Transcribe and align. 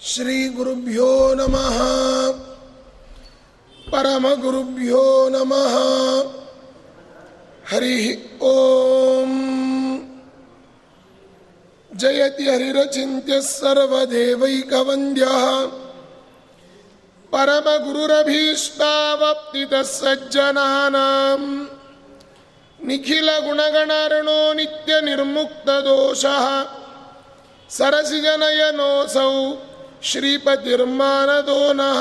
ಶ್ರೀಗುರುಭ್ಯೋ 0.00 1.34
ನಮಃ 1.34 1.78
ಪರಮಗುರುಭ್ಯೋ 3.86 5.28
ನಮಃ 5.28 5.74
ಹರಿ 7.70 8.18
ಓಂ 8.46 9.32
ಜಯತಿ 11.90 12.48
ಹರಿರಚಿತ್ಯ 12.48 13.40
ಸರ್ವದೇವೈಕವಂದ್ಯ 13.50 15.24
ಪರಮಗುರುರಭೀಷ್ಟಾವಪ್ತಿತಃ 17.32 19.92
ಸಜ್ಜನಾನಾಂ 19.92 21.68
ನಿಖಿಲಗುಣಗಣರ್ಣೋ 22.78 24.52
ನಿತ್ಯನಿರ್ಮುಕ್ತದೋಷಃ 24.52 26.46
ಸರಸಿಜನಯನೋಸೌ 27.76 29.52
ಶ್ರೀಪತಿರ್ಮಾನದೋ 30.02 31.72
ನಃ 31.72 32.00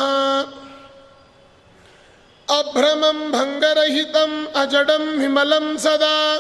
ಅಭ್ರಮಂ 2.60 3.32
ಭಂಗರಹಿತಂ 3.32 4.48
ಅಜಡಂ 4.55 5.20
ವಿಮಲಂ 5.20 5.78
ಸದಾ. 5.78 6.40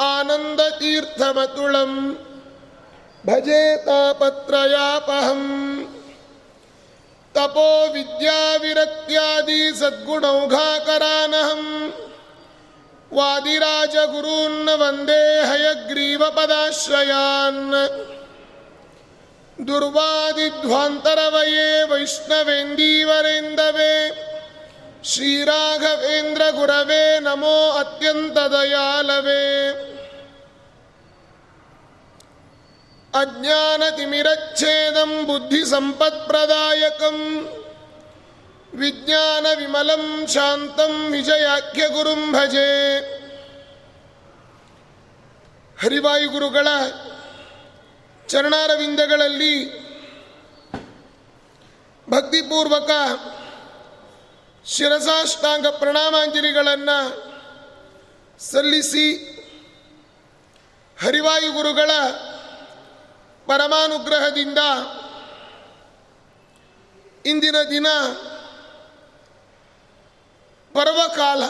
ಆನಂದತೀರ್ಥಮತುಳಂ 0.00 1.92
ಭಜೆ 3.26 3.84
ತಾಪತ್ರಯಾಪಹಂ. 3.84 5.42
ತಪೋ 7.34 7.86
ವಿದ್ಯಾವಿರಕ್ತ್ಯಾದಿ 7.92 9.78
ಸದ್ಗುಣೌಘಾಕರಾನಹಂ. 9.78 11.62
ವಾದಿರಾಜಗುರೂನ್ನ 13.14 14.74
ವಂದೇ 14.74 15.46
ಹಯಗ್ರೀವಪದಾಶ್ರಯಾನ್ 15.50 17.62
ದುರ್ವಾದಿಧ್ವಾಂತರವಯೇ 19.68 21.82
ವೈಷ್ಣವೇಂದೀವರೆಂದವೇ 21.82 24.12
ಶ್ರೀರಾಘವೇಂದ್ರ 25.04 26.50
ಗುರವೇ 26.50 27.20
ನಮೋ 27.20 27.72
ಅತ್ಯಂತ 27.72 28.38
ದಯಾಲವೇ 28.38 29.70
ಅಜ್ಞಾನತಿಮಿರಚ್ಛೇದಂ 33.14 35.26
ಬುದ್ಧಿಸಂಪತ್ಪ್ರದಾಯಕಂ. 35.26 37.18
विज्ञानविमलं 38.73 40.03
शान्तं 40.27 40.93
विजयाख्यगुरुं 41.11 42.21
भजे 42.31 42.69
ಹರಿವಾಯುಗುರುಗಳ 45.77 46.67
ಚರಣಾರವಿಂದಗಳಲ್ಲಿ 48.29 49.55
ಭಕ್ತಿಪೂರ್ವಕ 52.07 52.91
ಶಿರಸಾಷ್ಟಾಂಗ 54.65 55.67
ಪ್ರಣಾಮಾಂಜಲಿಗಳನ್ನು 55.79 56.97
ಸಲ್ಲಿಸಿ 58.39 59.07
ಹರಿವಾಯುಗುರುಗಳ 60.97 61.91
ಪರಮಾನುಗ್ರಹದಿಂದ 63.47 64.61
ಇಂದಿನ 67.25 67.57
ದಿನ 67.69 67.87
ಪರ್ವಕಾಲ. 70.74 71.44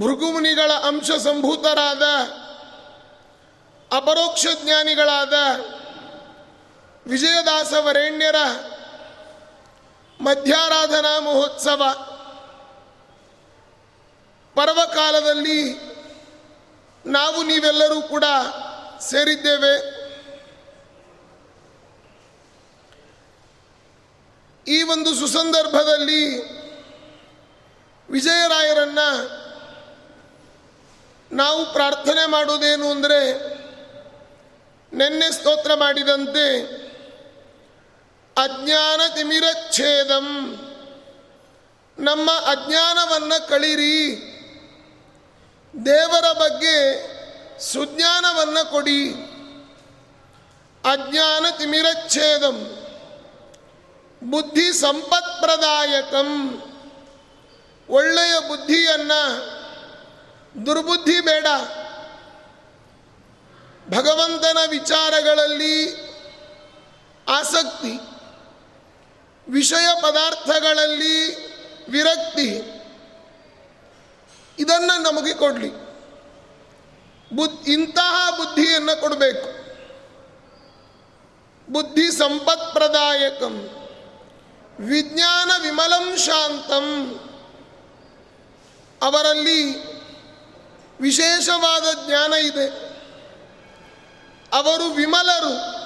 ಭೃಗುಮುನಿಗಳ 0.00 0.72
ಅಂಶ 0.72 1.10
ಸಂಭೂತರಾದ, 1.10 2.02
ಅಪರೋಕ್ಷ 3.96 4.46
ಜ್ಞಾನಿಗಳಾದ 4.64 5.32
ವಿಜಯದಾಸ 7.06 7.72
ವರೇಣ್ಯರ 7.72 8.36
ಮಧ್ಯಾರಾಧನಾ 10.20 11.20
ಮಹೋತ್ಸವ. 11.20 11.82
ಪರ್ವಕಾಲದಲ್ಲಿ 14.54 15.86
ನಾವು 17.06 17.42
ನೀವೆಲ್ಲರೂ 17.42 18.02
ಕೂಡ 18.02 18.24
ಸೇರಿದ್ದೇವೆ. 19.00 19.95
ಈ 24.68 24.82
ಒಂದು 24.82 25.14
ಸುಸಂದರ್ಭದಲ್ಲಿ 25.14 26.22
ವಿಜಯರಾಯರನ್ನ 28.10 28.98
ನಾವು 31.32 31.72
ಪ್ರಾರ್ಥನೆ 31.72 32.26
ಮಾಡುವುದೇನು 32.26 32.90
ಅಂದರೆ 32.90 33.20
ನಿನ್ನೆ 34.92 35.30
ಸ್ತೋತ್ರ 35.32 35.74
ಮಾಡಿದಂತೆ, 35.74 36.46
ಅಜ್ಞಾನ 38.36 39.00
ತಿಮಿರಚ್ಛೇದಂ 39.14 40.26
ನಮ್ಮ 41.98 42.30
ಅಜ್ಞಾನವನ್ನು 42.30 43.48
ಕಳಿರಿ, 43.48 43.98
ದೇವರ 45.74 46.32
ಬಗ್ಗೆ 46.32 46.76
ಸುಜ್ಞಾನವನ್ನು 47.60 48.70
ಕೊಡಿ, 48.70 49.00
ಅಜ್ಞಾನ 50.84 51.46
ತಿಮಿರಚ್ಛೇದಂ 51.58 52.85
ಬುದ್ಧಿ 54.22 54.72
ಸಂಪತ್ಪ್ರದಾಯಕಂ 54.72 56.62
ಒಳ್ಳೆಯ 57.88 58.48
ಬುದ್ಧಿಯನ್ನು 58.48 59.46
ದುರ್ಬುದ್ಧಿ 60.66 61.20
ಬೇಡ. 61.20 61.46
ಭಗವಂತನ 63.90 64.58
ವಿಚಾರಗಳಲ್ಲಿ 64.70 66.06
ಆಸಕ್ತಿ, 67.28 68.00
ವಿಷಯ 69.52 69.86
ಪದಾರ್ಥಗಳಲ್ಲಿ 70.02 71.46
ವಿರಕ್ತಿ, 71.90 72.48
ಇದನ್ನು 74.58 75.02
ನಮಗೆ 75.02 75.34
ಕೊಡಲಿ. 75.34 75.70
ಬುದ್, 77.36 77.68
ಇಂತಹ 77.68 78.30
ಬುದ್ಧಿಯನ್ನು 78.30 79.00
ಕೊಡಬೇಕು. 79.00 79.48
ಬುದ್ಧಿ 81.72 82.10
ಸಂಪತ್ಪ್ರದಾಯಕಂ 82.10 83.70
ವಿಜ್ಞಾನ 84.80 85.50
ವಿಮಲಂ 85.62 86.16
ಶಾಂತಂ. 86.16 87.20
ಅವರಲ್ಲಿ 89.02 89.86
ವಿಶೇಷವಾದ 91.00 91.82
ಜ್ಞಾನ 92.06 92.32
ಇದೆ. 92.32 92.96
ಅವರು 94.52 94.84
ವಿಮಲರು. 94.84 95.76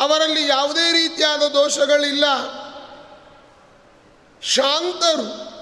ಅವರಲ್ಲಿ 0.00 0.48
ಯಾವುದೇ 0.48 0.92
ರೀತಿಯಾದ 0.92 1.42
ದೋಷಗಳಿಲ್ಲ. 1.42 2.24
ಶಾಂತರು. 4.40 5.52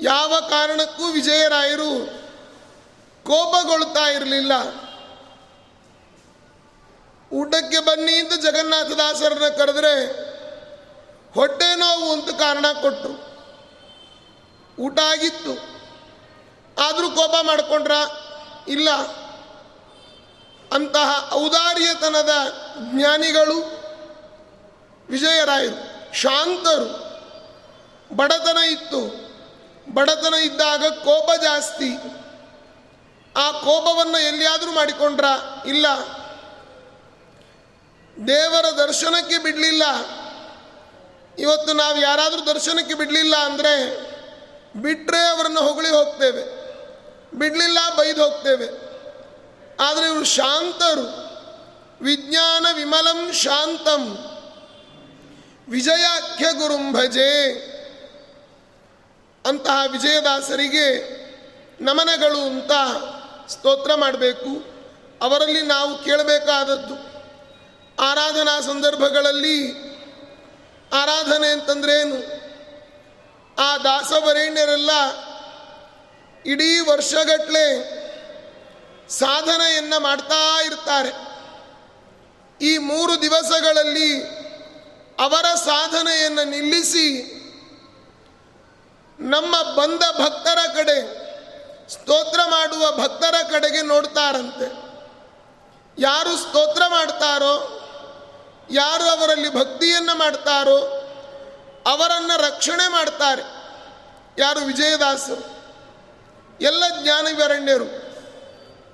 ಯಾವ 0.00 0.40
ಕಾರಣಕ್ಕೂ 0.50 1.06
ವಿಜಯರಾಯರು 1.06 2.06
ಕೋಪಗೊಳ್ತಾ 3.24 4.10
ಇರಲಿಲ್ಲ. 4.10 4.52
ಊಟಕ್ಕೆ 7.32 7.78
ಬನ್ನಿ 7.78 8.12
ಅಂತ 8.12 8.32
ಜಗನ್ನಾಥದಾಸರನ್ನು 8.32 9.58
ಕರೆದ್ರೆ 9.58 10.33
ಹೊಟ್ಟೆ 11.34 11.74
ನೋವು 11.74 12.12
ಅಂತ 12.12 12.30
ಕಾರಣ 12.30 12.66
ಕೊಟ್ಟರು 12.82 13.34
ಊಟ 14.82 14.98
ಆಗಿತ್ತು. 14.98 15.74
ಆದರೂ 16.82 17.10
ಕೋಪ 17.10 17.34
ಮಾಡಿಕೊಂಡ್ರ? 17.42 17.92
ಇಲ್ಲ. 18.68 18.90
ಅಂತಹ 20.74 21.30
ಔದಾರ್ಯತನದ 21.32 22.30
ಜ್ಞಾನಿಗಳು 22.92 23.84
ವಿಜಯರಾಯರು, 25.10 26.14
ಶಾಂತರು. 26.14 27.04
ಬಡತನ 28.16 28.58
ಇತ್ತು. 28.58 29.24
ಬಡತನ 29.94 30.34
ಇದ್ದಾಗ 30.34 30.86
ಕೋಪ 30.86 31.40
ಜಾಸ್ತಿ. 31.42 31.96
ಆ 33.36 33.50
ಕೋಪವನ್ನು 33.50 34.18
ಎಲ್ಲಿಯಾದರೂ 34.18 34.72
ಮಾಡಿಕೊಂಡ್ರ? 34.72 35.24
ಇಲ್ಲ. 35.66 35.86
ದೇವರ 38.26 38.64
ದರ್ಶನಕ್ಕೆ 38.64 39.38
ಬಿಡಲಿಲ್ಲ. 39.38 39.82
ಇವತ್ತು 41.38 41.72
ನಾವು 41.72 42.00
ಯಾರಾದರೂ 42.00 42.44
ದರ್ಶನಕ್ಕೆ 42.44 42.94
ಬಿಡಲಿಲ್ಲ 42.94 43.36
ಅಂದರೆ 43.36 44.04
ಬಿಟ್ಟರೆ 44.76 45.28
ಅವರನ್ನು 45.28 45.60
ಹೊಗಳಿ 45.60 45.88
ಹೋಗ್ತೇವೆ. 45.88 46.64
ಬಿಡಲಿಲ್ಲ 47.34 47.78
ಬೈದು 47.96 48.24
ಹೋಗ್ತೇವೆ. 48.24 48.66
ಆದರೆ 49.80 50.06
ಇವರು 50.06 50.24
ಶಾಂತರು. 50.24 51.24
ವಿಜ್ಞಾನ 52.04 52.66
ವಿಮಲಂ 52.72 53.32
ಶಾಂತಂ. 53.32 54.30
ವಿಜಯಾಖ್ಯ 55.68 56.44
ಗುರುಂ 56.52 56.92
ಭಜೆ. 56.92 57.52
ಅಂತಹ 59.46 59.78
ವಿಜಯದಾಸರಿಗೆ 59.88 61.14
ನಮನಗಳು 61.80 62.38
ಅಂತ 62.38 62.70
ಸ್ತೋತ್ರ 63.50 63.94
ಮಾಡಬೇಕು. 63.94 64.64
ಅವರಲ್ಲಿ 65.22 65.62
ನಾವು 65.62 65.98
ಕೇಳಬೇಕಾದದ್ದು. 65.98 67.14
ಆರಾಧನಾ 68.02 68.60
ಸಂದರ್ಭಗಳಲ್ಲಿ 68.60 69.93
ಆರಾಧನೆ 70.94 71.48
ಅಂತಂದ್ರೇನು 71.48 72.44
ಆ 73.58 73.76
ದಾಸವರೇಣ್ಯರೆಲ್ಲ 73.78 74.90
ಇಡೀ 76.46 76.78
ವರ್ಷಗಟ್ಟಲೆ 76.78 77.94
ಸಾಧನೆಯನ್ನು 79.08 80.00
ಮಾಡ್ತಾ 80.00 80.62
ಇರ್ತಾರೆ. 80.64 81.12
ಈ 82.60 82.78
ಮೂರು 82.78 83.22
ದಿವಸಗಳಲ್ಲಿ 83.22 84.24
ಅವರ 85.18 85.54
ಸಾಧನೆಯನ್ನು 85.54 86.44
ನಿಲ್ಲಿಸಿ 86.44 87.06
ನಮ್ಮ 89.20 89.62
ಬಂದ 89.62 90.02
ಭಕ್ತರ 90.20 90.58
ಕಡೆ, 90.74 90.98
ಸ್ತೋತ್ರ 91.88 92.40
ಮಾಡುವ 92.44 92.92
ಭಕ್ತರ 92.92 93.34
ಕಡೆಗೆ 93.50 93.82
ನೋಡ್ತಾರಂತೆ. 93.82 94.66
ಯಾರು 95.98 96.36
ಸ್ತೋತ್ರ 96.36 96.82
ಮಾಡ್ತಾರೋ 96.88 97.80
ಯಾರು 98.70 99.04
ಅವರಲ್ಲಿ 99.04 99.54
ಭಕ್ತಿಯನ್ನು 99.54 100.18
ಮಾಡ್ತಾರೋ 100.18 101.00
ಅವರನ್ನು 101.86 102.40
ರಕ್ಷಣೆ 102.40 102.88
ಮಾಡ್ತಾರೆ. 102.88 103.42
ಯಾರು 104.38 104.60
ವಿಜಯದಾಸರು? 104.60 105.54
ಎಲ್ಲ 106.60 106.82
ಜ್ಞಾನವಿರಣ್ಯರು. 107.02 108.04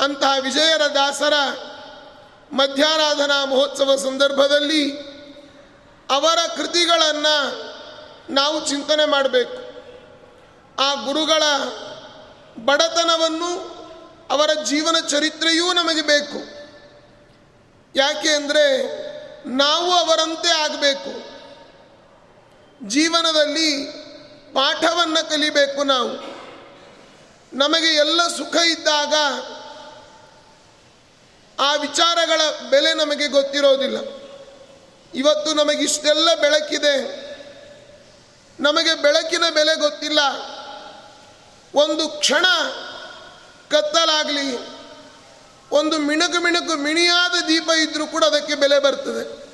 ಅಂತಹ 0.04 0.32
ವಿಜಯರ 0.40 0.82
ದಾಸರ 0.94 1.32
ಮಧ್ಯಾರಾಧನಾ 2.52 3.44
ಮಹೋತ್ಸವ 3.44 3.96
ಸಂದರ್ಭದಲ್ಲಿ 3.96 4.98
ಅವರ 6.10 6.38
ಕೃತಿಗಳನ್ನು 6.56 7.70
ನಾವು 8.30 8.66
ಚಿಂತನೆ 8.66 9.04
ಮಾಡಬೇಕು. 9.04 9.70
ಆ 10.82 10.94
ಗುರುಗಳ 10.94 11.42
ಬಡತನವನ್ನು 12.64 13.80
ಅವರ 14.30 14.50
ಜೀವನ 14.64 14.96
ಚರಿತ್ರೆಯೂ 15.06 15.72
ನಮಗೆ 15.72 16.02
ಬೇಕು. 16.02 16.60
ಯಾಕೆ 17.94 18.28
ಅಂದರೆ 18.28 19.09
ನಾವು 19.46 19.92
ಅವರಂತೆ 19.92 20.48
ಆಗಬೇಕು. 20.48 21.40
ಜೀವನದಲ್ಲಿ 22.88 23.86
ಪಾಠವನ್ನು 24.52 25.30
ಕಲಿಬೇಕು 25.30 25.84
ನಾವು. 25.84 26.30
ನಮಗೆ 27.52 27.86
ಎಲ್ಲ 27.86 28.28
ಸುಖ 28.28 28.56
ಇದ್ದಾಗ 28.56 29.14
ಆ 31.60 31.74
ವಿಚಾರಗಳ 31.74 32.40
ಬೆಲೆ 32.70 32.94
ನಮಗೆ 32.94 33.28
ಗೊತ್ತಿರೋದಿಲ್ಲ. 33.28 33.96
ಇವತ್ತು 35.14 35.54
ನಮಗಿಷ್ಟೆಲ್ಲ 35.54 36.34
ಬೆಳಕಿದೆ. 36.34 37.20
ನಮಗೆ 38.60 38.94
ಬೆಳಕಿನ 38.94 39.44
ಬೆಲೆ 39.54 39.76
ಗೊತ್ತಿಲ್ಲ. 39.76 40.18
ಒಂದು 41.74 42.08
ಕ್ಷಣ 42.08 42.46
ಕತ್ತಲಾಗಲಿ. 43.70 44.79
ಒಂದು 45.72 45.98
ಮಿಣುಕು 45.98 46.42
ಮಿಣುಕು 46.42 46.76
ಮಿಣಿಯಾದ 46.76 47.46
ದೀಪ 47.48 47.70
ಇದ್ದರೂ 47.82 48.06
ಕೂಡ 48.06 48.24
ಅದಕ್ಕೆ 48.24 48.54
ಬೆಲೆ 48.54 48.78
ಬರ್ತದೆ. 48.78 49.50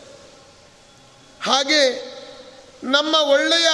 ಹಾಗೆ 1.45 2.17
ನಮ್ಮ 2.85 3.15
ಒಳ್ಳೆಯ 3.15 3.69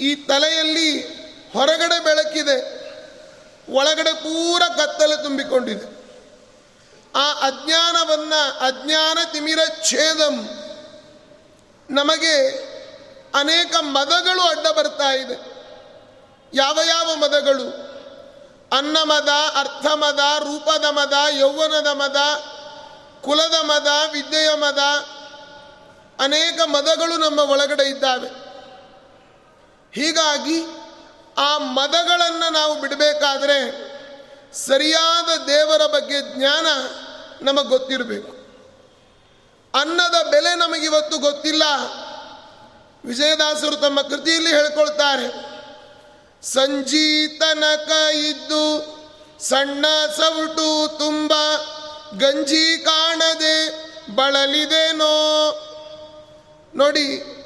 ಈ 0.00 0.14
ತಲೆಯಲ್ಲಿ 0.14 1.00
ಹೊರಗಡೆ 1.52 2.04
ಬೆಳಕಿದೆ, 2.04 2.78
ಒಳಗಡೆ 3.72 4.12
ಪೂರ 4.12 4.62
ಕತ್ತಲೆ 4.76 5.16
ತುಂಬಿಕೊಂಡಿದೆ. 5.22 5.86
ಆ 7.14 7.32
ಅಜ್ಞಾನವನ್ನು, 7.32 8.58
ಅಜ್ಞಾನ 8.66 9.18
ತಿಮಿರ 9.32 9.58
ಛೇದಂ, 9.90 10.48
ನಮಗೆ 11.90 12.50
ಅನೇಕ 13.34 13.76
ಮದಗಳು 13.80 14.42
ಅಡ್ಡ 14.42 14.66
ಬರ್ತಾ 14.66 15.10
ಇದೆ. 15.10 15.36
ಯಾವ 16.54 16.78
ಯಾವ 16.86 17.14
ಮದಗಳು? 17.14 17.87
ಅನ್ನಮದ, 18.72 19.28
ಅರ್ಥಮದ, 19.54 20.20
ರೂಪದ 20.38 20.84
ಮದ, 20.84 21.12
ಯೌವನದ 21.30 21.86
ಮದ, 21.86 22.16
ಕುಲದ 23.24 23.54
ಮದ, 23.54 23.86
ವಿದ್ಯೆಯ 24.12 24.50
ಮದ, 24.54 24.78
ಅನೇಕ 26.20 26.60
ಮದಗಳು 26.64 27.16
ನಮ್ಮ 27.16 27.38
ಒಳಗಡೆ 27.40 27.90
ಇದ್ದಾವೆ. 27.90 28.28
ಹೀಗಾಗಿ 29.92 30.62
ಆ 31.38 31.58
ಮದಗಳನ್ನು 31.58 32.52
ನಾವು 32.52 32.80
ಬಿಡಬೇಕಾದ್ರೆ 32.80 33.88
ಸರಿಯಾದ 34.54 35.44
ದೇವರ 35.46 35.86
ಬಗ್ಗೆ 35.86 36.38
ಜ್ಞಾನ 36.38 36.66
ನಮಗೆ 37.42 37.68
ಗೊತ್ತಿರಬೇಕು. 37.68 38.32
ಅನ್ನದ 39.80 40.26
ಬೆಲೆ 40.30 40.54
ನಮಗಿವತ್ತು 40.54 41.18
ಗೊತ್ತಿಲ್ಲ. 41.18 41.62
ವಿಜಯದಾಸರು 43.04 43.76
ತಮ್ಮ 43.76 44.02
ಕೃತಿಯಲ್ಲಿ 44.02 44.50
ಹೇಳ್ಕೊಳ್ತಾರೆ 44.50 45.57
ಸಂಜೀತನಕ 46.42 47.90
ಇದ್ದು 48.14 48.98
ಸಣ್ಣ 49.40 49.86
ಸೌಟು 50.16 50.98
ತುಂಬ 50.98 51.32
ಗಂಜಿ 52.18 52.78
ಕಾಣದೆ 52.78 53.88
ಬಳಲಿದೇನೋ. 54.14 55.14
ನೋಡಿ, 56.74 57.38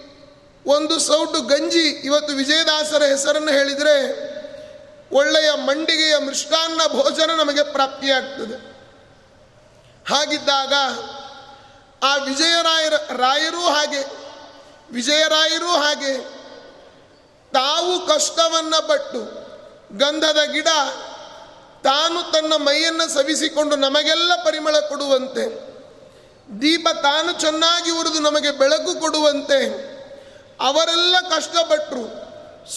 ಒಂದು 0.67 0.99
ಸೌಟು 0.99 1.41
ಗಂಜಿ, 1.41 1.89
ಇವತ್ತು 1.89 2.35
ವಿಜಯದಾಸರ 2.35 3.03
ಹೆಸರನ್ನು 3.03 3.53
ಹೇಳಿದರೆ 3.53 4.33
ಒಳ್ಳೆಯ 5.15 5.51
ಮಂಡಿಗೆಯ 5.51 6.19
ಮೃಷ್ಟಾನ್ನ 6.19 6.81
ಭೋಜನ 6.89 7.31
ನಮಗೆ 7.31 7.73
ಪ್ರಾಪ್ತಿಯಾಗ್ತದೆ. 7.73 8.73
ಹಾಗಿದ್ದಾಗ 10.15 10.73
ಆ 12.05 12.17
ವಿಜಯರಾಯರ, 12.17 12.95
ರಾಯರೂ 13.17 13.61
ಹಾಗೆ, 13.61 14.03
ವಿಜಯರಾಯರೂ 14.95 15.69
ಹಾಗೆ 15.69 16.42
ತಾವು 17.53 18.07
ಕಷ್ಟವನ್ನು 18.07 18.89
ಪಟ್ಟು 18.89 19.43
ಗಂಧದ 19.99 20.39
ಗಿಡ 20.53 20.69
ತಾನು 21.85 22.33
ತನ್ನ 22.33 22.53
ಮೈಯನ್ನು 22.57 23.15
ಸವಿಸಿಕೊಂಡು 23.15 23.77
ನಮಗೆಲ್ಲ 23.77 24.35
ಪರಿಮಳ 24.45 24.81
ಕೊಡುವಂತೆ, 24.81 25.73
ದೀಪ 26.63 26.89
ತಾನು 27.03 27.33
ಚೆನ್ನಾಗಿ 27.33 27.91
ಉರಿದು 27.91 28.21
ನಮಗೆ 28.21 28.51
ಬೆಳಕು 28.51 29.01
ಕೊಡುವಂತೆ, 29.01 29.67
ಅವರೆಲ್ಲ 30.61 31.17
ಕಷ್ಟಪಟ್ಟರು 31.21 32.23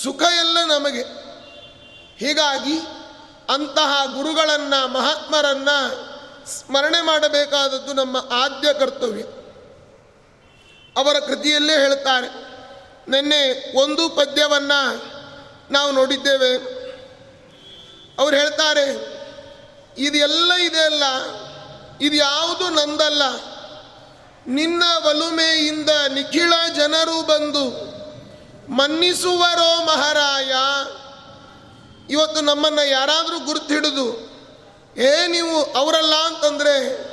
ಸುಖ 0.04 0.22
ಎಲ್ಲ 0.22 0.64
ನಮಗೆ. 0.64 1.02
ಹೀಗಾಗಿ 2.18 2.80
ಅಂತಹ 3.50 4.06
ಗುರುಗಳನ್ನು, 4.16 4.88
ಮಹಾತ್ಮರನ್ನು 4.88 6.06
ಸ್ಮರಣೆ 6.50 7.02
ಮಾಡಬೇಕಾದದ್ದು 7.02 7.94
ನಮ್ಮ 7.94 8.18
ಆದ್ಯ 8.32 8.74
ಕರ್ತವ್ಯ. 8.74 9.22
ಅವರ 10.98 11.20
ಕೃತಿಯಲ್ಲೇ 11.20 11.74
ಹೇಳ್ತಾರೆ. 11.74 12.45
ನಿನ್ನೆ 13.08 13.74
ಒಂದು 13.78 14.10
ಪದ್ಯವನ್ನು 14.10 15.04
ನಾವು 15.74 15.92
ನೋಡಿದ್ದೇವೆ. 15.92 16.56
ಅವ್ರು 18.20 18.38
ಹೇಳ್ತಾರೆ 18.38 19.16
ಇದೆಲ್ಲ 19.98 20.54
ಇದೆಯಲ್ಲ 20.54 21.04
ಇದು 22.02 22.16
ಯಾವುದು 22.16 22.70
ನಂದಲ್ಲ. 22.70 23.22
ನಿನ್ನ 24.48 24.84
ಒಲುಮೆಯಿಂದ 25.06 25.90
ನಿಖಿಳ 25.90 26.54
ಜನರು 26.76 27.22
ಬಂದು 27.22 27.96
ಮನ್ನಿಸುವರೋ 28.72 29.86
ಮಹಾರಾಯ. 29.86 30.54
ಇವತ್ತು 32.10 32.42
ನಮ್ಮನ್ನು 32.42 32.88
ಯಾರಾದರೂ 32.88 33.40
ಗುರುತು 33.40 33.74
ಹಿಡಿದು 33.74 34.36
ಏ 34.98 35.28
ನೀವು 35.28 35.64
ಅವರಲ್ಲ 35.64 36.14
ಅಂತಂದರೆ, 36.16 37.04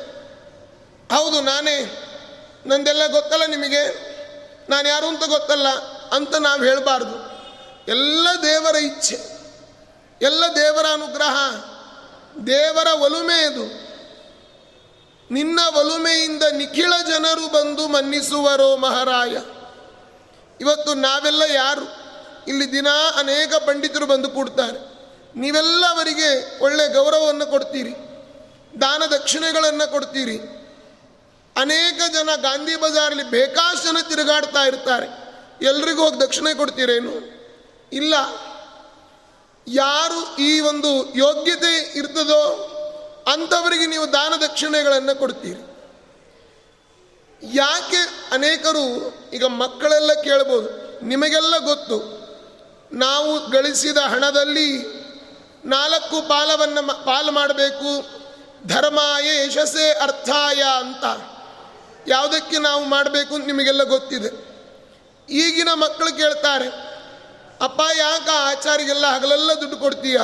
ಹೌದು 1.15 1.41
ನಾನೇ, 1.41 2.03
ನಂದೆಲ್ಲ 2.67 3.07
ಗೊತ್ತಲ್ಲ 3.07 3.45
ನಿಮಗೆ? 3.47 4.12
ನಾನು 4.69 4.89
ಯಾರು 4.89 5.07
ಅಂತ 5.07 5.25
ಗೊತ್ತಲ್ಲ 5.25 5.69
ಅಂತ 6.13 6.35
ನಾವು 6.35 6.63
ಹೇಳಬಾರ್ದು. 6.63 7.33
ಎಲ್ಲ 7.89 8.29
ದೇವರ 8.43 8.77
ಇಚ್ಛೆ, 8.77 9.19
ಎಲ್ಲ 10.23 10.45
ದೇವರ 10.57 10.87
ಅನುಗ್ರಹ, 10.93 11.55
ದೇವರ 12.47 12.87
ಒಲುಮೆ 12.87 13.53
ಇದು. 13.53 13.83
ನಿನ್ನ 15.35 15.61
ಒಲುಮೆಯಿಂದ 15.75 16.43
ನಿಖಿಳ 16.43 16.93
ಜನರು 17.09 17.53
ಬಂದು 17.53 17.89
ಮನ್ನಿಸುವರೋ 17.89 18.77
ಮಹಾರಾಯ. 18.77 19.31
ಇವತ್ತು 20.61 20.95
ನಾವೆಲ್ಲ 20.95 21.43
ಯಾರು? 21.55 22.03
ಇಲ್ಲಿ 22.49 22.73
ದಿನ 22.73 22.87
ಅನೇಕ 23.17 23.55
ಪಂಡಿತರು 23.55 24.07
ಬಂದು 24.07 24.31
ಕೂಡ್ತಾರೆ. 24.31 24.93
ನೀವೆಲ್ಲ 25.39 25.87
ಅವರಿಗೆ 25.87 26.59
ಒಳ್ಳೆ 26.63 26.89
ಗೌರವವನ್ನು 26.89 27.47
ಕೊಡ್ತೀರಿ. 27.47 27.91
ದಾನ 28.81 29.03
ದಕ್ಷಿಣೆಗಳನ್ನು 29.11 29.91
ಕೊಡ್ತೀರಿ. 29.91 30.62
ಅನೇಕ 31.57 32.01
ಜನ 32.13 32.31
ಗಾಂಧಿ 32.37 32.77
ಬಜಾರಲ್ಲಿ 32.77 33.23
ಬೇಕಾಷ್ಟು 33.23 33.85
ಜನ 33.89 33.97
ತಿರುಗಾಡ್ತಾ 34.09 34.63
ಇರ್ತಾರೆ. 34.65 35.09
ಎಲ್ರಿಗೂ 35.65 36.03
ಹೋಗಿ 36.03 36.21
ದಕ್ಷಿಣೆ 36.21 36.55
ಕೊಡ್ತೀರೇನು? 36.55 37.13
ಇಲ್ಲ. 37.93 38.15
ಯಾರು 39.67 40.37
ಈ 40.37 40.61
ಒಂದು 40.61 41.17
ಯೋಗ್ಯತೆ 41.17 41.99
ಇರ್ತದೋ 41.99 42.43
ಅಂಥವರಿಗೆ 43.33 43.87
ನೀವು 43.87 44.13
ದಾನ 44.13 44.33
ದಕ್ಷಿಣೆಗಳನ್ನು 44.41 45.19
ಕೊಡ್ತೀರಿ. 45.19 45.63
ಯಾಕೆ 47.43 48.01
ಅನೇಕರು, 48.33 48.87
ಈಗ 49.33 49.45
ಮಕ್ಕಳೆಲ್ಲ 49.45 50.13
ಕೇಳ್ಬೋದು, 50.13 50.69
ನಿಮಗೆಲ್ಲ 51.07 51.59
ಗೊತ್ತು. 51.59 51.99
ನಾವು 52.93 53.51
ಗಳಿಸಿದ 53.51 53.97
ಹಣದಲ್ಲಿ 53.97 54.69
ನಾಲ್ಕು 55.65 56.29
ಪಾಲವನ್ನು 56.29 57.05
ಪಾಲು 57.05 57.33
ಮಾಡಬೇಕು. 57.33 57.91
ಧರ್ಮಾಯ 58.69 59.29
ಯಶಸ್ಸೇ 59.47 59.91
ಅರ್ಥಾಯ 59.91 60.63
ಅಂತ. 60.63 61.05
ಯಾವುದಕ್ಕೆ 62.07 62.59
ನಾವು 62.59 62.85
ಮಾಡಬೇಕು 62.85 63.35
ಅಂತ 63.35 63.47
ನಿಮಗೆಲ್ಲ 63.47 63.83
ಗೊತ್ತಿದೆ. 63.83 64.53
ಈಗಿನ 65.31 65.73
ಮಕ್ಕಳು 65.73 66.17
ಕೇಳ್ತಾರೆ, 66.17 66.69
ಅಪ್ಪ, 67.63 67.81
ಯಾಕ 67.97 68.29
ಆಚಾರಿಗೆಲ್ಲ 68.41 69.07
ಹಗಲೆಲ್ಲ 69.07 69.53
ದುಡ್ಡು 69.53 69.77
ಕೊಡ್ತೀಯ? 69.77 70.21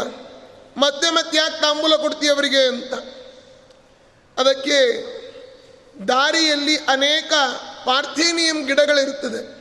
ಮತ್ತೆ 0.77 1.11
ಮತ್ತೆ 1.11 1.39
ಯಾಕೆ 1.39 1.61
ತಾಂಬೂಲ 1.61 1.97
ಕೊಡ್ತೀಯ 1.97 2.33
ಅವರಿಗೆ? 2.33 2.69
ಅಂತ. 2.69 2.95
ಅದಕ್ಕೆ 4.39 5.09
ದಾರಿಯಲ್ಲಿ 6.09 6.77
ಅನೇಕ 6.77 7.33
ಪಾರ್ಥೇನಿಯಂ 7.85 8.65
ಗಿಡಗಳಿರುತ್ತದೆ. 8.65 9.59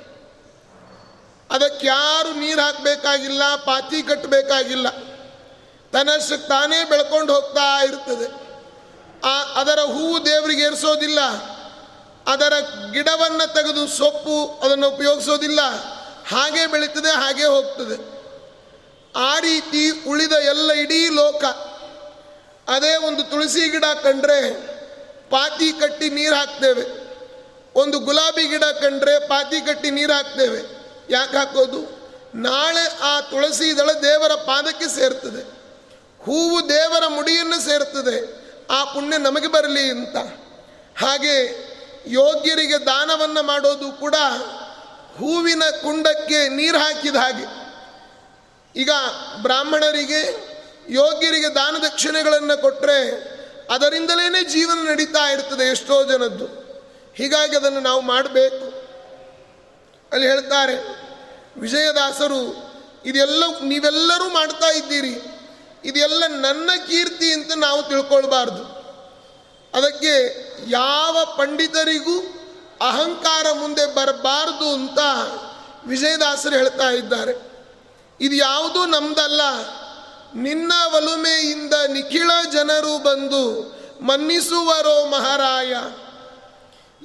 ಅದಕ್ಕೆ 1.51 1.87
ಯಾರು 1.87 2.39
ನೀರು 2.39 2.61
ಹಾಕಬೇಕಾಗಿಲ್ಲ, 2.61 3.55
ಪಾತಿ 3.55 4.03
ಕಟ್ಟಬೇಕಾಗಿಲ್ಲ. 4.03 4.89
ತನ್ನಷ್ಟಕ್ಕೆ 5.93 6.47
ತಾನೇ 6.47 6.83
ಬೆಳ್ಕೊಂಡು 6.83 7.33
ಹೋಗ್ತಾ 7.33 7.83
ಇರ್ತದೆ. 7.83 8.47
ಆ 9.23 9.43
ಅದರ 9.43 9.79
ಹೂವು 9.79 10.25
ದೇವರಿಗೆ 10.25 10.63
ಏರಿಸೋದಿಲ್ಲ. 10.63 11.19
ಅದರ 12.27 12.53
ಗಿಡವನ್ನು 12.91 13.53
ತೆಗೆದು 13.53 13.87
ಸೊಪ್ಪು 13.87 14.59
ಅದನ್ನು 14.63 14.89
ಉಪಯೋಗಿಸೋದಿಲ್ಲ. 14.89 15.59
ಹಾಗೆ 16.27 16.67
ಬೆಳೀತದೆ, 16.67 17.11
ಹಾಗೆ 17.11 17.45
ಹೋಗ್ತದೆ. 17.45 18.17
ಆ 19.15 19.39
ರೀತಿ 19.39 19.91
ಉಳಿದ 20.09 20.31
ಎಲ್ಲ 20.31 20.71
ಇಡೀ 20.71 21.09
ಲೋಕ. 21.09 21.43
ಅದೇ 22.69 22.95
ಒಂದು 22.95 23.23
ತುಳಸಿ 23.23 23.69
ಗಿಡ 23.69 23.83
ಕಂಡ್ರೆ 24.03 24.51
ಪಾತಿ 25.29 25.73
ಕಟ್ಟಿ 25.73 26.09
ನೀರು 26.09 26.35
ಹಾಕ್ತೇವೆ. 26.35 27.07
ಒಂದು 27.75 27.99
ಗುಲಾಬಿ 27.99 28.47
ಗಿಡ 28.47 28.63
ಕಂಡ್ರೆ 28.63 29.27
ಪಾತಿ 29.27 29.65
ಕಟ್ಟಿ 29.65 29.91
ನೀರು 29.91 30.13
ಹಾಕ್ತೇವೆ. 30.13 30.59
ಯಾಕೆ 31.09 31.37
ಹಾಕೋದು? 31.37 31.97
ನಾಳೆ 32.35 32.99
ಆ 33.01 33.21
ತುಳಸಿ 33.21 33.77
ದಳ 33.77 33.91
ದೇವರ 33.91 34.31
ಪಾದಕ್ಕೆ 34.33 34.85
ಸೇರ್ತದೆ. 34.85 35.57
ಹೂವು 36.25 36.69
ದೇವರ 36.69 37.07
ಮುಡಿಯನ್ನು 37.07 37.59
ಸೇರ್ತದೆ. 37.59 38.47
ಆ 38.71 38.83
ಪುಣ್ಯ 38.83 39.17
ನಮಗೆ 39.17 39.47
ಬರಲಿ 39.47 39.91
ಅಂತ. 39.91 40.15
ಹಾಗೆ 41.05 41.67
ಯೋಗ್ಯರಿಗೆ 42.07 42.85
ದಾನವನ್ನು 42.85 43.43
ಮಾಡೋದು 43.43 43.91
ಕೂಡ 43.91 44.15
ಹೂವಿನ 45.17 45.63
ಕುಂಡಕ್ಕೆ 45.81 46.47
ನೀರು 46.47 46.77
ಹಾಕಿದ 46.77 47.15
ಹಾಗೆ. 47.15 47.67
ಈಗ 48.75 48.89
ಬ್ರಾಹ್ಮಣರಿಗೆ 49.41 50.47
ಯೋಗ್ಯರಿಗೆ 50.89 51.47
ದಾನ 51.47 51.75
ದಕ್ಷಿಣೆಗಳನ್ನು 51.81 52.61
ಕೊಟ್ಟರೆ 52.61 53.37
ಅದರಿಂದಲೇ 53.71 54.43
ಜೀವನ 54.43 54.89
ನಡೀತಾ 54.89 55.31
ಇರ್ತದೆ 55.31 55.63
ಎಷ್ಟೋ 55.63 56.03
ಜನದ್ದು. 56.03 56.45
ಹೀಗಾಗಿ 57.15 57.55
ಅದನ್ನು 57.55 57.79
ನಾವು 57.79 58.01
ಮಾಡಬೇಕು. 58.01 58.87
ಅಲ್ಲಿ 60.11 60.27
ಹೇಳ್ತಾರೆ, 60.27 60.75
ವಿಜಯದಾಸರು 61.59 62.67
ಇದೆಲ್ಲ 63.05 63.43
ನೀವೆಲ್ಲರೂ 63.63 64.29
ಮಾಡ್ತಾ 64.29 64.67
ಇದ್ದೀರಿ. 64.67 65.21
ಇದೆಲ್ಲ 65.85 66.23
ನನ್ನ 66.27 66.69
ಕೀರ್ತಿ 66.87 67.33
ಅಂತ 67.33 67.51
ನಾವು 67.55 67.83
ತಿಳ್ಕೊಳ್ಬಾರ್ದು. 67.83 68.76
ಅದಕ್ಕೆ 69.77 70.47
ಯಾವ 70.69 71.35
ಪಂಡಿತರಿಗೂ 71.37 72.19
ಅಹಂಕಾರ 72.81 73.45
ಮುಂದೆ 73.51 73.95
ಬರಬಾರದು 73.95 74.73
ಅಂತ 74.73 74.99
ವಿಜಯದಾಸರು 75.87 76.55
ಹೇಳ್ತಾ 76.55 76.89
ಇದ್ದಾರೆ. 76.89 77.31
ಇದು 78.21 78.35
ಯಾವುದೂ 78.35 78.85
ನಮ್ದಲ್ಲ. 78.85 79.41
ನಿನ್ನ 80.35 80.73
ಒಲುಮೆಯಿಂದ 80.95 81.73
ನಿಖಿಳ 81.73 82.31
ಜನರು 82.51 83.03
ಬಂದು 83.03 83.61
ಮನ್ನಿಸುವರೋ 84.01 85.05
ಮಹಾರಾಯ. 85.05 85.69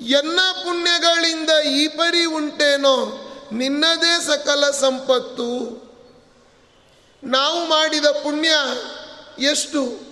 ಎನ್ನ 0.02 0.41
ಪುಣ್ಯಗಳಿಂದ 0.52 1.50
ಈ 1.50 1.88
ಪರಿ 1.88 2.25
ಉಂಟೇನೋ 2.25 3.19
ನಿನ್ನದೇ 3.52 4.21
ಸಕಲ 4.21 4.71
ಸಂಪತ್ತು. 4.71 5.83
ನಾವು 7.25 7.69
ಮಾಡಿದ 7.69 8.07
ಪುಣ್ಯ 8.07 8.50
ಎಷ್ಟು? 9.38 10.12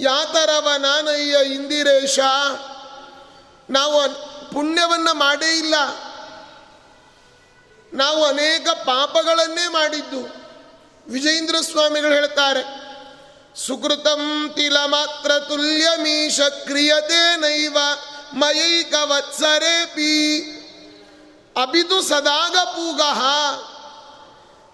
ಯಾತರವ 0.00 0.68
ನಾನಯ್ಯ 0.78 1.54
ಇಂದಿರೇಶ? 1.54 2.18
ನಾವು 3.70 4.02
ಪುಣ್ಯವನ್ನು 4.50 5.14
ಮಾಡೇ 5.14 5.58
ಇಲ್ಲ. 5.58 5.74
ನಾವು 7.92 8.24
ಅನೇಕ 8.24 8.68
ಪಾಪಗಳನ್ನೇ 8.68 9.68
ಮಾಡಿದ್ದು. 9.68 10.20
ವಿಜಯೇಂದ್ರ 11.12 11.56
ಸ್ವಾಮಿಗಳು 11.60 12.12
ಹೇಳ್ತಾರೆ, 12.12 12.90
ಸುಕೃತಂ 13.66 14.52
ತಿಲ 14.56 14.76
ಮಾತ್ರ 14.76 15.38
ತುಲ್ಯಮೀಶ 15.38 16.40
ಕ್ರಿಯತೆ 16.40 17.36
ನೈವ 17.36 17.78
ಮಯೈಕ 18.32 18.94
ಪಿ 19.94 20.42
ಅಬಿದು 21.62 22.02
ಸದಾಗ 22.02 22.56
ಪೂಗಹ 22.64 23.22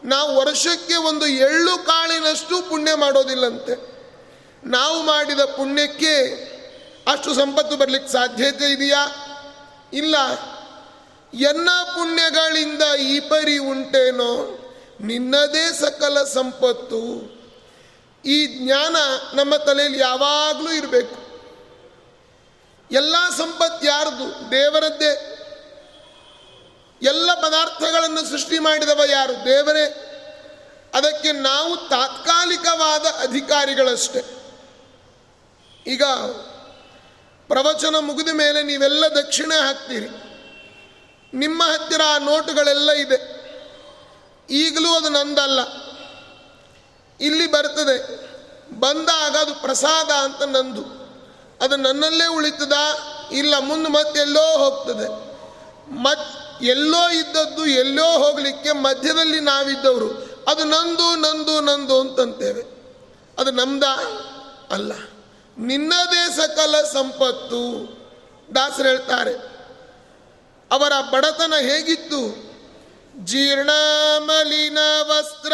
ನಾವು 0.05 0.37
ವರ್ಷಕ್ಕೆ 0.37 0.97
ಒಂದು 0.97 1.27
ಎಳ್ಳು 1.27 1.79
ಕಾಳಿನಷ್ಟು 1.79 2.63
ಪುಣ್ಯ 2.63 2.95
ಮಾಡೋದಿಲ್ಲಂತೆ. 2.95 3.96
ನಾವು 4.67 5.03
ಮಾಡಿದ 5.03 5.41
ಪುಣ್ಯಕ್ಕೆ 5.41 6.47
ಅಷ್ಟು 7.13 7.35
ಸಂಪತ್ತು 7.35 7.77
ಬರಲಿಕ್ಕೆ 7.77 8.13
ಸಾಧ್ಯತೆ 8.13 8.73
ಇದೆಯಾ? 8.73 9.09
ಇಲ್ಲ. 9.93 10.17
ಎನ್ನ 11.35 11.69
ಪುಣ್ಯಗಳಿಂದ 11.85 12.83
ಈ 12.95 13.21
ಪರಿ 13.21 13.59
ಉಂಟೇನೋ 13.59 14.59
ನಿನ್ನದೇ 15.01 15.73
ಸಕಲ 15.73 16.25
ಸಂಪತ್ತು. 16.25 17.37
ಈ 18.25 18.47
ಜ್ಞಾನ 18.47 18.97
ನಮ್ಮ 19.35 19.57
ತಲೆಯಲ್ಲಿ 19.57 19.99
ಯಾವಾಗಲೂ 19.99 20.73
ಇರಬೇಕು. 20.73 21.17
ಎಲ್ಲ 22.91 23.17
ಸಂಪತ್ತು 23.39 23.87
ಯಾರ್ದು? 23.87 24.51
ದೇವರದ್ದೇ. 24.51 25.33
ಎಲ್ಲ 27.03 27.35
ಪದಾರ್ಥಗಳನ್ನು 27.35 28.31
ಸೃಷ್ಟಿ 28.31 28.59
ಮಾಡಿದವ 28.59 29.01
ಯಾರು? 29.11 29.33
ದೇವರೇ. 29.33 30.13
ಅದಕ್ಕೆ 30.95 31.33
ನಾವು 31.33 31.77
ತಾತ್ಕಾಲಿಕವಾದ 31.77 33.03
ಅಧಿಕಾರಿಗಳಷ್ಟೇ. 33.03 34.36
ಈಗ 35.87 36.03
ಪ್ರವಚನ 37.49 37.97
ಮುಗಿದ 38.01 38.29
ಮೇಲೆ 38.29 38.63
ನೀವೆಲ್ಲ 38.63 39.05
ದಕ್ಷಿಣೆ 39.07 39.67
ಹಾಕ್ತೀರಿ. 39.67 40.09
ನಿಮ್ಮ 41.35 41.63
ಹತ್ತಿರ 41.63 42.01
ಆ 42.15 42.19
ನೋಟುಗಳೆಲ್ಲ 42.19 42.91
ಇದೆ. 42.91 43.37
ಈಗಲೂ 44.51 44.95
ಅದು 44.95 45.09
ನಂದಲ್ಲ. 45.09 45.61
ಇಲ್ಲಿ 47.21 47.51
ಬರ್ತದೆ. 47.51 48.27
ಬಂದಾಗ 48.81 49.37
ಅದು 49.37 49.55
ಪ್ರಸಾದ 49.55 50.11
ಅಂತ 50.11 50.43
ನಂದು. 50.43 51.07
ಅದು 51.65 51.77
ನನ್ನಲ್ಲೇ 51.77 52.27
ಉಳಿತದ? 52.27 52.73
ಇಲ್ಲ, 53.33 53.59
ಮುಂದೆ 53.59 53.91
ಮತ್ತೆ 53.91 54.21
ಎಲ್ಲೋ 54.21 54.59
ಹೋಗ್ತದೆ. 54.59 55.37
ಮತ್ 55.91 56.63
ಎಲ್ಲೋ 56.63 57.11
ಇದ್ದದ್ದು 57.11 57.67
ಎಲ್ಲೋ 57.67 58.19
ಹೋಗಲಿಕ್ಕೆ 58.19 58.73
ಮಧ್ಯದಲ್ಲಿ 58.73 59.41
ನಾವಿದ್ದವರು. 59.41 60.11
ಅದು 60.49 60.65
ನಂದು 60.65 61.17
ನಂದು 61.17 61.61
ನಂದು 61.61 62.01
ಅಂತಂತೇವೆ. 62.01 62.61
ಅದು 63.39 63.51
ನಮ್ದ 63.51 63.83
ಅಲ್ಲ. 64.71 64.93
ನಿನ್ನದೇ 65.59 66.37
ಸಕಲ 66.37 66.83
ಸಂಪತ್ತು. 66.93 67.63
ದಾಸರು 68.55 68.89
ಹೇಳ್ತಾರೆ, 68.89 69.35
ಅವರ 70.71 70.93
ಬಡತನ 71.13 71.55
ಹೇಗಿತ್ತು? 71.61 72.21
ಜೀರ್ಣ 73.25 73.71
ಮಲಿನ 74.19 74.79
ವಸ್ತ್ರ, 75.03 75.53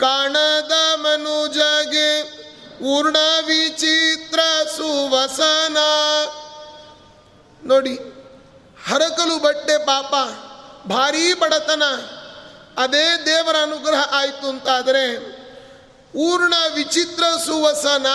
ಕಾಣದ 0.00 0.72
ಮನುಜಗೆ, 0.94 2.10
ಊರ್ಣ 2.84 3.16
ವಿಚಿತ್ರ 3.46 4.40
ಸುವಸನ. 4.76 5.76
ನೋಡಿ, 7.62 7.94
ಹರಕಲು 8.88 9.38
ಬಟ್ಟೆ 9.38 9.78
ಪಾಪ, 9.84 10.12
ಭಾರೀ 10.88 11.32
ಬಡತನ. 11.34 11.82
ಅದೇ 12.76 13.06
ದೇವರ 13.26 13.56
ಅನುಗ್ರಹ 13.62 14.02
ಆಯಿತು 14.12 14.48
ಅಂತಾದರೆ, 14.48 15.06
ಊರ್ಣ 16.16 16.54
ವಿಚಿತ್ರ 16.74 17.24
ಸುವಸನ. 17.44 18.06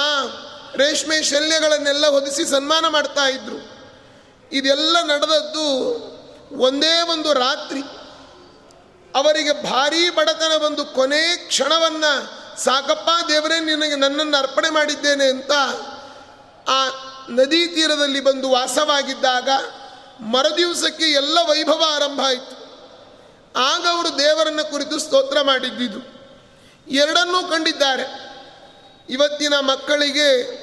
ರೇಷ್ಮೆ 0.75 1.23
ಶಲ್ಯಗಳನ್ನೆಲ್ಲ 1.23 2.07
ಹೊದಿಸಿ 2.07 2.45
ಸನ್ಮಾನ 2.45 2.87
ಮಾಡ್ತಾ 2.87 3.25
ಇದ್ರು. 3.25 3.79
ಇದೆಲ್ಲ 4.51 5.01
ನಡೆದದ್ದು 5.01 5.65
ಒಂದೇ 6.57 7.01
ಒಂದು 7.01 7.33
ರಾತ್ರಿ. 7.33 7.79
ಅವರಿಗೆ 9.15 9.63
ಭಾರೀ 9.63 10.09
ಬಡತನ 10.09 10.57
ಬಂದು 10.57 10.85
ಕೊನೆ 10.85 11.37
ಕ್ಷಣವನ್ನು 11.37 12.39
ಸಾಕಪ್ಪ 12.63 13.25
ದೇವರೇ 13.27 13.59
ನಿನಗೆ 13.59 13.95
ನನ್ನನ್ನು 13.95 14.37
ಅರ್ಪಣೆ 14.37 14.69
ಮಾಡಿದ್ದೇನೆ 14.69 15.25
ಅಂತ 15.25 15.51
ಆ 16.69 16.85
ನದಿ 17.29 17.67
ತೀರದಲ್ಲಿ 17.67 18.19
ಬಂದು 18.19 18.49
ವಾಸವಾಗಿದ್ದಾಗ 18.49 19.49
ಮರದಿವಸಕ್ಕೆ 20.19 21.05
ಎಲ್ಲ 21.05 21.37
ವೈಭವ 21.37 21.83
ಆರಂಭ 21.87 22.19
ಆಯಿತು. 22.25 22.59
ಆಗ 23.59 23.87
ಅವರು 23.87 24.17
ದೇವರನ್ನು 24.17 24.71
ಕುರಿತು 24.71 24.99
ಸ್ತೋತ್ರ 24.99 25.41
ಮಾಡಿದ್ದಿದ್ದು. 25.41 25.99
ಎರಡನ್ನೂ 26.87 27.43
ಕಂಡಿದ್ದಾರೆ. 27.43 28.28
ಇವತ್ತಿನ 29.09 29.59
ಮಕ್ಕಳಿಗೆ 29.59 30.59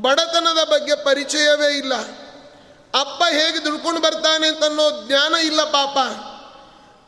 ಬಡತನದ 0.00 0.64
ಬಗ್ಗೆ 0.64 1.04
ಪರಿಚಯವೇ 1.04 1.76
ಇಲ್ಲ. 1.78 1.94
ಅಪ್ಪ 3.00 3.22
ಹೇಗೆ 3.30 3.64
ದುಡ್ಕೊಂಡು 3.64 4.00
ಬರ್ತಾನೆ 4.00 4.48
ಅಂತ 4.48 4.64
ಅನ್ನೋ 4.64 5.06
ಜ್ಞಾನ 5.06 5.34
ಇಲ್ಲ 5.34 5.64
ಪಾಪ. 5.64 5.98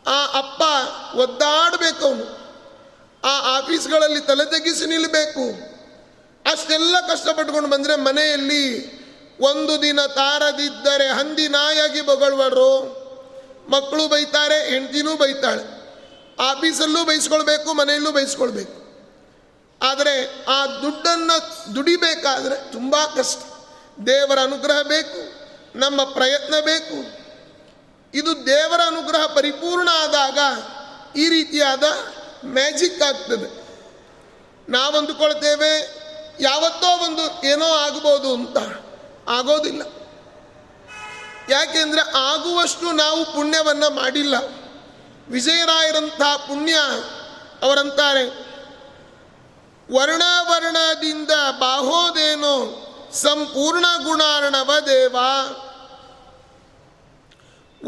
ಆ 0.08 0.38
ಅಪ್ಪ 0.38 0.62
ಒದ್ದಾಡಬೇಕು 1.16 2.06
ಅವನು. 2.06 2.44
ಆ 3.24 3.58
ಆಫೀಸ್ಗಳಲ್ಲಿ 3.58 4.20
ತಲೆ 4.20 4.50
ತೆಗಿಸಿ 4.50 4.86
ನಿಲ್ಲಬೇಕು 4.86 5.74
ಅಷ್ಟೆಲ್ಲ 6.52 7.00
ಕಷ್ಟಪಟ್ಕೊಂಡು 7.00 7.70
ಬಂದರೆ 7.70 7.96
ಮನೆಯಲ್ಲಿ 7.96 8.94
ಒಂದು 9.40 9.82
ದಿನ 9.82 10.06
ತಾರದಿದ್ದರೆ 10.06 11.08
ಹಂದಿ 11.08 11.48
ನಾಯಾಗಿ 11.48 12.00
ಬೊಗಳುವರು 12.00 13.04
ಮಕ್ಕಳು 13.68 14.08
ಬೈತಾರೆ, 14.08 14.70
ಹೆಂಡತಿನೂ 14.70 15.16
ಬೈತಾಳೆ. 15.16 15.62
ಆಫೀಸಲ್ಲೂ 16.42 17.04
ಬೈಸ್ಕೊಳ್ಬೇಕು, 17.04 17.74
ಮನೆಯಲ್ಲೂ 17.74 18.12
ಬೈಸ್ಕೊಳ್ಬೇಕು. 18.12 18.83
ಆದರೆ 19.82 20.44
ಆ 20.44 20.66
ದುಡ್ಡನ್ನು 20.66 21.64
ದುಡಿಬೇಕಾದರೆ 21.74 22.72
ತುಂಬ 22.72 22.96
ಕಷ್ಟ. 23.16 23.38
ದೇವರ 24.06 24.38
ಅನುಗ್ರಹ 24.38 24.82
ಬೇಕು, 24.82 25.44
ನಮ್ಮ 25.78 26.04
ಪ್ರಯತ್ನ 26.04 26.54
ಬೇಕು. 26.64 27.24
ಇದು 28.14 28.46
ದೇವರ 28.46 28.80
ಅನುಗ್ರಹ 28.86 29.26
ಪರಿಪೂರ್ಣ 29.26 29.88
ಆದಾಗ 29.88 30.38
ಈ 31.16 31.28
ರೀತಿಯಾದ 31.28 31.82
ಮ್ಯಾಜಿಕ್ 32.44 33.02
ಆಗ್ತದೆ. 33.02 33.64
ನಾವಂದುಕೊಳ್ತೇವೆ, 34.68 36.04
ಯಾವತ್ತೋ 36.40 37.04
ಒಂದು 37.04 37.46
ಏನೋ 37.46 37.66
ಆಗ್ಬೋದು 37.66 38.34
ಅಂತ. 38.34 38.56
ಆಗೋದಿಲ್ಲ. 39.28 39.82
ಯಾಕೆಂದರೆ 41.48 42.00
ಆಗುವಷ್ಟು 42.00 42.92
ನಾವು 42.92 43.24
ಪುಣ್ಯವನ್ನು 43.24 43.90
ಮಾಡಿಲ್ಲ. 43.90 44.34
ವಿಜಯರಾಯರಂಥ 45.28 46.22
ಪುಣ್ಯ 46.22 46.72
ಅವರಂತಾರೆ 47.62 48.53
ವರ್ಣ 49.92 50.22
ವರ್ಣದಿಂದ 50.50 51.30
ಬಾಹೋದೇನೋ 51.58 52.80
ಸಂಪೂರ್ಣ 53.12 53.84
ಗುಣಾರ್ಣವ 54.04 54.72
ದೇವ. 54.86 55.16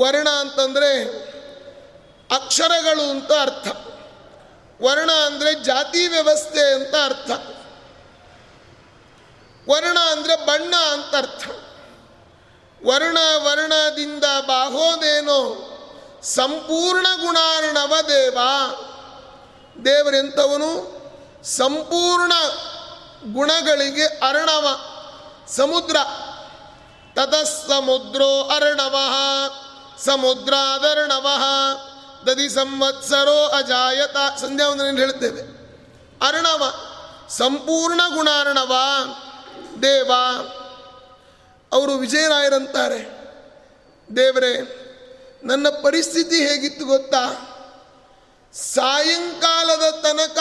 ವರ್ಣ 0.03 0.29
ಅಂತಂದರೆ 0.29 1.03
ಅಕ್ಷರಗಳು 2.35 3.11
ಅಂತ 3.11 3.33
ಅರ್ಥ. 3.33 3.69
ವರ್ಣ 4.83 5.13
ಅಂದರೆ 5.13 5.55
ಜಾತಿ 5.55 6.09
ವ್ಯವಸ್ಥೆ 6.09 6.75
ಅಂತ 6.75 6.95
ಅರ್ಥ. 6.95 7.31
ವರ್ಣ 9.69 9.99
ಅಂದರೆ 9.99 10.47
ಬಣ್ಣ 10.47 10.77
ಅಂತ 10.77 11.17
ಅರ್ಥ. 11.17 11.49
ವರ್ಣ 12.87 13.19
ವರ್ಣದಿಂದ 13.37 14.25
ಬಾಹೋದೇನೋ 14.47 15.63
ಸಂಪೂರ್ಣ 16.23 17.07
ಗುಣಾರ್ಣವ 17.17 17.95
ದೇವ. 18.09 18.39
ದೇವರೆಂಥವನು? 19.85 20.96
ಸಂಪೂರ್ಣ 21.47 22.33
ಗುಣಗಳಿಗೆ 23.33 24.07
ಅರ್ಣವ. 24.07 24.81
ಸಮುದ್ರ. 25.49 25.97
ತತಸ್ಸಮುದ್ರೋ 27.15 28.43
ಅರ್ಣವ. 28.43 28.97
ಸಮುದ್ರಾದರ್ಣವ. 30.05 31.27
ದದಿ 32.27 32.49
ಸಂವತ್ಸರೋ 32.49 33.47
ಅಜಾಯತ. 33.47 34.17
ಸಂಧ್ಯಾ 34.41 34.75
ನೀನು 34.75 34.99
ಹೇಳ್ತೇವೆ 34.99 35.43
ಅರ್ಣವ. 36.27 36.91
ಸಂಪೂರ್ಣ 37.29 38.01
ಗುಣಾರ್ಣವ. 38.15 38.75
ದೇವ. 39.83 40.13
ಅವರು 41.73 41.93
ವಿಜಯರಾಯರಂತಾರೆ. 41.93 43.17
ದೇವರೇ, 44.17 44.83
ನನ್ನ 45.45 45.69
ಪರಿಸ್ಥಿತಿ 45.69 46.49
ಹೇಗಿತ್ತು 46.49 46.87
ಗೊತ್ತಾ? 46.87 47.53
ಸಾಯಂಕಾಲದ 48.55 49.91
ತನಕ 49.91 50.39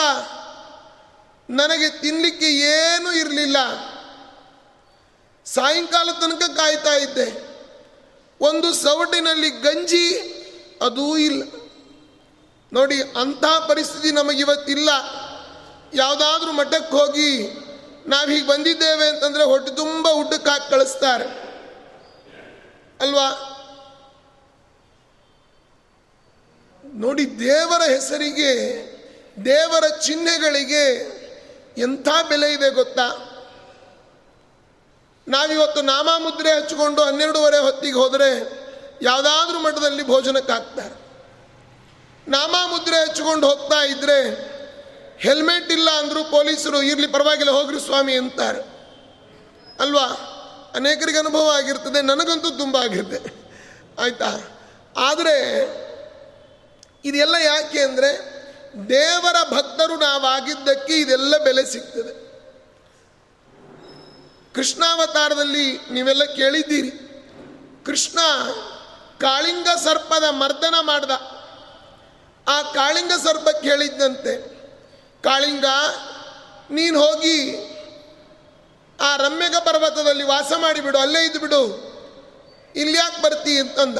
ನನಗೆ 1.50 2.00
ತಿನ್ನಲಿಕ್ಕೆ 2.00 2.46
ಏನೂ 2.46 3.12
ಇರಲಿಲ್ಲ. 3.12 3.56
ಸಾಯಂಕಾಲ 5.44 6.08
ತನಕ 6.10 6.50
ಕಾಯ್ತಾ 6.56 6.94
ಇದ್ದೆ. 6.94 7.46
ಒಂದು 8.40 8.74
ಸವಟಿನಲ್ಲಿ 8.74 9.50
ಗಂಜಿ, 9.50 10.18
ಅದೂ 10.82 11.16
ಇಲ್ಲ. 11.16 11.42
ನೋಡಿ, 12.72 13.02
ಅಂಥ 13.02 13.44
ಪರಿಸ್ಥಿತಿ 13.68 14.10
ನಮಗಿವತ್ತಿಲ್ಲ. 14.10 14.88
ಯಾವುದಾದ್ರೂ 15.94 16.52
ಮಠಕ್ಕೆ 16.52 16.96
ಹೋಗಿ 16.96 17.48
ನಾವು 18.06 18.30
ಹೀಗೆ 18.30 18.46
ಬಂದಿದ್ದೇವೆ 18.46 19.08
ಅಂತಂದರೆ 19.08 19.44
ಹೊಟ್ಟೆ 19.44 19.72
ತುಂಬ 19.72 20.06
ಊಟಕ್ಕೆ 20.06 20.50
ಹಾಕಿ 20.50 20.70
ಕಳಿಸ್ತಾರೆ. 20.70 21.24
ಅಲ್ವಾ? 23.00 23.52
ನೋಡಿ, 26.94 27.40
ದೇವರ 27.40 27.82
ಹೆಸರಿಗೆ, 27.82 28.56
ದೇವರ 29.44 29.96
ಚಿಹ್ನೆಗಳಿಗೆ 29.96 31.15
ಎಂಥ 31.78 32.08
ಬೆಲೆ 32.28 32.52
ಇದೆ 32.52 32.70
ಗೊತ್ತಾ? 32.70 33.32
ನಾವಿವತ್ತು 35.28 35.82
ನಾಮಮುದ್ರೆ 35.82 36.56
ಹಚ್ಚಿಕೊಂಡು 36.56 37.02
ಹನ್ನೆರಡೂವರೆ 37.02 37.58
ಹೊತ್ತಿಗೆ 37.58 37.94
ಹೋದರೆ 37.94 38.30
ಯಾವುದಾದ್ರೂ 39.02 39.58
ಮಠದಲ್ಲಿ 39.58 40.06
ಭೋಜನಕ್ಕೆ 40.06 40.52
ಹಾಕ್ತಾರೆ 40.52 41.06
ನಾಮಮುದ್ರೆ 42.28 43.02
ಹಚ್ಚಿಕೊಂಡು 43.02 43.48
ಹೋಗ್ತಾ 43.48 43.84
ಇದ್ರೆ 43.84 44.22
ಹೆಲ್ಮೆಟ್ 45.18 45.72
ಇಲ್ಲ 45.72 45.90
ಅಂದರೂ 45.90 46.24
ಪೊಲೀಸರು, 46.24 46.82
ಇರಲಿ 46.82 47.06
ಪರವಾಗಿಲ್ಲ, 47.06 47.50
ಹೋಗ್ರಿ 47.50 47.80
ಸ್ವಾಮಿ 47.80 48.16
ಅಂತಾರೆ. 48.16 48.60
ಅಲ್ವಾ? 49.80 50.32
ಅನೇಕರಿಗೆ 50.74 51.18
ಅನುಭವ 51.18 51.50
ಆಗಿರ್ತದೆ, 51.56 52.02
ನನಗಂತೂ 52.02 52.50
ತುಂಬ 52.50 52.76
ಆಗಿರುತ್ತೆ 52.76 53.32
ಆಯಿತಾ? 54.02 54.26
ಆದರೆ, 54.96 55.36
ಇದೆಲ್ಲ 57.04 57.34
ಯಾಕೆ 57.34 57.80
ಅಂದರೆ 57.80 58.35
ದೇವರ 58.88 59.36
ಭಕ್ತರು 59.50 59.96
ನಾವಾಗಿದ್ದಕ್ಕೆ 59.96 60.94
ಇದೆಲ್ಲ 60.94 61.36
ಬೆಲೆ 61.36 61.64
ಸಿಗ್ತದೆ. 61.64 62.26
ಕೃಷ್ಣಾವತಾರದಲ್ಲಿ 64.54 65.78
ನೀವೆಲ್ಲ 65.90 66.24
ಕೇಳಿದ್ದೀರಿ. 66.24 66.90
ಕೃಷ್ಣ 67.86 68.18
ಕಾಳಿಂಗ 69.20 69.68
ಸರ್ಪದ 69.84 70.24
ಮರ್ದನ 70.30 70.74
ಮಾಡ್ದ. 70.80 71.10
ಆ 72.48 72.62
ಕಾಳಿಂಗ 72.62 73.12
ಸರ್ಪಕ್ಕೆ 73.24 73.68
ಹೇಳಿದ್ದಂತೆ 73.68 74.56
ಕಾಳಿಂಗ, 75.22 75.64
ನೀನು 76.70 77.00
ಹೋಗಿ 77.00 77.56
ಆ 79.00 79.16
ರಮ್ಯಗ 79.16 79.56
ಪರ್ವತದಲ್ಲಿ 79.56 80.22
ವಾಸ 80.22 80.52
ಮಾಡಿಬಿಡು 80.56 80.98
ಅಲ್ಲೇ 80.98 81.24
ಇದ್ದು 81.24 81.40
ಬಿಡು. 81.40 81.96
ಇಲ್ಲಿ 82.76 82.98
ಯಾಕೆ 82.98 83.22
ಬರ್ತೀ 83.22 83.58
ಅಂತಂದ 83.58 83.98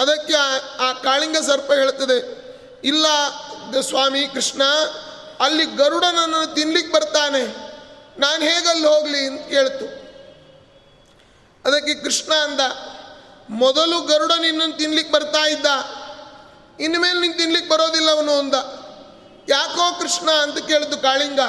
ಅದಕ್ಕೆ 0.00 0.34
ಆ- 0.82 0.92
ಕಾಳಿಂಗ 0.92 1.36
ಸರ್ಪ 1.36 1.72
ಹೇಳ್ತದೆ, 1.72 2.40
ಇಲ್ಲ 2.84 3.06
ಸ್ವಾಮಿ 3.82 4.22
ಕೃಷ್ಣ, 4.26 4.62
ಅಲ್ಲಿ 5.40 5.64
ಗರುಡ 5.76 6.04
ನನ್ನನ್ನು 6.04 6.54
ತಿನ್ಲಿಕ್ಕೆ 6.54 6.92
ಬರ್ತಾನೆ. 6.92 7.42
ನಾನು 8.18 8.40
ಹೇಗಲ್ಲಿ 8.42 8.86
ಹೋಗಲಿ 8.86 9.20
ಅಂತ 9.26 9.42
ಕೇಳ್ತು 9.48 9.86
ಅದಕ್ಕೆ 11.64 11.94
ಕೃಷ್ಣ 11.94 12.32
ಅಂದ, 12.34 12.60
ಮೊದಲು 13.54 13.96
ಗರುಡ 14.00 14.32
ನಿನ್ನನ್ನು 14.40 14.76
ತಿನ್ಲಿಕ್ಕೆ 14.78 15.12
ಬರ್ತಾ 15.12 15.42
ಇದ್ದ. 15.46 15.66
ಇನ್ಮೇಲೆ 16.80 17.20
ನಿಂಗೆ 17.20 17.38
ತಿನ್ಲಿಕ್ಕೆ 17.38 17.70
ಬರೋದಿಲ್ಲ 17.70 18.10
ಅವನು 18.10 18.32
ಅಂದ. 18.32 18.56
ಯಾಕೋ 19.48 19.84
ಕೃಷ್ಣ 20.00 20.30
ಅಂತ 20.30 20.58
ಕೇಳಿದ್ದು 20.66 20.98
ಕಾಳಿಂಗ, 20.98 21.40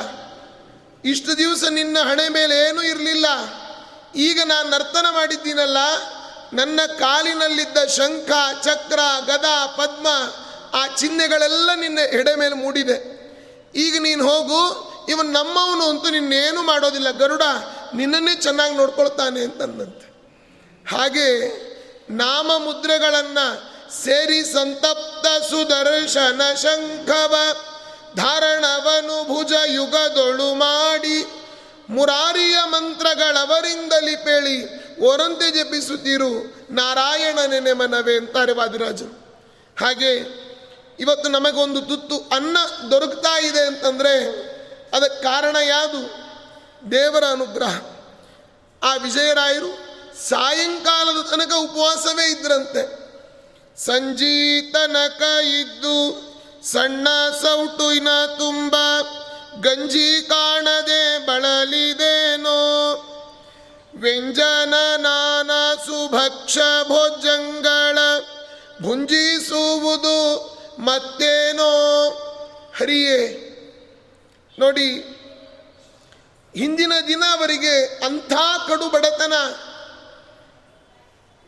ಇಷ್ಟು 1.05 1.31
ದಿವಸ 1.37 1.63
ನಿನ್ನ 1.69 1.97
ಹಣೆ 1.99 2.25
ಮೇಲೆ 2.29 2.55
ಏನೂ 2.69 2.81
ಇರಲಿಲ್ಲ. 2.83 3.27
ಈಗ 4.15 4.39
ನಾನು 4.45 4.69
ನರ್ತನ 4.69 5.05
ಮಾಡಿದ್ದೀನಲ್ಲ, 5.11 5.77
ನನ್ನ 6.53 6.79
ಕಾಲಿನಲ್ಲಿದ್ದ 6.99 7.77
ಶಂಖ, 7.87 8.31
ಚಕ್ರ, 8.63 8.99
ಗದ, 9.25 9.47
ಪದ್ಮ 9.77 10.07
ಆ 10.73 10.87
ಚಿಹ್ನೆಗಳೆಲ್ಲ 10.87 11.69
ನಿನ್ನ 11.75 11.99
ಎಡೆ 11.99 12.35
ಮೇಲೆ 12.35 12.53
ಮೂಡಿದೆ. 12.53 13.21
ಈಗ 13.75 14.01
ನೀನು 14.01 14.29
ಹೋಗು 14.29 14.91
ಇವನ್ 15.09 15.25
ನಮ್ಮವನು 15.25 15.83
ಅಂತೂ 15.83 16.09
ನಿನ್ನೇನು 16.09 16.61
ಮಾಡೋದಿಲ್ಲ. 16.61 17.11
ಗರುಡ, 17.11 17.41
ನಿನ್ನನ್ನೇ 17.95 18.35
ಚೆನ್ನಾಗಿ 18.35 18.75
ನೋಡ್ಕೊಳ್ತಾನೆ 18.75 19.41
ಅಂತಂದಂತೆ. 19.41 20.11
ಹಾಗೆ 20.95 21.27
ನಾಮ 22.09 22.51
ಮುದ್ರೆಗಳನ್ನು 22.57 23.71
ಸೇರಿ 24.03 24.53
ಸಂತಪ್ತ 24.53 25.43
ಸುದರ್ಶನ 25.43 26.41
ಶಂಖವ, 26.55 27.35
ಧಾರಣವನು 28.15 29.27
ಭುಜ 29.27 29.51
ಯುಗದೊಳು 29.65 30.53
ಮಾಡಿ, 30.53 31.25
ಮುರಾರಿಯ 31.89 32.57
ಮಂತ್ರಗಳವರಿಂದಲಿ 32.65 34.15
ಪೇಳಿ 34.15 34.81
ಓರಂತೆ 34.99 35.51
ಜಪಿಸುತ್ತಿರು 35.51 36.55
ನಾರಾಯಣನೆನೆ 36.71 37.73
ಮನವೇ 37.73 38.17
ಅಂತಾರೆ 38.17 38.51
ವಾದಿರಾಜರು 38.51 39.21
ಹಾಗೆ 39.79 40.41
ಇವತ್ತು 41.01 41.29
ನಮಗೊಂದು 41.29 41.81
ತುತ್ತು 41.81 42.35
ಅನ್ನ 42.35 42.57
ದೊರಕ್ತಾ 42.91 43.39
ಇದೆ 43.39 43.59
ಅಂತಂದರೆ 43.59 44.17
ಅದಕ್ಕೆ 44.93 45.23
ಕಾರಣ 45.23 45.55
ಯಾವುದು? 45.55 46.21
ದೇವರ 46.91 47.23
ಅನುಗ್ರಹ. 47.23 47.81
ಆ 48.83 48.95
ವಿಜಯರಾಯರು 48.95 49.91
ಸಾಯಂಕಾಲದ 50.29 51.21
ತನಕ 51.21 51.53
ಉಪವಾಸವೇ 51.53 52.31
ಇದ್ರಂತೆ. 52.31 53.01
ಸಂಜೀತನಕ 53.85 55.21
ಇದ್ದು 55.61 56.21
ಸಣ್ಣ 56.71 57.07
ಸೌಟುವಿನ 57.41 58.07
ತುಂಬ 58.37 58.75
ಗಂಜಿ 59.61 60.25
ಕಾಣದೆ 60.29 61.25
ಬಳಲಿದೇನೋ. 61.25 62.57
ವ್ಯಂಜನ 63.95 64.73
ನಾನಾ 64.97 65.75
ಸುಭಕ್ಷ 65.75 66.57
ಭೋಜಂಗಳ 66.87 67.97
ಭುಂಜಿಸುವುದು 68.81 70.60
ಮತ್ತೇನೋ? 70.81 72.09
ಹರಿಯೇ. 72.77 73.47
ನೋಡಿ, 74.59 74.91
ಹಿಂದಿನ 76.55 76.93
ದಿನ 77.07 77.23
ಅವರಿಗೆ 77.31 77.85
ಅಂಥ 77.85 78.33
ಕಡು 78.67 78.89
ಬಡತನ. 78.89 79.33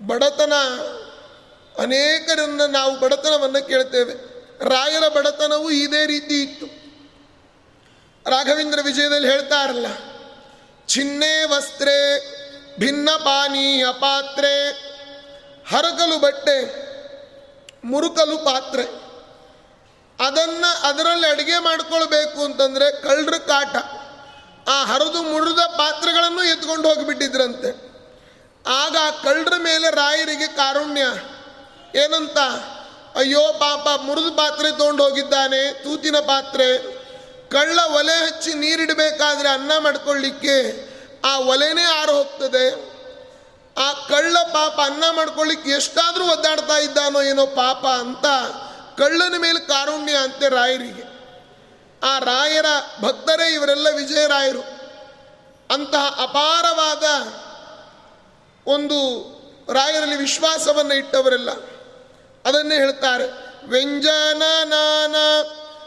ಬಡತನ, 0.08 0.54
ಅನೇಕರನ್ನು 1.78 2.68
ನಾವು 2.68 3.00
ಬಡತನವನ್ನು 3.00 3.68
ಕೇಳ್ತೇವೆ. 3.68 4.14
ರಾಯರ 4.70 5.08
ಬಡತನವೂ 5.08 5.70
ಇದೇ 5.70 6.06
ರೀತಿ 6.06 6.42
ಇತ್ತು. 6.42 6.66
ರಾಘವೇಂದ್ರ 8.30 8.80
ವಿಜಯದಲ್ಲಿ 8.84 9.32
ಹೇಳ್ತಾರಲ್ಲ 9.32 9.86
ಚಿನ್ನೆ 10.88 11.44
ವಸ್ತ್ರೆ, 11.44 12.20
ಭಿನ್ನ 12.80 13.10
ಪಾನೀಯ 13.12 13.86
ಪಾತ್ರೆ 13.92 14.70
ಹರಕಲು 15.70 16.20
ಬಟ್ಟೆ, 16.20 16.84
ಮುರುಕಲು 17.84 18.38
ಪಾತ್ರೆ. 18.38 19.03
ಅದನ್ನು 20.26 20.88
ಅದರಲ್ಲಿ 20.88 21.28
ಅಡುಗೆ 21.28 21.60
ಮಾಡ್ಕೊಳ್ಬೇಕು 21.60 22.44
ಅಂತಂದರೆ 22.44 23.02
ಕಳ್ಳರ 23.02 23.38
ಕಾಟ. 23.38 23.76
ಆ 24.70 24.86
ಹರಿದು 24.86 25.24
ಮುಡಿದ 25.24 25.60
ಪಾತ್ರೆಗಳನ್ನು 25.60 26.44
ಎತ್ಕೊಂಡು 26.44 26.90
ಹೋಗಿಬಿಟ್ಟಿದ್ರಂತೆ. 26.90 27.94
ಆಗ 28.68 28.98
ಆ 29.02 29.10
ಕಳ್ಳರ 29.10 29.54
ಮೇಲೆ 29.58 29.92
ರಾಯರಿಗೆ 29.92 30.48
ಕಾರುಣ್ಯ. 30.48 31.02
ಏನಂತ? 32.00 32.38
ಅಯ್ಯೋ 33.18 33.54
ಪಾಪ, 33.54 34.00
ಮುರಿದ 34.00 34.28
ಪಾತ್ರೆ 34.28 34.72
ತೊಗೊಂಡು 34.72 35.04
ಹೋಗಿದ್ದಾನೆ, 35.04 35.84
ತೂತಿನ 35.84 36.18
ಪಾತ್ರೆ. 36.18 36.78
ಕಳ್ಳ 37.50 37.80
ಒಲೆ 37.80 38.26
ಹಚ್ಚಿ 38.26 38.54
ನೀರಿಡಬೇಕಾದ್ರೆ 38.54 39.50
ಅನ್ನ 39.50 39.72
ಮಾಡ್ಕೊಳ್ಳಿಕ್ಕೆ 39.78 40.88
ಆ 41.26 41.40
ಒಲೆನೇ 41.40 41.84
ಆರು 41.84 42.12
ಹೋಗ್ತದೆ. 42.12 42.94
ಆ 43.78 43.92
ಕಳ್ಳ 44.08 44.38
ಪಾಪ 44.38 44.80
ಅನ್ನ 44.86 45.04
ಮಾಡ್ಕೊಳ್ಳಿಕ್ಕೆ 45.12 45.70
ಎಷ್ಟಾದರೂ 45.70 46.24
ಒದ್ದಾಡ್ತಾ 46.24 46.78
ಇದ್ದಾನೋ 46.78 47.22
ಏನೋ 47.22 47.46
ಪಾಪ 47.46 47.86
ಅಂತ 47.86 48.26
ಕಳ್ಳನ 48.98 49.34
ಮೇಲೆ 49.38 49.60
ಕಾರುಣ್ಯ 49.60 50.14
ಅಂತೆ 50.14 50.50
ರಾಯರಿಗೆ. 50.50 51.14
ಆ 52.04 52.20
ರಾಯರ 52.20 52.66
ಭಕ್ತರೇ 53.02 53.54
ಇವರೆಲ್ಲ 53.54 53.88
ವಿಜಯರಾಯರು. 53.90 54.62
ಅಂತಹ 55.74 56.20
ಅಪಾರವಾದ 56.22 57.04
ಒಂದು 58.68 59.00
ರಾಯರಲ್ಲಿ 59.74 60.16
ವಿಶ್ವಾಸವನ್ನು 60.16 60.94
ಇಟ್ಟವರೆಲ್ಲ 60.94 61.50
ಅದನ್ನೇ 62.46 62.76
ಹೇಳ್ತಾರೆ. 62.76 63.26
ವ್ಯಂಜನ 63.68 64.44
ನಾನ 64.64 65.16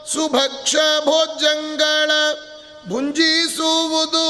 ಸುಭಕ್ಷ 0.06 0.76
ಭೋಜಂಗಳ 1.04 2.10
ಭುಂಜಿಸುವುದು 2.88 4.26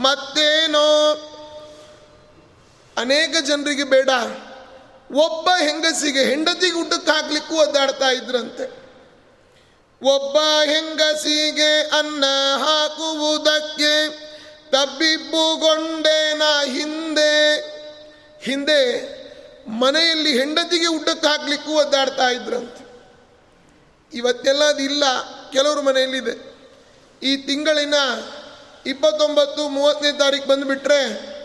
ಮತ್ತೇನೋ. 0.00 1.12
ಅನೇಕ 2.96 3.36
ಜನರಿಗೆ 3.46 3.84
ಬೇಡ. 3.84 4.10
ಒಬ್ಬ 5.12 5.48
ಹೆಂಗಸಿಗೆ 5.58 6.24
ಹೆಂಡತಿಗೆ 6.24 6.74
ಊಟಕ್ಕೆ 6.74 7.10
ಹಾಕ್ಲಿಕ್ಕೂ 7.10 7.54
ಒದ್ದಾಡ್ತಾ 7.54 8.08
ಇದ್ರಂತೆ. 8.08 8.86
ಒಬ್ಬ 10.02 10.36
ಹೆಂಗಸಿಗೆ 10.64 11.80
ಅನ್ನ 11.98 12.24
ಹಾಕುವುದಕ್ಕೆ 12.58 14.08
ತಬ್ಬಿಬ್ಬುಗೊಂಡೇನ 14.70 16.42
ಹಿಂದೆ. 16.64 17.56
ಹಿಂದೆ 18.42 19.16
ಮನೆಯಲ್ಲಿ 19.70 20.38
ಹೆಂಡತಿಗೆ 20.38 20.86
ಊಟಕ್ಕೆ 20.86 21.28
ಹಾಕ್ಲಿಕ್ಕೂ 21.28 21.72
ಒದ್ದಾಡ್ತಾ 21.72 22.28
ಇದ್ರಂತೆ. 22.28 22.86
ಇವತ್ತೆಲ್ಲ 24.16 24.64
ಅದಿಲ್ಲ 24.64 25.04
ಕೆಲವರು 25.52 25.82
ಮನೆಯಲ್ಲಿದೆ. 25.82 26.56
ಈ 27.22 27.36
ತಿಂಗಳಿನ 27.36 27.94
ಇಪ್ಪತ್ತೊಂಬತ್ತು, 28.86 29.68
ಮೂವತ್ತನೇ 29.68 30.12
ತಾರೀಕು 30.12 30.46
ಬಂದುಬಿಟ್ರೆ 30.46 31.36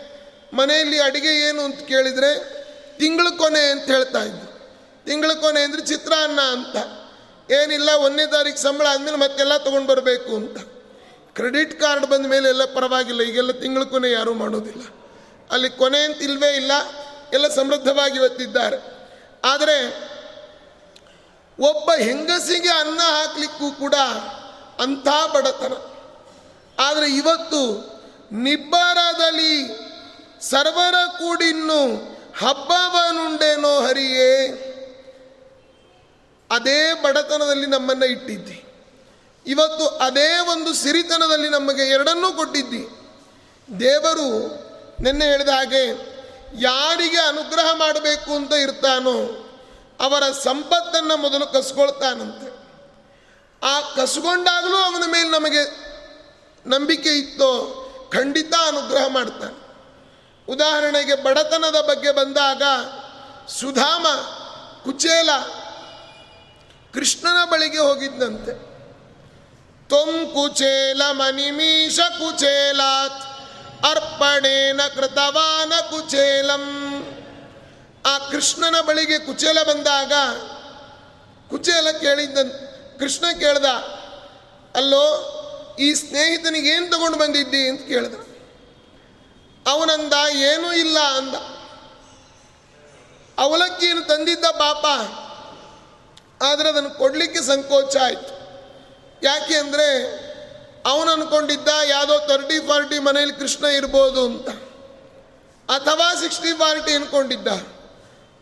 ಮನೆಯಲ್ಲಿ 0.56 1.00
ಅಡುಗೆ 1.00 1.48
ಏನು 1.48 1.62
ಅಂತ 1.62 1.80
ಕೇಳಿದರೆ 1.80 2.61
ತಿಂಗಳ 2.98 3.28
ಕೊನೆ 3.36 3.70
ಅಂತ 3.70 3.84
ಹೇಳ್ತಾ 3.84 4.22
ಇದ್ರು 4.22 4.50
ತಿಂಗಳ 5.06 5.32
ಕೊನೆ 5.32 5.60
ಅಂದರೆ 5.60 5.82
ಚಿತ್ರಾನ್ನ 5.82 6.40
ಅಂತ. 6.40 6.76
ಏನಿಲ್ಲ, 7.50 7.90
ಒಂದನೇ 7.90 8.26
ತಾರೀಕು 8.26 8.58
ಸಂಬಳ 8.58 8.86
ಆದಮೇಲೆ 8.86 9.16
ಮತ್ತೆಲ್ಲ 9.16 9.56
ತೊಗೊಂಡು 9.56 9.88
ಬರಬೇಕು 9.88 10.36
ಅಂತ. 10.36 10.58
ಕ್ರೆಡಿಟ್ 11.34 11.80
ಕಾರ್ಡ್ 11.80 12.06
ಬಂದ 12.06 12.26
ಮೇಲೆ 12.26 12.48
ಎಲ್ಲ 12.48 12.64
ಪರವಾಗಿಲ್ಲ, 12.64 13.22
ಈಗೆಲ್ಲ 13.22 13.52
ತಿಂಗಳ 13.52 13.82
ಕೊನೆ 13.82 14.10
ಯಾರೂ 14.10 14.34
ಮಾಡೋದಿಲ್ಲ. 14.34 14.82
ಅಲ್ಲಿ 15.50 15.70
ಕೊನೆ 15.70 16.00
ಅಂತ 16.04 16.22
ಇಲ್ವೇ 16.22 16.56
ಇಲ್ಲ, 16.56 16.72
ಎಲ್ಲ 17.32 17.48
ಸಮೃದ್ಧವಾಗಿ 17.48 18.16
ಇವತ್ತಿದ್ದಾರೆ 18.16 18.78
ಆದರೆ, 19.44 19.76
ಒಬ್ಬ 21.58 21.90
ಹೆಂಗಸಿಗೆ 21.90 22.68
ಅನ್ನ 22.68 23.00
ಹಾಕಲಿಕ್ಕೂ 23.00 23.70
ಕೂಡ 23.70 23.94
ಅಂಥ 24.80 25.08
ಬಡತನ. 25.34 25.74
ಆದರೆ 26.78 27.10
ಇವತ್ತು 27.10 27.62
ನಿಬ್ಬರದಲ್ಲಿ 28.32 29.54
ಸರ್ವರ 30.40 30.94
ಕೂಡಿನ್ನು 31.18 32.11
ಹಬ್ಬವನುಂಡೇನೋ 32.38 33.80
ಹರಿಯೇ. 33.80 34.68
ಅದೇ 36.50 36.94
ಬಡತನದಲ್ಲಿ 37.02 37.66
ನಮ್ಮನ್ನು 37.66 38.04
ಇಟ್ಟಿದ್ದಿ. 38.06 38.64
ಇವತ್ತು 39.46 39.88
ಅದೇ 39.88 40.38
ಒಂದು 40.38 40.74
ಸಿರಿತನದಲ್ಲಿ 40.74 41.48
ನಮಗೆ 41.48 41.82
ಎರಡನ್ನೂ 41.82 42.32
ಕೊಟ್ಟಿದ್ದಿ. 42.32 42.88
ದೇವರು 43.80 44.62
ನಿನ್ನೆ 45.02 45.24
ಹೇಳಿದ 45.24 45.48
ಹಾಗೆ, 45.48 46.12
ಯಾರಿಗೆ 46.60 47.18
ಅನುಗ್ರಹ 47.18 47.72
ಮಾಡಬೇಕು 47.74 48.34
ಅಂತ 48.34 48.52
ಇರ್ತಾನೋ, 48.52 49.48
ಅವರ 50.00 50.22
ಸಂಪತ್ತನ್ನು 50.32 51.16
ಮೊದಲು 51.16 51.46
ಕಸ್ಕೊಳ್ತಾನಂತೆ. 51.46 52.62
ಆ 53.62 53.80
ಕಸ್ಕೊಂಡಾಗಲೂ 53.80 54.76
ಅವನ 54.76 55.02
ಮೇಲೆ 55.12 55.28
ನಮಗೆ 55.28 55.92
ನಂಬಿಕೆ 56.66 57.08
ಇತ್ತೋ, 57.08 57.78
ಖಂಡಿತ 58.12 58.54
ಅನುಗ್ರಹ 58.66 59.06
ಮಾಡ್ತಾನೆ. 59.06 59.61
ಉದಾಹರಣೆಗೆ 60.52 61.14
ಬಡತನದ 61.22 61.80
ಬಗ್ಗೆ 61.88 62.10
ಬಂದಾಗ 62.10 62.62
ಸುಧಾಮ 63.48 64.06
ಕುಚೇಲ 64.84 65.30
ಕೃಷ್ಣನ 66.94 67.44
ಬಳಿಗೆ 67.50 67.78
ಹೋಗಿದ್ದಂತೆ. 67.78 68.52
ತೊಂ 69.88 70.30
ಕುಚೇಲ 70.34 71.02
ಮನಿಮೀಶ 71.10 72.00
ಕುಚೇಲಾತ್, 72.00 73.22
ಅರ್ಪಣೇನ 73.84 74.80
ಕೃತವಾನ 74.94 75.72
ಕುಚೇಲಂ. 75.80 76.64
ಆ 78.06 78.18
ಕೃಷ್ಣನ 78.18 78.80
ಬಳಿಗೆ 78.80 79.18
ಕುಚೇಲ 79.18 79.62
ಬಂದಾಗ 79.62 80.12
ಕುಚೇಲ 81.50 81.90
ಕೇಳಿದ್ದ 81.90 82.38
ಕೃಷ್ಣ 82.98 83.24
ಕೇಳ್ದ, 83.40 83.64
ಅಲ್ಲೋ, 84.74 85.04
ಈ 85.80 85.94
ಸ್ನೇಹಿತನಿಗೆ 85.94 86.68
ಏನು 86.68 86.90
ತಗೊಂಡು 86.90 87.18
ಬಂದಿದ್ದಿ? 87.18 87.68
ಅಂತ 87.68 87.88
ಕೇಳ್ದ. 87.88 88.31
ಅವನಂದ 89.66 90.14
ಏನೂ 90.50 90.68
ಇಲ್ಲ 90.72 90.98
ಅಂದ. 91.18 91.34
ಅವಲಕ್ಕಿಯನ್ನು 93.38 94.04
ತಂದಿದ್ದ 94.08 94.46
ಪಾಪ, 94.64 94.84
ಆದರೆ 96.48 96.68
ಅದನ್ನು 96.68 96.90
ಕೊಡಲಿಕ್ಕೆ 96.90 97.40
ಸಂಕೋಚ 97.42 97.96
ಆಯಿತು. 97.96 98.32
ಯಾಕೆ 99.22 99.54
ಅಂದರೆ 99.56 99.88
ಅವನು 100.86 101.08
ಅಂದ್ಕೊಂಡಿದ್ದ 101.12 101.68
ಯಾವುದೋ 101.88 102.14
ತರ್ಟಿ 102.26 102.58
ಫಾರ್ಟಿ 102.66 102.98
ಮನೇಲಿ 102.98 103.32
ಕೃಷ್ಣ 103.32 103.64
ಇರ್ಬೋದು 103.64 104.24
ಅಂತ. 104.24 104.48
ಅಥವಾ 105.68 106.06
ಸಿಕ್ಸ್ಟಿ 106.14 106.52
ಫಾರ್ಟಿ 106.52 106.92
ಅಂದ್ಕೊಂಡಿದ್ದ 106.92 107.48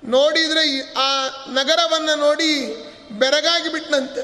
ನೋಡಿದರೆ 0.02 0.64
ಆ 0.96 1.11
ನಗರವನ್ನು 1.48 2.14
ನೋಡಿ 2.18 2.50
ಬೆರಗಾಗಿ 3.18 3.68
ಬಿಟ್ಟನಂತೆ 3.72 4.22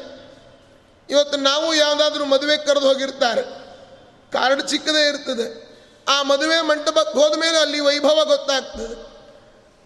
ಇವತ್ತು 1.08 1.36
ನಾವು 1.38 1.74
ಯಾವುದಾದ್ರೂ 1.74 2.24
ಮದುವೆ 2.24 2.56
ಕರೆದು 2.56 2.86
ಹೋಗಿರ್ತಾರೆ. 2.88 3.42
ಕಾರ್ಡ್ 4.32 4.62
ಚಿಕ್ಕದೇ 4.68 5.02
ಇರ್ತದೆ. 5.08 5.65
ಆ 6.08 6.22
ಮದುವೆ 6.22 6.60
ಮಂಟಪಕ್ಕೆ 6.60 7.18
ಹೋದ 7.18 7.38
ಮೇಲೆ 7.38 7.58
ಅಲ್ಲಿ 7.58 7.80
ವೈಭವ 7.80 8.24
ಗೊತ್ತಾಗ್ತದೆ. 8.24 9.16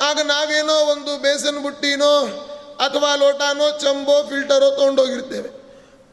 ಆಗ 0.04 0.20
ನಾವೇನೋ 0.20 0.74
ಒಂದು 0.74 1.18
ಬೇಸನ್ 1.18 1.62
ಬುಟ್ಟಿನೋ 1.62 2.46
ಅಥವಾ 2.86 3.14
ಲೋಟಾನೋ 3.14 3.78
ಚಂಬೋ 3.78 4.22
ಫಿಲ್ಟರೋ 4.28 4.70
ತೊಗೊಂಡೋಗಿರ್ತೇವೆ. 4.70 5.60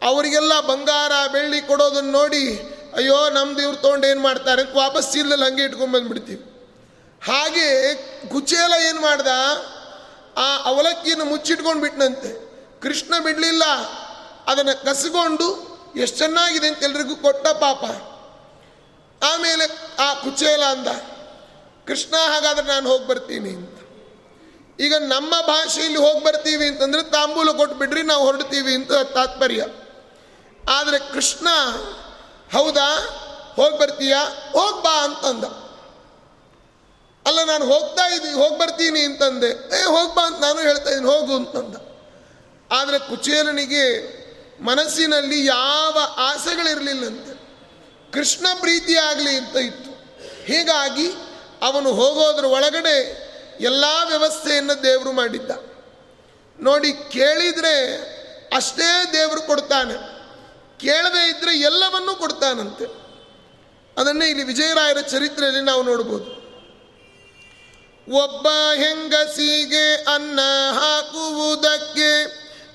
ಅವರಿಗೆಲ್ಲ 0.08 0.60
ಬಂಗಾರ, 0.60 1.12
ಬೆಳ್ಳಿ 1.32 1.62
ಕೊಡೋದನ್ನು 1.62 2.12
ನೋಡಿ, 2.12 2.74
ಅಯ್ಯೋ, 2.96 3.30
ನಮ್ದು 3.30 3.62
ಇವ್ರು 3.62 3.78
ತೊಗೊಂಡು 3.78 4.08
ಏನು 4.08 4.22
ಮಾಡ್ತಾರೆ 4.22 4.76
ವಾಪಸ್ 4.78 5.12
ಚೀಲದಲ್ಲಿ 5.12 5.46
ಹಂಗೆ 5.46 5.64
ಇಟ್ಕೊಂಡ್ಬಂದ್ಬಿಡ್ತೀವಿ 5.64 6.44
ಹಾಗೆ 7.26 7.96
ಕುಚೇಲ 8.30 8.74
ಏನು 8.90 9.02
ಮಾಡ್ದ? 9.02 9.28
ಆ 10.38 10.64
ಅವಲಕ್ಕಿಯನ್ನು 10.64 11.26
ಮುಚ್ಚಿಟ್ಕೊಂಡು 11.26 11.82
ಬಿಟ್ನಂತೆ. 11.82 12.48
ಕೃಷ್ಣ 12.82 13.14
ಬಿಡಲಿಲ್ಲ. 13.24 13.64
ಅದನ್ನು 14.48 14.86
ಕಸಗೊಂಡು 14.86 15.78
ಎಷ್ಟು 15.96 16.18
ಚೆನ್ನಾಗಿದೆ 16.18 16.68
ಅಂತ 16.68 16.84
ಎಲ್ರಿಗೂ 16.84 17.16
ಕೊಟ್ಟ 17.16 17.48
ಪಾಪ. 17.48 17.84
ಆಮೇಲೆ 19.22 19.96
ಆ 20.00 20.14
ಕುಚೇಲ 20.14 20.64
ಅಂದ, 20.64 20.88
ಕೃಷ್ಣ 21.88 22.16
ಹಾಗಾದ್ರೆ 22.28 22.68
ನಾನು 22.68 22.90
ಹೋಗಿ 22.90 23.08
ಬರ್ತೀನಿ 23.08 23.50
ಅಂತ. 23.50 23.80
ಈಗ 24.80 24.96
ನಮ್ಮ 24.96 25.42
ಭಾಷೆಯಲ್ಲಿ 25.42 25.98
ಹೋಗಿ 25.98 26.24
ಬರ್ತೀವಿ 26.24 26.68
ಅಂತಂದ್ರೆ 26.68 27.04
ತಾಂಬೂಲ 27.04 27.52
ಕೊಟ್ಬಿಡ್ರಿ, 27.52 28.04
ನಾವು 28.04 28.26
ಹೊರಡ್ತೀವಿ 28.26 28.74
ಅಂತ 28.74 28.94
ತಾತ್ಪರ್ಯ. 28.94 29.66
ಆದರೆ 30.70 31.00
ಕೃಷ್ಣ, 31.00 31.48
ಹೌದಾ, 32.54 32.96
ಹೋಗಿ 33.56 33.80
ಬರ್ತೀಯಾ, 33.80 34.24
ಹೋಗಿ 34.52 34.84
ಬಾ 34.84 35.04
ಅಂತಂದ. 35.04 35.44
ಅಲ್ಲ, 37.26 37.44
ನಾನು 37.44 37.66
ಹೋಗ್ತಾ 37.66 38.08
ಇದ್ದೀನಿ, 38.08 38.34
ಹೋಗಿ 38.34 38.60
ಬರ್ತೀನಿ 38.60 39.00
ಅಂತಂದೆ. 39.00 39.80
ಏ, 39.80 39.84
ಹೋಗಿ 39.84 40.16
ಬಾ 40.16 40.26
ಅಂತ 40.26 40.40
ನಾನು 40.40 40.60
ಹೇಳ್ತಾ 40.60 40.90
ಇದ್ದೀನಿ, 40.90 41.08
ಹೋಗು 41.08 41.36
ಅಂತಂದ. 41.36 41.76
ಆದರೆ 42.72 43.00
ಕುಚೇಲನಿಗೆ 43.00 44.18
ಮನಸ್ಸಿನಲ್ಲಿ 44.62 45.46
ಯಾವ 45.46 45.98
ಆಸೆಗಳಿರಲಿಲ್ಲಂತೆ 46.18 47.37
ಕೃಷ್ಣ 48.14 48.48
ಪ್ರೀತಿ 48.60 48.96
ಆಗಲಿ 48.96 49.30
ಅಂತ 49.30 49.56
ಇತ್ತು. 49.56 49.92
ಹೀಗಾಗಿ 50.46 51.12
ಅವನು 51.62 51.94
ಹೋಗೋದ್ರ 51.94 52.46
ಒಳಗಡೆ 52.46 53.28
ಎಲ್ಲ 53.60 53.86
ವ್ಯವಸ್ಥೆಯನ್ನು 54.06 54.84
ದೇವರು 54.84 55.12
ಮಾಡಿದ್ದ. 55.12 55.52
ನೋಡಿ 56.60 56.94
ಕೇಳಿದರೆ 56.94 57.96
ಅಷ್ಟೇ 58.56 59.14
ದೇವರು 59.14 59.42
ಕೊಡ್ತಾನೆ. 59.42 59.94
ಕೇಳದೇ 60.80 61.30
ಇದ್ದರೆ 61.30 61.58
ಎಲ್ಲವನ್ನೂ 61.58 62.16
ಕೊಡ್ತಾನಂತೆ. 62.16 62.86
ಅದನ್ನೇ 64.02 64.28
ಇಲ್ಲಿ 64.28 64.44
ವಿಜಯರಾಯರ 64.44 65.02
ಚರಿತ್ರೆಯಲ್ಲಿ 65.02 65.62
ನಾವು 65.62 65.84
ನೋಡ್ಬೋದು. 65.84 66.38
ಒಬ್ಬ 68.12 68.48
ಹೆಂಗಸಿಗೆ 68.76 69.96
ಅನ್ನ 69.96 70.40
ಹಾಕುವುದಕ್ಕೆ 70.74 72.26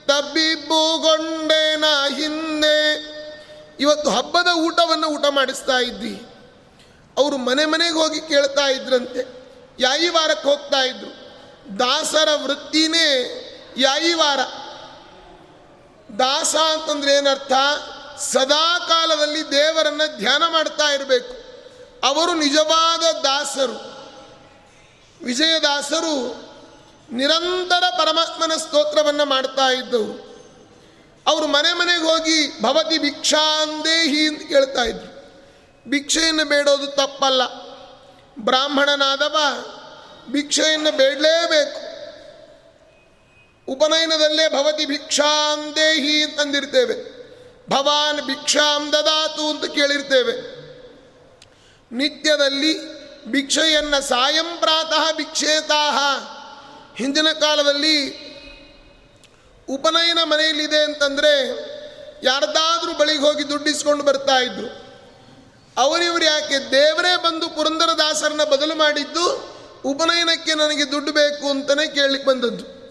ತಬ್ಬಿಬ್ಬುಗೊಂಡೆನ 0.07 1.85
ಹಿಂದೆ 2.17 3.13
ಇವತ್ತು 3.83 4.11
ಹಬ್ಬದ 4.11 4.47
ಊಟವನ್ನು 4.55 5.07
ಊಟ 5.07 5.25
ಮಾಡಿಸ್ತಾ 5.29 5.79
ಇದ್ದಿ. 5.79 6.27
ಅವರು 7.19 7.37
ಮನೆ 7.37 7.65
ಮನೆಗೆ 7.65 7.95
ಹೋಗಿ 7.95 8.21
ಕೇಳ್ತಾ 8.21 8.67
ಇದ್ರಂತೆ. 8.67 9.43
ಯಾಯಿ 9.79 10.09
ವಾರಕ್ಕೆ 10.09 10.49
ಹೋಗ್ತಾ 10.49 10.79
ಇದ್ರು. 10.79 11.23
ದಾಸರ 11.79 12.29
ವೃತ್ತಿನೇ 12.43 13.09
ಯಾಯಿ 13.77 14.15
ವಾರ 14.15 14.39
ದಾಸ 16.19 16.57
ಅಂತಂದ್ರೆ 16.57 17.13
ಏನರ್ಥ? 17.13 17.53
ಸದಾ 18.19 18.79
ಕಾಲದಲ್ಲಿ 18.79 19.51
ದೇವರನ್ನ 19.51 20.01
ಧ್ಯಾನ 20.19 20.43
ಮಾಡ್ತಾ 20.49 20.89
ಇರಬೇಕು. 20.89 21.35
ಅವರು 22.07 22.35
ನಿಜವಾದ 22.35 23.15
ದಾಸರು. 23.15 23.93
ವಿಜಯದಾಸರು 25.25 26.43
ನಿರಂತರ 27.13 27.85
ಪರಮಾತ್ಮನ 27.91 28.57
ಸ್ತೋತ್ರವನ್ನು 28.57 29.25
ಮಾಡ್ತಾ 29.25 29.69
ಇದ್ದವರು 29.69 30.32
ಅವರು 31.27 31.47
ಮನೆ 31.47 31.73
ಮನೆಗೆ 31.73 32.03
ಹೋಗಿ 32.03 32.63
ಭವತಿ 32.63 32.99
ಭಿಕ್ಷಾಂದೇಹಿ 32.99 34.29
ಅಂತ 34.29 34.49
ಕೇಳ್ತಾ 34.49 34.83
ಇದ್ರು. 34.83 35.13
ಭಿಕ್ಷೆಯನ್ನು 35.91 36.45
ಬೇಡೋದು 36.45 36.87
ತಪ್ಪಲ್ಲ. 36.87 37.47
ಬ್ರಾಹ್ಮಣನಾದವ 38.39 39.37
ಭಿಕ್ಷೆಯನ್ನು 40.29 40.97
ಬೇಡಲೇಬೇಕು. 40.97 41.93
ಉಪನಯನದಲ್ಲೇ 43.73 44.49
ಭವತಿ 44.49 44.87
ಭಿಕ್ಷಾಂದೇಹಿ 44.87 46.23
ಅಂತಂದಿರ್ತೇವೆ 46.23 47.23
ಭವಾನ್ 47.71 48.23
ಭಿಕ್ಷಾಂ 48.23 48.93
ದದಾತು 48.93 49.51
ಅಂತ 49.51 49.65
ಕೇಳಿರ್ತೇವೆ. 49.65 50.63
ನಿತ್ಯದಲ್ಲಿ 51.93 53.03
ಭಿಕ್ಷೆಯನ್ನು 53.27 54.09
ಸಾಯಂ 54.09 54.57
ಪ್ರಾತಃ 54.61 55.13
ಭಿಕ್ಷೇತಾಹ. 55.13 55.99
ಹಿಂದಿನ 56.97 57.33
ಕಾಲದಲ್ಲಿ 57.33 58.22
ಉಪನಯನ 59.69 60.19
ಮನೆಯಲ್ಲಿದೆ 60.23 60.85
ಅಂತಂದರೆ 60.85 61.49
ಯಾರ್ದಾದ್ರೂ 62.23 62.93
ಬಳಿಗೆ 62.93 63.21
ಹೋಗಿ 63.21 63.49
ದುಡ್ಡಿಸ್ಕೊಂಡು 63.49 64.05
ಬರ್ತಾ 64.05 64.37
ಇದ್ರು. 64.37 64.83
ಅವರಿವರು 65.77 66.25
ಯಾಕೆ? 66.25 66.71
ದೇವರೇ 66.71 67.17
ಬಂದು 67.17 67.49
ಪುರಂದರದಾಸರನ್ನ 67.49 68.45
ಬದಲು 68.45 68.75
ಮಾಡಿದ್ದು 68.75 69.53
ಉಪನಯನಕ್ಕೆ 69.85 70.55
ನನಗೆ 70.55 70.93
ದುಡ್ಡು 70.93 71.13
ಬೇಕು 71.13 71.51
ಅಂತಲೇ 71.51 71.89
ಕೇಳಲಿಕ್ಕೆ 71.89 72.31
ಬಂದದ್ದು. 72.31 72.83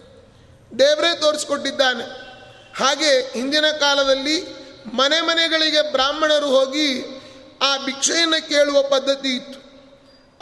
ದೇವರೇ 0.78 1.16
ತೋರಿಸ್ಕೊಟ್ಟಿದ್ದಾನೆ. 1.20 2.04
ಹಾಗೆ 2.76 3.32
ಹಿಂದಿನ 3.32 3.64
ಕಾಲದಲ್ಲಿ 3.80 4.62
ಮನೆ 4.94 5.20
ಮನೆಗಳಿಗೆ 5.20 5.92
ಬ್ರಾಹ್ಮಣರು 5.92 6.46
ಹೋಗಿ 6.46 7.02
ಆ 7.62 7.76
ಭಿಕ್ಷೆಯನ್ನು 7.76 8.48
ಕೇಳುವ 8.48 8.82
ಪದ್ಧತಿ 8.82 9.28
ಇತ್ತು. 9.28 9.62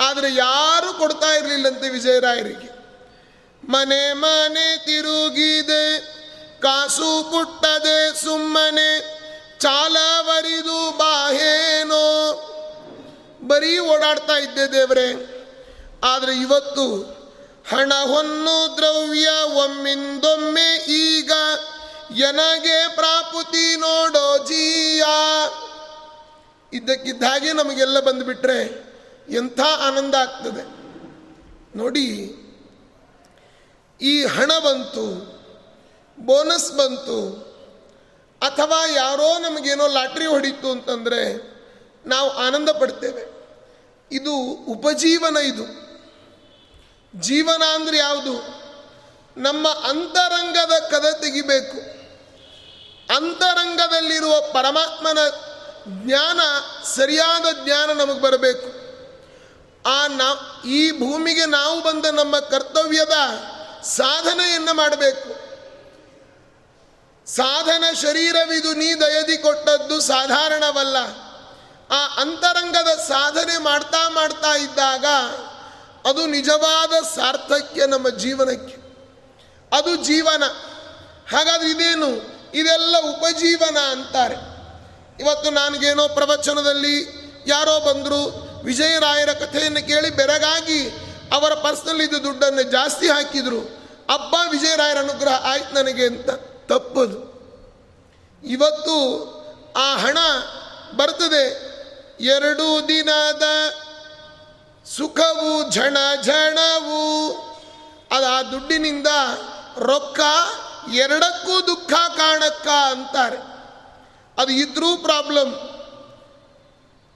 ಆದರೆ 0.05 0.35
ಯಾರೂ 0.35 0.93
ಕೊಡ್ತಾ 0.93 1.35
ಇರಲಿಲ್ಲಂತೆ 1.35 1.89
ವಿಜಯರಾಯರಿಗೆ. 1.89 2.81
ಮನೆ 3.69 4.13
ಮನೆ 4.13 4.87
ತಿರುಗಿದೆ. 4.87 6.20
ಕಾಸು 6.61 7.31
ಪುಟ್ಟದೆ 7.31 8.25
ಸುಮ್ಮನೆ 8.25 9.21
ಚಾಲವರಿದು 9.59 10.99
ಬಾಹೇನೋ. 10.99 12.07
ಬರೀ 13.47 13.79
ಓಡಾಡ್ತಾ 13.79 14.39
ಇದ್ದೆ 14.39 14.73
ದೇವರೇ. 14.73 15.37
ಆದರೆ 16.05 16.35
ಇವತ್ತು 16.35 17.21
ಹಣ 17.71 17.93
ಹೊನ್ನು 17.95 18.77
ದ್ರವ್ಯ 18.77 19.29
ಒಮ್ಮಿಂದೊಮ್ಮೆ 19.45 20.77
ಈಗ 20.87 21.33
ಎನಗೆ 22.17 22.89
ಪ್ರಾಪುತಿ 22.95 23.77
ನೋಡೋ 23.77 24.39
ಜೀಯ. 24.39 25.05
ಇದ್ದಕ್ಕಿದ್ದ 26.73 27.23
ಹಾಗೆ 27.23 27.53
ನಮಗೆಲ್ಲ 27.53 28.01
ಬಂದುಬಿಟ್ರೆ 28.01 28.91
ಎಂಥ 29.31 29.61
ಆನಂದ 29.61 30.15
ಆಗ್ತದೆ. 30.15 30.63
ನೋಡಿ, 31.79 32.07
ಈ 34.01 34.25
ಹಣ 34.25 34.53
ಬಂತು. 34.59 35.40
ಬೋನಸ್ 36.27 36.73
ಬಂತು. 36.73 37.51
ಅಥವಾ 38.43 38.87
ಯಾರೋ 38.87 39.39
ನಮಗೇನೋ 39.39 39.87
ಲಾಟ್ರಿ 39.87 40.27
ಹೊಡಿತು 40.27 40.71
ಅಂತಂದರೆ 40.71 41.51
ನಾವು 42.07 42.31
ಆನಂದ 42.31 42.69
ಪಡ್ತೇವೆ. 42.69 43.41
ಇದು 44.13 44.35
ಉಪಜೀವನ 44.69 45.37
ಇದು. 45.37 45.81
ಜೀವನ 47.21 47.63
ಅಂದರೆ 47.75 47.99
ಯಾವುದು? 47.99 48.61
ನಮ್ಮ 49.37 49.69
ಅಂತರಂಗದ 49.69 50.73
ಕದ 50.91 51.05
ತೆಗಿಬೇಕು. 51.21 52.01
ಅಂತರಂಗದಲ್ಲಿರುವ 53.17 54.41
ಪರಮಾತ್ಮನ 54.41 55.19
ಜ್ಞಾನ, 55.89 56.41
ಸರಿಯಾದ 56.85 57.65
ಜ್ಞಾನ 57.65 57.93
ನಮಗೆ 57.93 58.21
ಬರಬೇಕು. 58.21 58.81
ಆ 59.89 60.07
ನಾ, 60.07 60.63
ಈ 60.67 60.91
ಭೂಮಿಗೆ 60.91 61.47
ನಾವು 61.47 61.83
ಬಂದ 61.83 62.07
ನಮ್ಮ 62.07 62.39
ಕರ್ತವ್ಯದ 62.39 63.13
ಸಾಧನೆಯನ್ನು 63.83 64.75
ಮಾಡಬೇಕು. 64.75 65.40
ಸಾಧನ 67.37 67.85
ಶರೀರವಿದು 68.03 68.75
ನೀ 68.75 68.95
ದಯದಿ 68.95 69.37
ಕೊಟ್ಟದ್ದು 69.37 70.01
ಸಾಧಾರಣವಲ್ಲ. 70.01 70.97
ಆ 71.91 72.21
ಅಂತರಂಗದ 72.21 72.89
ಸಾಧನೆ 72.89 73.59
ಮಾಡ್ತಾ 73.59 74.09
ಮಾಡ್ತಾ 74.09 74.57
ಇದ್ದಾಗ 74.57 75.05
ಅದು 76.09 76.27
ನಿಜವಾದ 76.27 77.05
ಸಾರ್ಥಕ್ಯ 77.05 77.87
ನಮ್ಮ 77.87 78.09
ಜೀವನಕ್ಕೆ. 78.09 78.77
ಅದು 79.77 79.97
ಜೀವನ. 79.97 80.43
ಹಾಗಾದ್ರೆ 81.37 81.71
ಇದೇನು? 81.71 82.09
ಇದೆಲ್ಲ 82.55 82.97
ಉಪಜೀವನ 82.99 83.79
ಅಂತಾರೆ. 83.79 84.35
ಇವತ್ತು 85.21 85.51
ನನಗೇನೋ 85.51 86.09
ಪ್ರವಚನದಲ್ಲಿ 86.09 87.21
ಯಾರೋ 87.47 87.81
ಬಂದರು 87.81 88.51
ವಿಜಯರಾಯರ 88.65 89.33
ಕಥೆಯನ್ನು 89.33 89.87
ಕೇಳಿ 89.87 90.11
ಬೆರಗಾಗಿ 90.11 90.89
ಅವರ 91.33 91.55
ಪರ್ಸ್ನಲ್ಲಿದ್ದ 91.55 92.15
ದುಡ್ಡನ್ನು 92.15 92.63
ಜಾಸ್ತಿ 92.63 93.09
ಹಾಕಿದರು. 93.09 93.61
ಅಬ್ಬ 94.15 94.35
ವಿಜಯರಾಯರ 94.51 94.99
ಅನುಗ್ರಹ 94.99 95.47
ಆಯ್ತು 95.51 95.75
ನನಗೆ 95.75 96.07
ಅಂತ. 96.07 96.50
ತಪ್ಪದು. 96.71 97.31
ಇವತ್ತು 98.45 98.97
ಆ 99.77 99.97
ಹಣ 99.97 100.19
ಬರ್ತದೆ. 100.97 101.71
ಎರಡು 102.21 102.89
ದಿನದ 102.89 103.43
ಸುಖವು, 104.85 105.73
ಝಣ 105.73 105.97
ಝಣವು. 106.23 107.31
ಅದು 108.11 108.27
ಆ 108.27 108.43
ದುಡ್ಡಿನಿಂದ 108.43 109.07
ರೊಕ್ಕ 109.79 110.21
ಎರಡಕ್ಕೂ 110.95 111.67
ದುಃಖ 111.67 111.93
ಕಾಣಕ್ಕ 112.17 112.69
ಅಂತಾರೆ. 112.69 113.37
ಅದು 114.39 114.53
ಇದ್ರೂ 114.53 114.97
ಪ್ರಾಬ್ಲಮ್ 114.97 115.55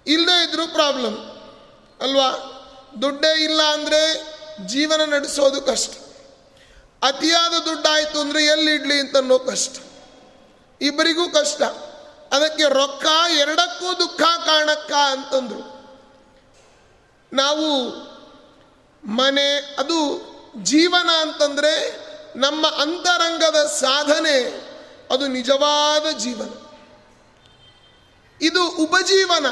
ಇಲ್ಲದೇ 0.07 0.49
ಇದ್ರೂ 0.49 0.67
ಪ್ರಾಬ್ಲಮ್ 0.67 1.17
ಅಲ್ವಾ? 2.03 2.31
ದುಡ್ಡೇ 3.03 3.45
ಇಲ್ಲ 3.45 3.63
ಅಂದರೆ 3.63 4.23
ಜೀವನ 4.67 5.15
ನಡೆಸೋದು 5.15 5.63
ಕಷ್ಟ. 5.63 6.04
ಅತಿಯಾದ 7.05 7.63
ದುಡ್ಡಾಯಿತು 7.63 8.21
ಅಂದರೆ 8.21 8.45
ಎಲ್ಲಿಡ್ಲಿ 8.45 9.01
ಅಂತ 9.01 9.17
ಅನ್ನೋ 9.17 9.39
ಕಷ್ಟ. 9.39 9.77
ಇಬ್ಬರಿಗೂ 10.81 11.31
ಕಷ್ಟ. 11.31 11.63
ಅದಕ್ಕೆ 12.33 12.65
ರೊಕ್ಕ 12.69 13.07
ಎರಡಕ್ಕೂ 13.39 13.99
ದುಃಖ 13.99 14.23
ಕಾಣಕ್ಕ 14.47 14.93
ಅಂತಂದರು. 14.93 15.75
ನಾವು 17.33 17.91
ಮನೆ, 19.05 19.77
ಅದು 19.79 19.99
ಜೀವನ 20.63 21.11
ಅಂತಂದರೆ 21.21 22.05
ನಮ್ಮ 22.37 22.67
ಅಂತರಂಗದ 22.67 23.57
ಸಾಧನೆ, 23.67 24.65
ಅದು 25.11 25.27
ನಿಜವಾದ 25.27 26.19
ಜೀವನ. 26.19 26.49
ಇದು 28.41 28.69
ಉಪಜೀವನ. 28.69 29.47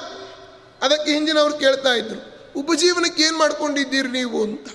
ಅದಕ್ಕೆ 0.83 1.13
ಹಿಂದಿನವ್ರು 1.13 1.59
ಕೇಳ್ತಾ 1.59 1.93
ಇದ್ರು, 1.93 2.51
ಉಪಜೀವನಕ್ಕೆ 2.61 3.23
ಏನು 3.23 3.39
ಮಾಡ್ಕೊಂಡಿದ್ದೀರಿ 3.39 4.09
ನೀವು 4.09 4.43
ಅಂತ. 4.43 4.69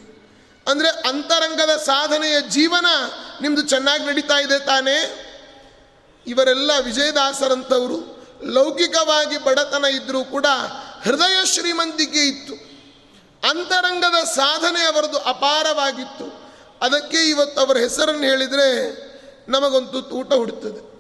ಅಂದರೆ 0.68 0.90
ಅಂತರಂಗದ 0.90 1.78
ಸಾಧನೆಯ 1.78 2.42
ಜೀವನ 2.42 2.86
ನಿಮ್ಮದು 3.42 3.62
ಚೆನ್ನಾಗಿ 3.62 4.06
ನಡೀತಾ 4.06 4.40
ಇದೆ 4.40 4.60
ತಾನೇ? 4.60 5.24
ಇವರೆಲ್ಲ 6.28 6.72
ವಿಜಯದಾಸರಂಥವರು. 6.82 8.28
ಲೌಕಿಕವಾಗಿ 8.44 9.44
ಬಡತನ 9.44 9.86
ಇದ್ದರೂ 9.86 10.24
ಕೂಡ 10.24 10.46
ಹೃದಯ 11.04 11.46
ಶ್ರೀಮಂತಿಕೆ 11.46 12.20
ಇತ್ತು. 12.20 12.54
ಅಂತರಂಗದ 13.50 14.24
ಸಾಧನೆ 14.24 14.82
ಅವರದು 14.82 15.18
ಅಪಾರವಾಗಿತ್ತು. 15.18 16.48
ಅದಕ್ಕೆ 16.82 17.30
ಇವತ್ತು 17.30 17.62
ಅವರ 17.62 17.78
ಹೆಸರನ್ನು 17.78 18.24
ಹೇಳಿದರೆ 18.24 19.08
ನಮಗೊಂದು 19.50 20.02
ತೂಟ 20.02 20.34
ಹುಡುತ್ತದೆ 20.34 20.98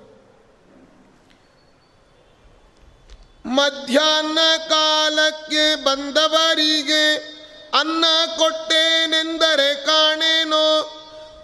ಮಧ್ಯಾಹ್ನ 3.45 4.39
ಕಾಲಕ್ಕೆ 4.69 5.75
ಬಂದವರಿಗೆ 5.75 7.37
ಅನ್ನ 7.73 8.06
ಕೊಟ್ಟೇನೆಂದರೆ 8.38 9.86
ಕಾಣೇನೋ? 9.86 10.93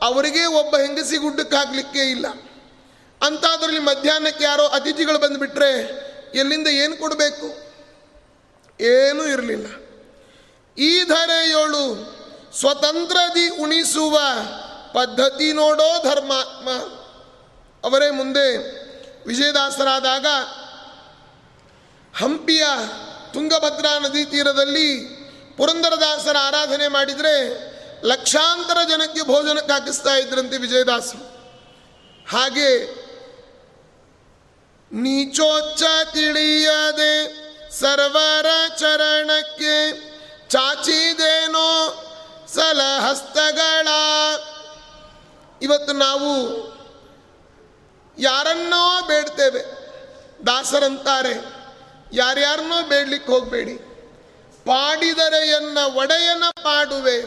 ಅವರಿಗೆ 0.02 0.46
ಒಬ್ಬ 0.46 0.78
ಹೆಂಗಸಿ 0.78 1.18
ಗುಡ್ಡಕ್ಕೆ 1.18 1.56
ಹಾಕ್ಲಿಕ್ಕೆ 1.56 2.00
ಇಲ್ಲ. 2.00 2.26
ಅಂತಾದ್ರಲ್ಲಿ 3.22 3.80
ಮಧ್ಯಾಹ್ನಕ್ಕೆ 3.80 4.44
ಯಾರೋ 4.44 4.64
ಅತಿಥಿಗಳು 4.64 5.20
ಬಂದುಬಿಟ್ರೆ 5.20 6.04
ಎಲ್ಲಿಂದ 6.36 6.68
ಏನು 6.68 6.98
ಕೊಡಬೇಕು? 6.98 7.74
ಏನೂ 8.84 9.28
ಇರಲಿಲ್ಲ. 9.28 9.66
ಈ 10.78 11.04
ಧರೆಯೋಳು 11.04 12.14
ಸ್ವತಂತ್ರದಿ 12.60 13.50
ಉಣಿಸುವ 13.50 14.20
ಪದ್ಧತಿ 14.94 15.54
ನೋಡೋ 15.54 16.04
ಧರ್ಮಾತ್ಮ. 16.04 16.70
ಅವರೇ 17.84 18.12
ಮುಂದೆ 18.12 18.58
ವಿಜಯದಾಸರಾದಾಗ 19.28 20.26
ಹಂಪಿಯ 22.16 22.64
ತುಂಗಭದ್ರಾ 23.34 24.00
ನದಿ 24.00 24.26
ತೀರದಲ್ಲಿ 24.26 25.23
ಪುರಂದರದಾಸರ 25.58 26.36
ಆರಾಧನೆ 26.40 26.88
ಮಾಡಿದರೆ 26.88 27.36
ಲಕ್ಷಾಂತರ 28.08 28.78
ಜನಕ್ಕೆ 28.90 29.22
ಭೋಜನಕ್ಕೆ 29.22 29.72
ಹಾಕಿಸ್ತಾ 29.72 30.16
ಇದ್ರಂತೆ 30.16 30.58
ವಿಜಯದಾಸರು. 30.58 31.24
ಹಾಗೆ 32.32 32.70
ನೀಚೋಚ್ಚ 34.92 35.84
ತಿಳಿಯದೆ 36.14 37.14
ಸರ್ವರ 37.72 38.46
ಚರಣಕ್ಕೆ 38.80 39.76
ಚಾಚಿದೇನೋ 40.50 41.70
ಸಲಹಸ್ತಗಳ. 42.48 43.88
ಇವತ್ತು 45.62 45.94
ನಾವು 45.94 46.32
ಯಾರನ್ನೋ 48.18 49.02
ಬೇಡ್ತೇವೆ, 49.08 49.62
ದಾಸರಂತಾರೆ, 50.46 51.34
ಯಾರ್ಯಾರನ್ನೋ 52.14 52.82
ಬೇಡ್ಲಿಕ್ಕೆ 52.82 53.32
ಹೋಗಬೇಡಿ. 53.32 53.93
ಪಾಡಿದರೆಯನ್ನ 54.66 55.78
ಒಡೆಯನ 55.78 56.44
ಪಾಡುವೆ 56.64 57.22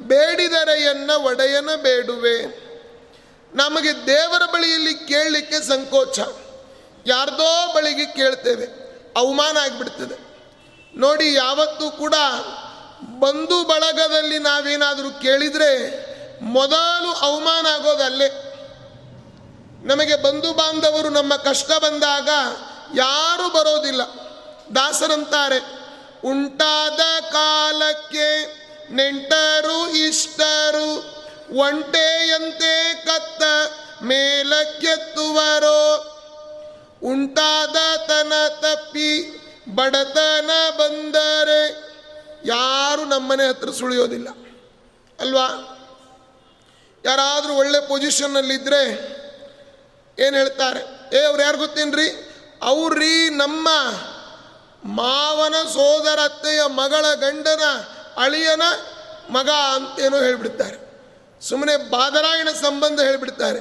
ಬೇಡಿದರೆಯನ್ನ 0.00 1.10
ಒಡೆಯನ 1.10 1.70
ಬೇಡುವೆ. 1.82 2.66
ನಮಗೆ 3.54 4.06
ದೇವರ 4.06 4.42
ಬಳಿಯಲ್ಲಿ 4.52 4.94
ಕೇಳಲಿಕ್ಕೆ 4.94 5.68
ಸಂಕೋಚ. 5.68 6.18
ಯಾರ್ದೋ 7.06 7.74
ಬಳಿಗೆ 7.74 8.06
ಕೇಳ್ತೇವೆ, 8.06 8.66
ಅವಮಾನ 9.16 9.56
ಆಗಿಬಿಡ್ತದೆ. 9.56 10.16
ನೋಡಿ, 10.96 11.34
ಯಾವತ್ತೂ 11.34 11.90
ಕೂಡ 11.90 12.14
ಬಂಧು 13.18 13.64
ಬಳಗದಲ್ಲಿ 13.64 14.38
ನಾವೇನಾದರೂ 14.38 15.10
ಕೇಳಿದರೆ 15.10 15.70
ಮೊದಲು 16.42 17.12
ಅವಮಾನ 17.12 17.66
ಆಗೋದಲ್ಲೇ 17.66 18.28
ನಮಗೆ 19.82 20.16
ಬಂಧು 20.16 20.52
ಬಾಂಧವರು 20.52 21.08
ನಮ್ಮ 21.08 21.36
ಕಷ್ಟ 21.36 21.70
ಬಂದಾಗ 21.72 22.28
ಯಾರೂ 22.94 23.48
ಬರೋದಿಲ್ಲ. 23.48 24.02
ದಾಸರಂತಾರೆ. 24.76 25.85
ಉಂಟಾದ 26.26 27.32
ಕಾಲಕ್ಕೆ 27.32 28.56
ನೆಂಟರು 28.94 29.88
ಇಷ್ಟರು, 29.88 31.16
ಒಂಟೆಯಂತೆ 31.56 32.94
ಕತ್ತ 32.94 33.42
ಮೇಲಕ್ಕೆತ್ತುವರೋ. 34.02 36.12
ಉಂಟಾದ 37.02 37.96
ತನ 37.96 38.48
ತಪ್ಪಿ 38.48 39.40
ಬಡತನ 39.74 40.50
ಬಂದರೆ 40.78 41.86
ಯಾರು 42.44 43.04
ನಮ್ಮನೆ 43.04 43.46
ಹತ್ರ 43.46 43.70
ಸುಳಿಯೋದಿಲ್ಲ. 43.70 44.28
ಅಲ್ವಾ? 45.20 45.72
ಯಾರಾದರೂ 47.04 47.54
ಒಳ್ಳೆ 47.54 47.80
ಪೊಸಿಷನ್ನಲ್ಲಿದ್ದರೆ 47.80 49.16
ಏನು 50.18 50.36
ಹೇಳ್ತಾರೆ? 50.36 51.16
ಏ, 51.16 51.22
ಅವ್ರು 51.22 51.42
ಯಾರು 51.42 51.58
ಗೊತ್ತೇನ್ರಿ? 51.58 52.36
ಅವ್ರಿ 52.62 53.30
ನಮ್ಮ 53.30 53.68
ಮಾವನ 54.86 55.54
ಸೋದರತ್ತೆಯ 55.68 56.62
ಮಗಳ 56.66 57.14
ಗಂಡನ 57.14 57.60
ಅಳಿಯನ 58.16 58.62
ಮಗ 59.30 59.50
ಅಂತೇನೋ 59.50 60.16
ಹೇಳಿಬಿಡ್ತಾರೆ. 60.16 60.86
ಸುಮ್ಮನೆ 61.40 61.76
ಬಾದರಾಯಣ 61.76 62.48
ಸಂಬಂಧ 62.50 63.00
ಹೇಳಿಬಿಡ್ತಾರೆ. 63.00 63.60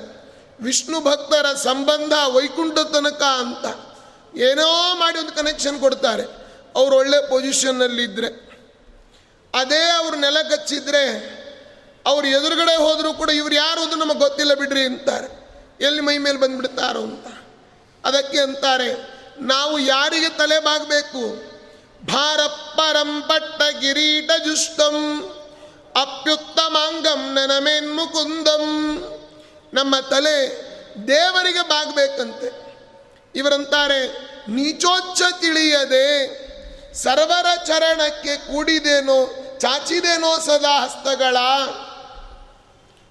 ವಿಷ್ಣು 0.63 1.01
ಭಕ್ತರ 1.01 1.53
ಸಂಬಂಧ 1.53 2.13
ವೈಕುಂಠ 2.27 2.73
ತನಕ 2.73 3.23
ಅಂತ. 3.23 3.95
ಏನೋ 4.38 4.95
ಮಾಡಿ 4.95 5.19
ಒಂದು 5.19 5.31
ಕನೆಕ್ಷನ್ 5.31 5.79
ಕೊಡ್ತಾರೆ. 5.79 6.23
ಅವ್ರು 6.75 6.95
ಒಳ್ಳೆ 6.95 7.29
ಪೊಸಿಷನ್ನಲ್ಲಿದ್ದರೆ 7.29 8.45
ಅದೇ 9.53 9.91
ಅವ್ರು 9.97 10.17
ನೆಲ 10.17 10.38
ಕಚ್ಚಿದ್ರೆ 10.41 11.35
ಅವ್ರು 12.05 12.27
ಎದುರುಗಡೆ 12.27 12.75
ಹೋದರೂ 12.75 13.13
ಕೂಡ 13.13 13.29
ಇವ್ರು 13.29 13.55
ಯಾರು 13.55 13.81
ಅಂತ 13.81 13.93
ನಮಗೆ 13.93 14.19
ಗೊತ್ತಿಲ್ಲ 14.19 14.53
ಬಿಡ್ರಿ 14.53 14.85
ಅಂತಾರೆ. 14.85 15.49
ಎಲ್ಲಿ 15.81 16.01
ಮೈ 16.01 16.17
ಮೇಲೆ 16.17 16.38
ಬಂದ್ಬಿಡ್ತಾರೋ 16.38 17.01
ಅಂತ. 17.01 17.27
ಅದಕ್ಕೆ 18.05 18.39
ಅಂತಾರೆ 18.39 19.14
ನಾವು 19.39 19.80
ಯಾರಿಗೆ 19.80 20.30
ತಲೆ 20.30 20.60
ಬಾಗಬೇಕು 20.60 21.56
ಭಾರಪ್ಪರಂ 22.06 23.21
ಪಟ್ಟ 23.21 23.62
ಕಿರೀಟ 23.62 24.32
ಜುಷ್ಟಂ, 24.45 25.24
ಅಪ್ಯುತ್ತಮಾಂಗಂ 26.02 27.34
ನನಮೇನ್ 27.34 27.95
ಮುಕುಂದಂ 27.95 28.65
ನಮ್ಮ 29.74 30.00
ತಲೆ 30.00 30.65
ದೇವರಿಗೆ 31.08 31.62
ಬಾಗಬೇಕಂತೆ. 31.62 32.65
ಇವರಂತಾರೆ, 33.36 34.08
ನೀಚೋಚ್ಚ 34.52 35.21
ತಿಳಿಯದೆ, 35.39 36.06
ಸರ್ವರ 36.93 37.45
ಚರಣಕ್ಕೆ 37.65 38.38
ಕೂಡಿದೇನೋ, 38.38 39.34
ಚಾಚಿದೇನೋ 39.58 40.39
ಸದಾ 40.39 40.80
ಹಸ್ತಗಳ. 40.80 41.38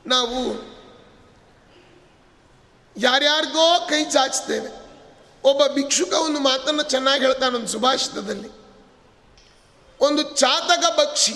ನಾವು 0.06 0.54
ಯಾರ್ಯಾರಿಗೋ 2.96 3.86
ಕೈ 3.88 4.04
ಚಾಚ್ತೇವೆ. 4.04 4.83
ಒಬ್ಬ 5.44 5.66
ಭಿಕ್ಷುಕ 5.66 6.12
ಒಂದು 6.12 6.40
ಮಾತನ್ನು 6.40 6.82
ಚೆನ್ನಾಗಿ 6.82 7.24
ಹೇಳ್ತಾನೆ 7.24 7.56
ಒಂದು 7.56 7.68
ಸುಭಾಷಿತದಲ್ಲಿ. 7.68 8.48
ಒಂದು 10.00 10.22
ಚಾತಕ 10.22 10.84
ಪಕ್ಷಿ 10.86 11.34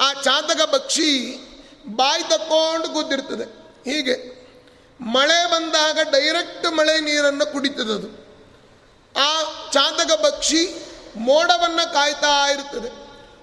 ಆ 0.00 0.12
ಚಾತಕ 0.12 0.60
ಪಕ್ಷಿ 0.62 1.08
ಬಾಯಿ 1.96 2.22
ತಕ್ಕೊಂಡು 2.22 2.88
ಕೂತಿರ್ತದೆ. 2.88 3.44
ಹೀಗೆ 3.90 4.16
ಮಳೆ 5.00 5.50
ಬಂದಾಗ 5.50 5.98
ಡೈರೆಕ್ಟ್ 6.10 6.72
ಮಳೆ 6.72 7.00
ನೀರನ್ನು 7.00 7.52
ಕುಡಿತದದು 7.52 8.08
ಆ 9.20 9.42
ಚಾತಕ 9.72 10.12
ಪಕ್ಷಿ 10.12 10.74
ಮೋಡವನ್ನು 11.16 11.92
ಕಾಯ್ತಾ 11.92 12.50
ಇರ್ತದೆ. 12.50 12.90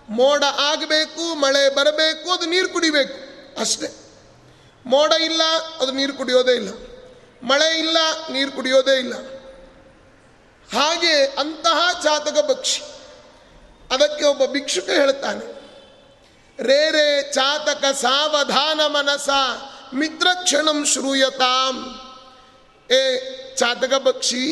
ಮೋಡ 0.10 0.44
ಆಗಬೇಕು, 0.58 1.36
ಮಳೆ 1.36 1.76
ಬರಬೇಕು, 1.76 2.32
ಅದು 2.32 2.46
ನೀರು 2.46 2.70
ಕುಡಿಬೇಕು 2.70 3.16
ಅಷ್ಟೇ. 3.60 3.88
ಮೋಡ 4.86 5.12
ಇಲ್ಲ, 5.12 5.42
ಅದು 5.82 5.92
ನೀರು 5.92 6.14
ಕುಡಿಯೋದೇ 6.14 6.52
ಇಲ್ಲ. 6.52 6.70
ಮಳೆ 7.44 7.80
ಇಲ್ಲ, 7.80 7.98
ನೀರು 8.32 8.52
ಕುಡಿಯೋದೇ 8.52 9.00
ಇಲ್ಲ. 9.00 9.37
ಹಾಗೆ 10.74 11.26
ಅಂತಹ 11.26 12.02
ಜಾತಕ 12.04 12.38
ಪಕ್ಷಿ. 12.40 12.82
ಅದಕ್ಕೆ 13.92 14.26
ಒಬ್ಬ 14.26 14.46
ಭಿಕ್ಷುಕ 14.46 14.90
ಹೇಳ್ತಾನೆ. 14.90 15.58
ರೇರೆ 16.64 17.34
ಚಾತಕ 17.34 17.86
ಸಾವಧಾನ 17.86 18.82
ಮನಸ, 18.86 19.30
ಮಿತ್ರ 19.94 20.28
ಕ್ಷಣಂ 20.44 20.86
ಶ್ರೂಯತಾಂ. 20.86 22.02
ಏ 22.92 23.18
ಚಾತಕ 23.56 23.94
ಪಕ್ಷಿ, 23.94 24.46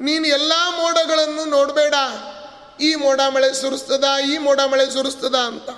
ನೀನು 0.00 0.26
ಎಲ್ಲ 0.26 0.52
ಮೋಡಗಳನ್ನು 0.68 1.44
ನೋಡಬೇಡ. 1.44 1.94
ಈ 2.80 2.94
ಮೋಡ 2.94 3.20
ಮಳೆ 3.20 3.54
ಸುರಿಸ್ತದ, 3.54 4.04
ಈ 4.28 4.38
ಮೋಡ 4.38 4.60
ಮಳೆ 4.60 4.90
ಸುರಿಸ್ತದ 4.90 5.34
ಅಂತ. 5.34 5.70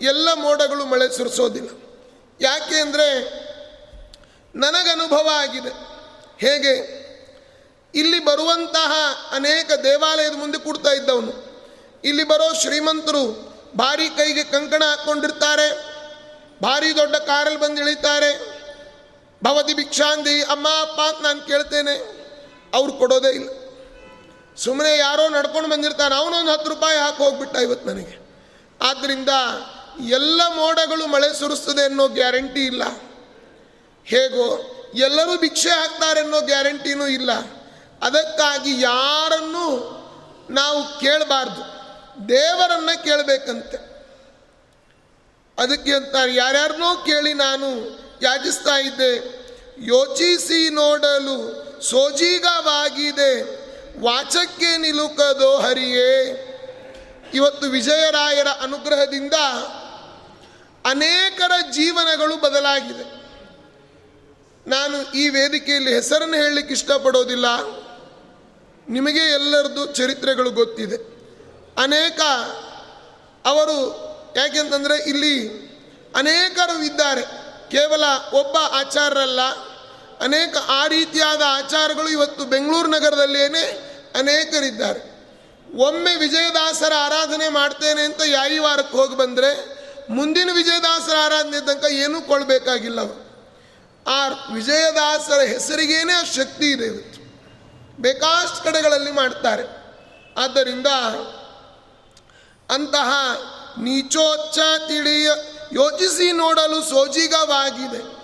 ಎಲ್ಲ 0.00 0.28
ಮೋಡಗಳು 0.34 0.86
ಮಳೆ 0.86 1.16
ಸುರಿಸೋದಿಲ್ಲ. 1.16 1.68
ಯಾಕೆ 2.40 2.74
ಅಂದರೆ 2.74 3.08
ನನಗನುಭವ 4.54 5.28
ಆಗಿದೆ. 5.32 5.72
ಹೇಗೆ? 6.46 6.99
ಇಲ್ಲಿ 7.94 8.24
ಬರುವಂತಹ 8.24 8.92
ಅನೇಕ 9.32 9.72
ದೇವಾಲಯದ 9.72 10.32
ಮುಂದೆ 10.32 10.58
ಕೂಡ್ತಾ 10.58 10.92
ಇದ್ದವನು. 10.92 11.50
ಇಲ್ಲಿ 12.04 12.24
ಬರೋ 12.24 12.54
ಶ್ರೀಮಂತರು 12.54 13.50
ಭಾರಿ 13.76 14.08
ಕೈಗೆ 14.08 14.44
ಕಂಕಣ 14.44 14.84
ಹಾಕ್ಕೊಂಡಿರ್ತಾರೆ 14.84 15.90
ಭಾರಿ 16.62 16.96
ದೊಡ್ಡ 16.96 17.16
ಕಾರಲ್ಲಿ 17.16 17.60
ಬಂದು 17.60 17.80
ಇಳಿತಾರೆ. 17.80 18.60
ಭವತಿ 19.44 19.74
ಭಿಕ್ಷಾಂದಿ, 19.74 20.42
ಅಮ್ಮ, 20.42 20.68
ಅಪ್ಪ 20.80 21.00
ಅಂತ 21.00 21.22
ನಾನು 21.22 21.40
ಕೇಳ್ತೇನೆ. 21.40 22.20
ಅವ್ರು 22.74 22.92
ಕೊಡೋದೇ 22.92 23.28
ಇಲ್ಲ. 23.28 23.48
ಸುಮ್ಮನೆ 24.56 24.98
ಯಾರೋ 24.98 25.28
ನಡ್ಕೊಂಡು 25.28 25.68
ಬಂದಿರ್ತಾನೆ. 25.68 26.14
ಅವನೊಂದು 26.14 26.50
ಹತ್ತು 26.50 26.70
ರೂಪಾಯಿ 26.70 26.98
ಹಾಕಿ 26.98 27.24
ಹೋಗ್ಬಿಟ್ಟ 27.24 27.56
ಇವತ್ತು 27.56 27.90
ನನಗೆ. 27.90 28.20
ಆದ್ದರಿಂದ 28.82 29.28
ಎಲ್ಲ 30.08 30.48
ಮೋಡಗಳು 30.54 31.06
ಮಳೆ 31.06 31.38
ಸುರಿಸ್ತದೆ 31.38 31.84
ಅನ್ನೋ 31.84 32.08
ಗ್ಯಾರಂಟಿ 32.08 32.66
ಇಲ್ಲ. 32.66 32.82
ಹೇಗೋ 34.04 34.76
ಎಲ್ಲರೂ 34.94 35.38
ಭಿಕ್ಷೆ 35.38 35.70
ಹಾಕ್ತಾರೆ 35.70 36.20
ಅನ್ನೋ 36.20 36.40
ಗ್ಯಾರಂಟಿನೂ 36.40 37.06
ಇಲ್ಲ. 37.06 37.59
ಅದಕ್ಕಾಗಿ 38.02 38.82
ಯಾರನ್ನು 38.82 40.00
ನಾವು 40.50 41.00
ಕೇಳಬಾರ್ದು. 41.00 41.80
ದೇವರನ್ನ 42.28 42.90
ಕೇಳಬೇಕಂತೆ. 43.04 43.90
ಅದಕ್ಕೆ 45.58 45.94
ಅಂತಾರೆ, 45.94 46.34
ಯಾರ್ಯಾರನ್ನೋ 46.34 46.96
ಕೇಳಿ 46.96 47.34
ನಾನು 47.34 47.98
ಯಾಚಿಸ್ತಾ 48.22 48.78
ಇದ್ದೆ. 48.78 49.40
ಯೋಚಿಸಿ 49.78 50.70
ನೋಡಲು 50.70 51.60
ಸೋಜಿಗವಾಗಿದೆ. 51.82 53.60
ವಾಚಕ್ಕೆ 54.00 54.76
ನಿಲುಕದೋ 54.76 55.56
ಹರಿಯೇ. 55.56 56.46
ಇವತ್ತು 57.34 57.66
ವಿಜಯರಾಯರ 57.66 58.48
ಅನುಗ್ರಹದಿಂದ 58.48 59.32
ಅನೇಕರ 60.86 61.52
ಜೀವನಗಳು 61.70 62.36
ಬದಲಾಗಿದೆ. 62.36 63.20
ನಾನು 64.70 65.12
ಈ 65.12 65.28
ವೇದಿಕೆಯಲ್ಲಿ 65.28 65.94
ಹೆಸರನ್ನು 65.94 66.34
ಹೇಳಲಿಕ್ಕೆ 66.34 66.74
ಇಷ್ಟಪಡೋದಿಲ್ಲ. 66.74 67.46
ನಿಮಗೆ 68.90 69.20
ಎಲ್ಲರದ್ದು 69.20 69.86
ಚರಿತ್ರೆಗಳು 69.86 70.50
ಗೊತ್ತಿದೆ. 70.50 70.96
ಅನೇಕ 71.82 72.20
ಅವರು 73.44 73.76
ಯಾಕೆಂತಂದರೆ 74.36 75.08
ಇಲ್ಲಿ 75.08 75.48
ಅನೇಕರು 76.16 76.82
ಇದ್ದಾರೆ. 76.82 77.22
ಕೇವಲ 77.70 78.04
ಒಬ್ಬ 78.32 78.56
ಆಚಾರರಲ್ಲ 78.56 79.40
ಅನೇಕ 80.20 80.56
ಆ 80.56 80.86
ರೀತಿಯಾದ 80.86 81.42
ಆಚಾರಗಳು 81.46 82.08
ಇವತ್ತು 82.08 82.44
ಬೆಂಗಳೂರು 82.44 82.88
ನಗರದಲ್ಲೇನೆ 82.88 83.62
ಅನೇಕರಿದ್ದಾರೆ. 84.14 85.10
ಒಮ್ಮೆ 85.78 86.16
ವಿಜಯದಾಸರ 86.16 86.92
ಆರಾಧನೆ 86.96 87.48
ಮಾಡ್ತೇನೆ 87.48 88.02
ಅಂತ 88.02 88.20
ಯಾಯಿ 88.26 88.58
ವಾರಕ್ಕೆ 88.58 88.96
ಹೋಗಿ 88.96 89.16
ಬಂದರೆ 89.16 89.80
ಮುಂದಿನ 90.10 90.50
ವಿಜಯದಾಸರ 90.52 91.16
ಆರಾಧನೆ 91.20 91.66
ತನಕ 91.66 91.84
ಏನೂ 91.84 92.20
ಕೊಳ್ಬೇಕಾಗಿಲ್ಲ 92.20 92.98
ಆ 94.06 94.26
ವಿಜಯದಾಸರ 94.52 95.40
ಹೆಸರಿಗೇನೆ 95.40 96.34
ಶಕ್ತಿ 96.34 96.70
ಇದೆ 96.70 96.84
ಇವತ್ತು. 96.84 97.19
ಬೇಕಾಷ್ಟು 98.00 98.64
ಕಡೆಗಳಲ್ಲಿ 98.64 99.10
ಮಾಡ್ತಾರೆ. 99.10 99.62
ಆದ್ದರಿಂದ 100.36 100.86
ಅಂತಹ 102.70 103.12
ನೀಚೋಚ್ಚ 103.78 104.58
ತಿಳಿಯ 104.88 105.30
ಯೋಚಿಸಿ 105.72 106.32
ನೋಡಲು 106.32 106.82
ಸೋಜಿಗವಾಗಿದೆ. 106.82 108.20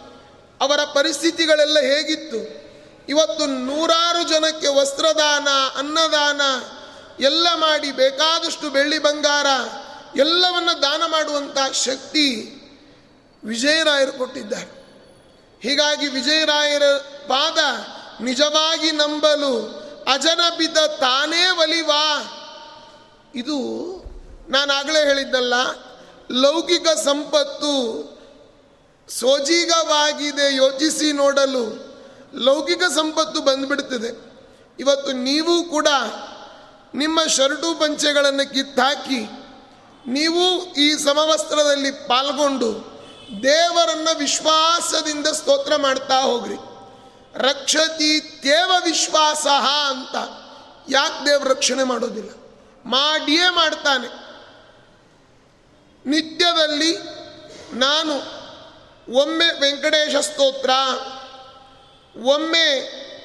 ಅವರ 0.61 0.85
ಪರಿಸ್ಥಿತಿಗಳೆಲ್ಲ 0.85 1.79
ಹೇಗಿತ್ತು? 1.81 2.67
ಇವತ್ತು 3.09 3.47
ನೂರಾರು 3.47 4.29
ಜನಕ್ಕೆ 4.29 4.69
ವಸ್ತ್ರದಾನ, 4.69 5.49
ಅನ್ನದಾನ 5.79 6.41
ಎಲ್ಲ 7.23 7.47
ಮಾಡಿ 7.55 7.93
ಬೇಕಾದಷ್ಟು 7.93 8.71
ಬೆಳ್ಳಿ 8.71 8.99
ಬಂಗಾರ 8.99 9.47
ಎಲ್ಲವನ್ನು 10.17 10.83
ದಾನ 10.83 11.03
ಮಾಡುವಂಥ 11.07 11.59
ಶಕ್ತಿ 11.73 12.53
ವಿಜಯರಾಯರು 13.45 14.13
ಕೊಟ್ಟಿದ್ದಾರೆ. 14.13 14.77
ಹೀಗಾಗಿ 15.63 16.07
ವಿಜಯರಾಯರ 16.07 16.83
ಪಾದ 17.29 17.59
ನಿಜವಾಗಿ 18.21 18.91
ನಂಬಲು 18.91 19.53
ಅಜನ 20.13 20.41
ಬಿದ್ದ 20.59 20.79
ತಾನೇ 21.01 21.45
ಒಲಿವಾ? 21.63 22.05
ಇದು 23.35 23.57
ನಾನು 24.49 24.71
ಆಗಲೇ 24.73 25.01
ಹೇಳಿದ್ದಲ್ಲ, 25.05 25.55
ಲೌಕಿಕ 26.31 26.89
ಸಂಪತ್ತು 27.05 27.73
ಸೋಜಿಗವಾಗಿದೆ 29.09 30.47
ಯೋಚಿಸಿ 30.57 31.13
ನೋಡಲು 31.13 31.65
ಲೌಕಿಕ 32.45 32.85
ಸಂಪತ್ತು 32.95 33.41
ಬಂದ್ಬಿಡ್ತದೆ. 33.41 34.11
ಇವತ್ತು 34.79 35.13
ನೀವು 35.13 35.55
ಕೂಡ 35.71 35.89
ನಿಮ್ಮ 36.95 37.21
ಶರ್ಟು 37.27 37.69
ಪಂಚೆಗಳನ್ನು 37.81 38.55
ಕಿತ್ತಾಕಿ, 38.55 39.21
ನೀವು 40.07 40.45
ಈ 40.75 40.95
ಸಮವಸ್ತ್ರದಲ್ಲಿ 41.05 41.91
ಪಾಲ್ಗೊಂಡು 41.91 42.71
ದೇವರನ್ನು 43.43 44.19
ವಿಶ್ವಾಸದಿಂದ 44.19 45.27
ಸ್ತೋತ್ರ 45.27 45.77
ಮಾಡ್ತಾ 45.77 46.19
ಹೋಗ್ರಿ. 46.21 46.59
ರಕ್ಷತಿ 47.37 48.21
ತೇವ 48.21 48.73
ವಿಶ್ವಾಸ 48.85 49.47
ಅಂತ. 49.89 50.17
ಯಾಕೆ 50.89 51.27
ದೇವ್ರ 51.27 51.49
ರಕ್ಷಣೆ 51.49 51.83
ಮಾಡೋದಿಲ್ಲ? 51.83 52.31
ಮಾಡಿಯೇ 52.87 53.49
ಮಾಡ್ತಾನೆ. 53.49 54.07
ನಿತ್ಯದಲ್ಲಿ 56.07 56.99
ನಾನು 57.73 58.15
ಒಮ್ಮೆ 59.13 59.61
ವೆಂಕಟೇಶ 59.61 60.17
ಸ್ತೋತ್ರ, 60.17 60.71
ಒಮ್ಮೆ 62.23 62.81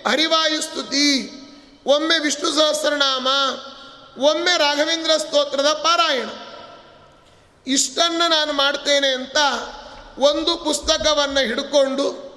ಹರಿವಾಯು 0.07 0.61
ಸ್ತುತಿ, 0.61 1.31
ಒಮ್ಮೆ 1.85 2.19
ವಿಷ್ಣು 2.19 2.51
ಸಹಸ್ರನಾಮ, 2.51 3.27
ಒಮ್ಮೆ 4.17 4.57
ರಾಘವೇಂದ್ರ 4.57 5.17
ಸ್ತೋತ್ರದ 5.17 5.73
ಪಾರಾಯಣ. 5.73 6.29
ಇಷ್ಟನ್ನು 7.67 8.29
ನಾನು 8.29 8.53
ಮಾಡ್ತೇನೆ 8.53 9.07
ಅಂತ 9.07 9.37
ಒಂದು 10.19 10.57
ಪುಸ್ತಕವನ್ನು 10.57 11.39
ಹಿಡ್ಕೊಂಡು 11.39 12.30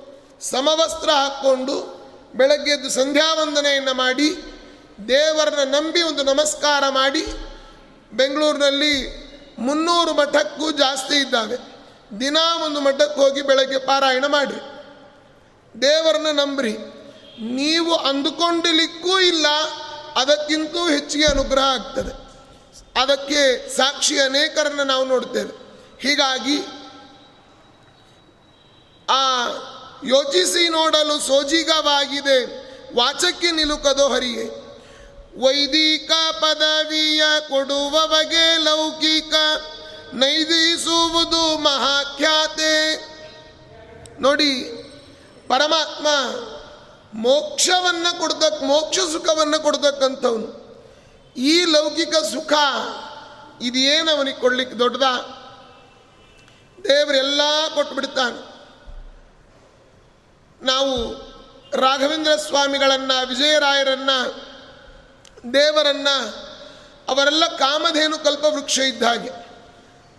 ಸಮವಸ್ತ್ರ 0.51 1.11
ಹಾಕ್ಕೊಂಡು 1.11 2.05
ಬೆಳಗ್ಗೆದ್ದು 2.34 2.90
ಸಂಧ್ಯಾ 2.90 3.34
ವಂದನೆಯನ್ನು 3.34 3.95
ಮಾಡಿ 3.95 4.36
ದೇವರನ್ನ 5.09 5.74
ನಂಬಿ 5.74 6.03
ಒಂದು 6.03 6.22
ನಮಸ್ಕಾರ 6.22 6.88
ಮಾಡಿ 6.88 7.26
ಬೆಂಗಳೂರಿನಲ್ಲಿ 8.12 9.24
ಮುನ್ನೂರು 9.59 10.14
ಮಠಕ್ಕೂ 10.14 10.70
ಜಾಸ್ತಿ 10.70 11.16
ಇದ್ದಾವೆ. 11.16 11.57
ದಿನ 12.20 12.36
ಒಂದು 12.64 12.80
ಮಠಕ್ಕೆ 12.80 13.20
ಹೋಗಿ 13.20 13.42
ಬೆಳಗ್ಗೆ 13.42 13.78
ಪಾರಾಯಣ 13.78 14.26
ಮಾಡಿರಿ. 14.26 14.61
ದೇವರನ್ನ 15.82 16.40
ನಂಬ್ರಿ. 16.40 16.72
ನೀವು 17.40 17.95
ಅಂದುಕೊಂಡಿಲಿಕ್ಕೂ 17.95 19.20
ಇಲ್ಲ, 19.20 19.47
ಅದಕ್ಕಿಂತೂ 20.16 20.88
ಹೆಚ್ಚಿಗೆ 20.88 21.26
ಅನುಗ್ರಹ 21.26 21.62
ಆಗ್ತದೆ. 21.62 22.12
ಅದಕ್ಕೆ 23.01 23.76
ಸಾಕ್ಷಿ 23.76 24.20
ಅನೇಕರನ್ನು 24.20 24.84
ನಾವು 24.84 25.05
ನೋಡ್ತೇವೆ. 25.05 25.53
ಹೀಗಾಗಿ 26.01 26.61
ಆ 29.11 29.47
ಯೋಚಿಸಿ 30.09 30.68
ನೋಡಲು 30.68 31.20
ಸೋಜಿಗವಾಗಿದೆ. 31.20 32.64
ವಾಚಕ್ಕೆ 32.96 33.50
ನಿಲುಕದೋ 33.50 34.09
ಹರಿಯೇ. 34.09 34.44
ವೈದಿಕ 35.44 36.12
ಪದವಿಯ 36.40 37.22
ಕೊಡುವವಗೆ 37.40 38.57
ಲೌಕಿಕ, 38.57 39.34
ನೈದಿಸುವುದು 40.14 41.59
ಮಹಾಖ್ಯಾತೆ. 41.59 42.94
ನೋಡಿ, 44.20 44.64
ಪರಮಾತ್ಮ 45.48 46.07
ಮೋಕ್ಷವನ್ನು 47.14 48.18
ಕೊಡ್ತಕ್ಕ 48.18 48.62
ಮೋಕ್ಷ 48.62 48.98
ಸುಖವನ್ನು 48.98 49.62
ಕೊಡ್ತಕ್ಕಂಥವನು. 49.62 50.64
ಈ 51.36 51.64
ಲೌಕಿಕ 51.64 52.16
ಸುಖ 52.16 52.52
ಇದೇನು 53.62 54.16
ಅವನಿಗೆ 54.16 54.36
ಕೊಡ್ಲಿಕ್ಕೆ 54.36 54.78
ದೊಡ್ಡದ? 54.78 55.02
ದೇವರೆಲ್ಲ 56.84 57.40
ಕೊಟ್ಬಿಡ್ತಾನೆ. 57.74 58.53
ನಾವು 60.64 61.12
ರಾಘವೇಂದ್ರ 61.72 62.36
ಸ್ವಾಮಿಗಳನ್ನು, 62.36 63.26
ವಿಜಯರಾಯರನ್ನು, 63.26 64.44
ದೇವರನ್ನ, 65.54 66.08
ಅವರೆಲ್ಲ 67.08 67.46
ಕಾಮಧೇನು 67.46 68.18
ಕಲ್ಪವೃಕ್ಷ 68.18 68.78
ಇದ್ದ 68.78 69.02
ಹಾಗೆ. 69.02 69.30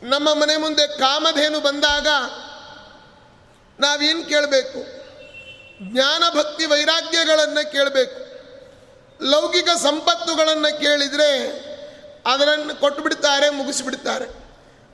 ನಮ್ಮ 0.05 0.33
ಮನೆ 0.33 0.57
ಮುಂದೆ 0.57 0.87
ಕಾಮಧೇನು 0.87 1.59
ಬಂದಾಗ 1.59 2.07
ನಾವೇನು 3.79 4.25
ಕೇಳಬೇಕು? 4.25 5.05
ಜ್ಞಾನ 5.93 6.23
ಭಕ್ತಿ 6.37 6.65
ವೈರಾಗ್ಯಗಳನ್ನು 6.65 7.71
ಕೇಳಬೇಕು. 7.71 8.25
ಲೌಕಿಕ 9.23 9.69
ಸಂಪತ್ತುಗಳನ್ನು 9.69 10.79
ಕೇಳಿದರೆ 10.79 11.47
ಅದರನ್ನು 12.25 12.75
ಕೊಟ್ಟುಬಿಡ್ತಾರೆ 12.75 13.49
ಮುಗಿಸಿಬಿಡ್ತಾರೆ. 13.49 14.25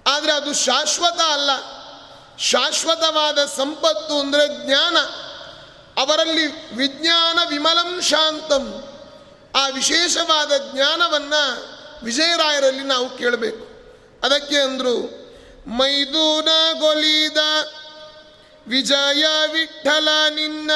ಆದರೆ 0.07 0.31
ಅದು 0.31 0.53
ಶಾಶ್ವತ 0.53 1.19
ಅಲ್ಲ. 1.19 1.49
ಶಾಶ್ವತವಾದ 2.37 3.45
ಸಂಪತ್ತು 3.45 4.19
ಅಂದರೆ 4.19 4.65
ಜ್ಞಾನ. 4.65 4.97
ಅವರಲ್ಲಿ 6.01 6.75
ವಿಜ್ಞಾನ 6.75 7.39
ವಿಮಲಂ 7.49 8.01
ಶಾಂತಂ. 8.01 8.83
ಆ 9.55 9.67
ವಿಶೇಷವಾದ 9.67 10.51
ಜ್ಞಾನವನ್ನು 10.73 11.71
ವಿಜಯರಾಯರಲ್ಲಿ 12.05 12.83
ನಾವು 12.83 13.17
ಕೇಳಬೇಕು. 13.17 13.71
ಅದಕ್ಕೆ 14.25 14.55
ಅಂದರು, 14.55 14.95
ಮೈದೂನ 15.69 16.47
ಗೊಲಿದ, 16.79 17.37
ವಿಜಯ 18.67 19.25
ವಿಠಲ 19.51 20.09
ನಿನ್ನ, 20.29 20.71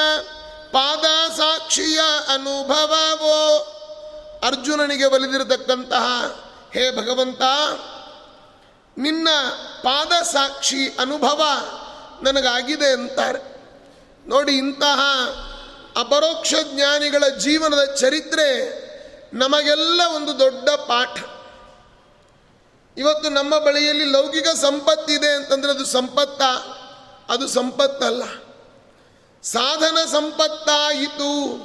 ಪಾದ 0.72 1.32
ಸಾಕ್ಷಿಯ 1.38 2.00
ಅನುಭವವೋ. 2.34 3.72
ಅರ್ಜುನನಿಗೆ 4.44 5.06
ಒಲಿದಿರತಕ್ಕಂತಹ 5.06 6.08
ಹೇ 6.74 6.92
ಭಗವಂತ, 6.92 7.42
ನಿನ್ನ 8.98 9.28
ಪಾದ 9.84 10.24
ಸಾಕ್ಷಿ 10.24 10.88
ಅನುಭವ 11.00 11.44
ನನಗಾಗಿದೆ 12.24 12.94
ಅಂತಾರೆ. 12.94 13.55
ನೋಡಿ, 14.28 14.52
ಇಂತಹ 14.52 15.00
ಅಪರೋಕ್ಷ 15.98 16.54
ಜ್ಞಾನಿಗಳ 16.64 17.28
ಜೀವನದ 17.28 17.96
ಚರಿತ್ರೆ 17.96 18.86
ನಮಗೆಲ್ಲ 19.34 20.02
ಒಂದು 20.16 20.40
ದೊಡ್ಡ 20.40 20.70
ಪಾಠ. 20.70 21.18
ಇವತ್ತು 22.98 23.30
ನಮ್ಮ 23.30 23.58
ಬಳಿಯಲ್ಲಿ 23.60 24.06
ಲೌಕಿಕ 24.06 24.48
ಸಂಪತ್ತಿದೆ 24.48 25.28
ಅಂತಂದರೆ 25.28 25.72
ಅದು 25.72 25.86
ಸಂಪತ್ತ, 25.86 26.42
ಅದು 27.32 27.48
ಸಂಪತ್ತಲ್ಲ. 27.48 28.24
ಸಾಧನ 29.44 29.98
ಸಂಪತ್ತಾಯಿತು. 30.06 31.60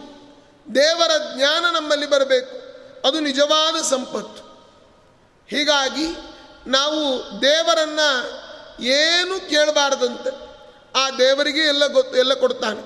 ದೇವರ 0.74 1.11
ಜ್ಞಾನ 1.36 1.64
ನಮ್ಮಲ್ಲಿ 1.74 2.11
ಬರಬೇಕು. 2.11 2.61
ಅದು 3.08 3.20
ನಿಜವಾದ 3.20 3.82
ಸಂಪತ್ತು. 3.82 4.50
ಹೀಗಾಗಿ 5.50 6.06
ನಾವು 6.66 7.22
ದೇವರನ್ನು 7.42 8.30
ಏನು 8.82 9.50
ಕೇಳಬಾರ್ದಂತೆ 9.50 10.49
ಆ 10.97 11.11
ದೇವರಿಗೆ 11.11 11.61
ಎಲ್ಲ 11.61 11.86
ಗೊತ್ತು, 11.86 12.18
ಎಲ್ಲ 12.18 12.34
ಕೊಡ್ತಾನೆ. 12.34 12.80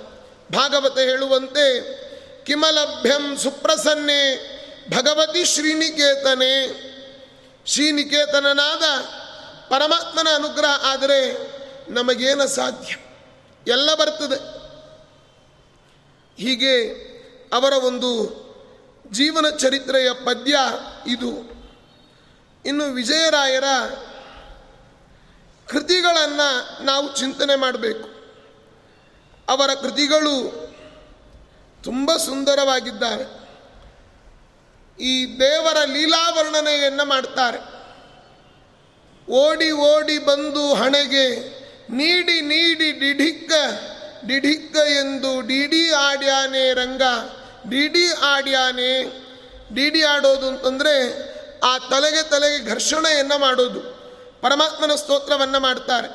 ಭಾಗವತ 0.52 0.98
ಹೇಳುವಂತೆ, 0.98 1.80
ಕಿಮಲಭ್ಯಂ 2.44 3.38
ಸುಪ್ರಸನ್ನೆ, 3.38 4.54
ಭಗವತಿ 4.96 5.44
ಶ್ರೀನಿಕೇತನೆ. 5.44 6.84
ಶ್ರೀನಿಕೇತನನಾದ 7.66 8.82
ಪರಮಾತ್ಮನ 9.68 10.28
ಅನುಗ್ರಹ 10.34 10.86
ಆದರೆ 10.86 11.32
ನಮಗೇನ 11.92 12.44
ಸಾಧ್ಯ? 12.44 12.96
ಎಲ್ಲ 13.70 13.94
ಬರ್ತದೆ. 13.94 14.64
ಹೀಗೆ 16.42 16.88
ಅವರ 17.52 17.72
ಒಂದು 17.72 18.44
ಜೀವನ 19.12 19.56
ಚರಿತ್ರೆಯ 19.56 20.12
ಪದ್ಯ 20.12 20.56
ಇದು. 21.06 21.54
ಇನ್ನು 22.66 22.84
ವಿಜಯರಾಯರ 22.84 23.64
ಕೃತಿಗಳನ್ನು 25.68 26.84
ನಾವು 26.84 27.16
ಚಿಂತನೆ 27.16 27.56
ಮಾಡಬೇಕು. 27.56 28.14
ಅವರ 29.48 29.74
ಕೃತಿಗಳು 29.74 30.64
ತುಂಬ 31.84 32.16
ಸುಂದರವಾಗಿದ್ದಾರೆ. 32.16 33.44
ಈ 35.00 35.40
ದೇವರ 35.40 35.76
ಲೀಲಾವರ್ಣನೆಯನ್ನು 35.84 37.04
ಮಾಡ್ತಾರೆ. 37.04 37.74
ಓಡಿ 39.32 39.70
ಓಡಿ 39.70 40.18
ಬಂದು 40.18 40.74
ಹಣೆಗೆ 40.74 41.54
ನೀಡಿ 41.90 42.40
ನೀಡಿ 42.40 42.92
ಡಿಢಿಕ್ಕ 42.92 43.52
ಡಿಢಿಕ್ಕ 44.26 44.76
ಎಂದು 44.76 45.40
ಡಿಡಿ 45.40 45.92
ಆಡ್ಯಾನೆ 45.92 46.74
ರಂಗ, 46.74 47.02
ಡಿಡಿ 47.70 48.12
ಆಡ್ಯಾನೆ, 48.12 49.04
ಡಿಡಿ 49.74 50.02
ಆಡೋದು 50.02 50.48
ಅಂತಂದರೆ 50.48 51.22
ಆ 51.60 51.78
ತಲೆಗೆ 51.78 52.30
ತಲೆಗೆ 52.30 52.70
ಘರ್ಷಣೆಯನ್ನು 52.70 53.38
ಮಾಡೋದು. 53.38 54.03
ಪರಮಾತ್ಮನ 54.44 54.94
ಸ್ತೋತ್ರವನ್ನು 54.94 55.60
ಮಾಡ್ತಾರೆ 55.60 56.08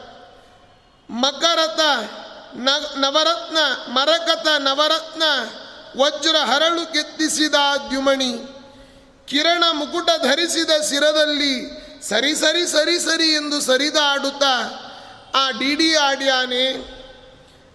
ಮಕರತ 1.09 1.79
ನವರತ್ನ 2.97 3.57
ಮರಕತ 3.87 4.47
ನವರತ್ನ, 4.57 5.23
ವಜ್ರ 6.01 6.35
ಹರಳು 6.35 6.93
ಕೆತ್ತಿಸಿದ 6.93 7.55
ದ್ಯುಮಣಿ, 7.89 8.33
ಕಿರಣ 9.25 9.63
ಮುಕುಟ 9.71 10.09
ಧರಿಸಿದ 10.21 10.69
ಶಿರದಲ್ಲಿ 10.89 11.55
ಸರಿ 12.09 12.35
ಸರಿ 12.35 12.67
ಸರಿ 12.67 12.99
ಸರಿ 12.99 13.27
ಎಂದು 13.33 13.61
ಸರಿದಾಡುತ್ತಾ 13.61 14.53
ಆ 15.35 15.49
ಡಿಡಿ 15.49 15.95
ಆಡ್ಯಾನೆ, 15.95 16.65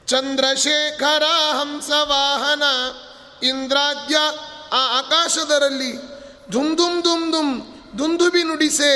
ಚಂದ್ರಶೇಖರ 0.07 1.23
ಹಂಸ 1.61 1.91
ವಾಹನ 2.03 2.63
ಇಂದ್ರಾಜ್ಯ 3.47 4.17
ಆ 4.73 4.99
ಆಕಾಶದರಲ್ಲಿ 4.99 5.93
ಧುಮ್ 6.51 6.77
ಧುಮ್ 6.77 7.03
ಧುಮ್ 7.03 7.33
ಧುಮ್ 7.33 7.53
ದುಂದುಬಿ 7.99 8.43
ನುಡಿಸೆ 8.43 8.95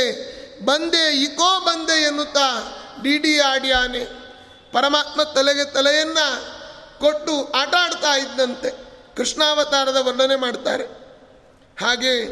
ಬಂದೆ 0.65 1.23
ಇಕೋ 1.23 1.61
ಬಂದೆ 1.61 2.03
ಎನ್ನುತ್ತಾ 2.03 2.75
ಡಿಡಿ 3.03 3.41
ಆಡ್ಯಾನೆ. 3.41 4.05
ಪರಮಾತ್ಮ 4.73 5.23
ತಲೆಗೆ 5.23 5.65
ತಲೆಯನ್ನು 5.65 6.59
ಕೊಟ್ಟು 7.01 7.53
ಆಟ 7.53 7.75
ಆಡ್ತಾ 7.75 8.17
ಇದ್ದಂತೆ. 8.17 8.71
ಕೃಷ್ಣಾವತಾರದ 9.17 9.97
ವರ್ಣನೆ 9.97 10.37
ಮಾಡ್ತಾರೆ. 10.37 10.85
ಹಾಗೆ 11.81 12.25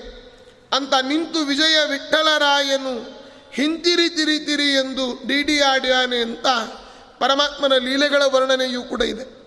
ಅಂತ 0.72 0.94
ನಿಂತು 0.94 1.38
ವಿಜಯ 1.38 1.84
ವಿಠಲರಾಯನು 1.84 3.22
ಹಿಂತಿರಿ 3.52 4.08
ತಿರಿ 4.08 4.38
ತಿರಿ 4.38 4.74
ಎಂದು 4.74 5.26
ಡಿ 5.26 5.42
ಡಿ 5.42 5.60
ಆಡ್ಯಾನೆ 5.60 6.16
ಅಂತ 6.16 6.46
ಪರಮಾತ್ಮನ 7.18 7.72
ಲೀಲೆಗಳ 7.76 8.22
ವರ್ಣನೆಯೂ 8.22 8.82
ಕೂಡ 8.82 9.02
ಇದೆ. 9.02 9.46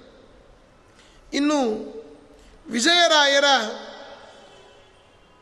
ಇನ್ನು 1.34 1.60
ವಿಜಯರಾಯರ 2.70 3.46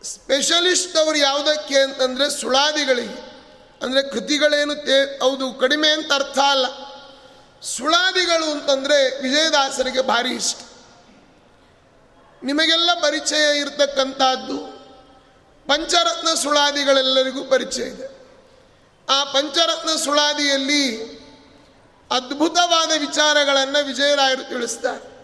ಸ್ಪೆಷಲಿಸ್ಟ್ 0.03 0.97
ಅವರು 0.97 1.17
ಯಾವುದಕ್ಕೆ 1.17 1.79
ಅಂತಂದರೆ 1.79 2.41
ಸುಳಾದಿಗಳಿಗೆ. 2.41 3.26
ಅಂದರೆ 3.81 4.09
ಕೃತಿಗಳೇನು 4.09 4.75
ತೇ, 4.75 5.19
ಹೌದು, 5.21 5.53
ಕಡಿಮೆ 5.53 5.89
ಅಂತ 5.89 6.13
ಅರ್ಥ 6.13 6.37
ಅಲ್ಲ. 6.37 6.65
ಸುಳಾದಿಗಳು 7.61 8.51
ಅಂತಂದರೆ 8.51 9.21
ವಿಜಯದಾಸರಿಗೆ 9.21 10.01
ಭಾರಿ 10.01 10.29
ಇಷ್ಟ. 10.29 10.57
ನಿಮಗೆಲ್ಲ 12.43 12.93
ಪರಿಚಯ 12.93 13.59
ಇರತಕ್ಕಂಥದ್ದು 13.59 14.57
ಪಂಚರತ್ನ 15.67 16.33
ಸುಳಾದಿಗಳೆಲ್ಲರಿಗೂ 16.33 17.43
ಪರಿಚಯ 17.43 17.83
ಇದೆ. 17.83 18.17
ಆ 19.09 19.23
ಪಂಚರತ್ನ 19.23 19.89
ಸುಳಾದಿಯಲ್ಲಿ 19.95 21.17
ಅದ್ಭುತವಾದ 22.11 22.91
ವಿಚಾರಗಳನ್ನು 22.99 23.85
ವಿಜಯರಾಯರು 23.85 24.49
ತಿಳಿಸ್ತಾರೆ. 24.49 25.17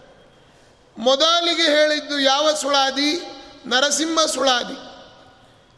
ಮೊದಲಿಗೆ 0.98 1.62
ಹೇಳಿದ್ದು 1.62 2.18
ಯಾವ 2.18 2.54
ಸುಳಾದಿ? 2.54 3.22
ನರಸಿಂಹ 3.66 4.26
ಸುಳಾದಿ. 4.26 4.76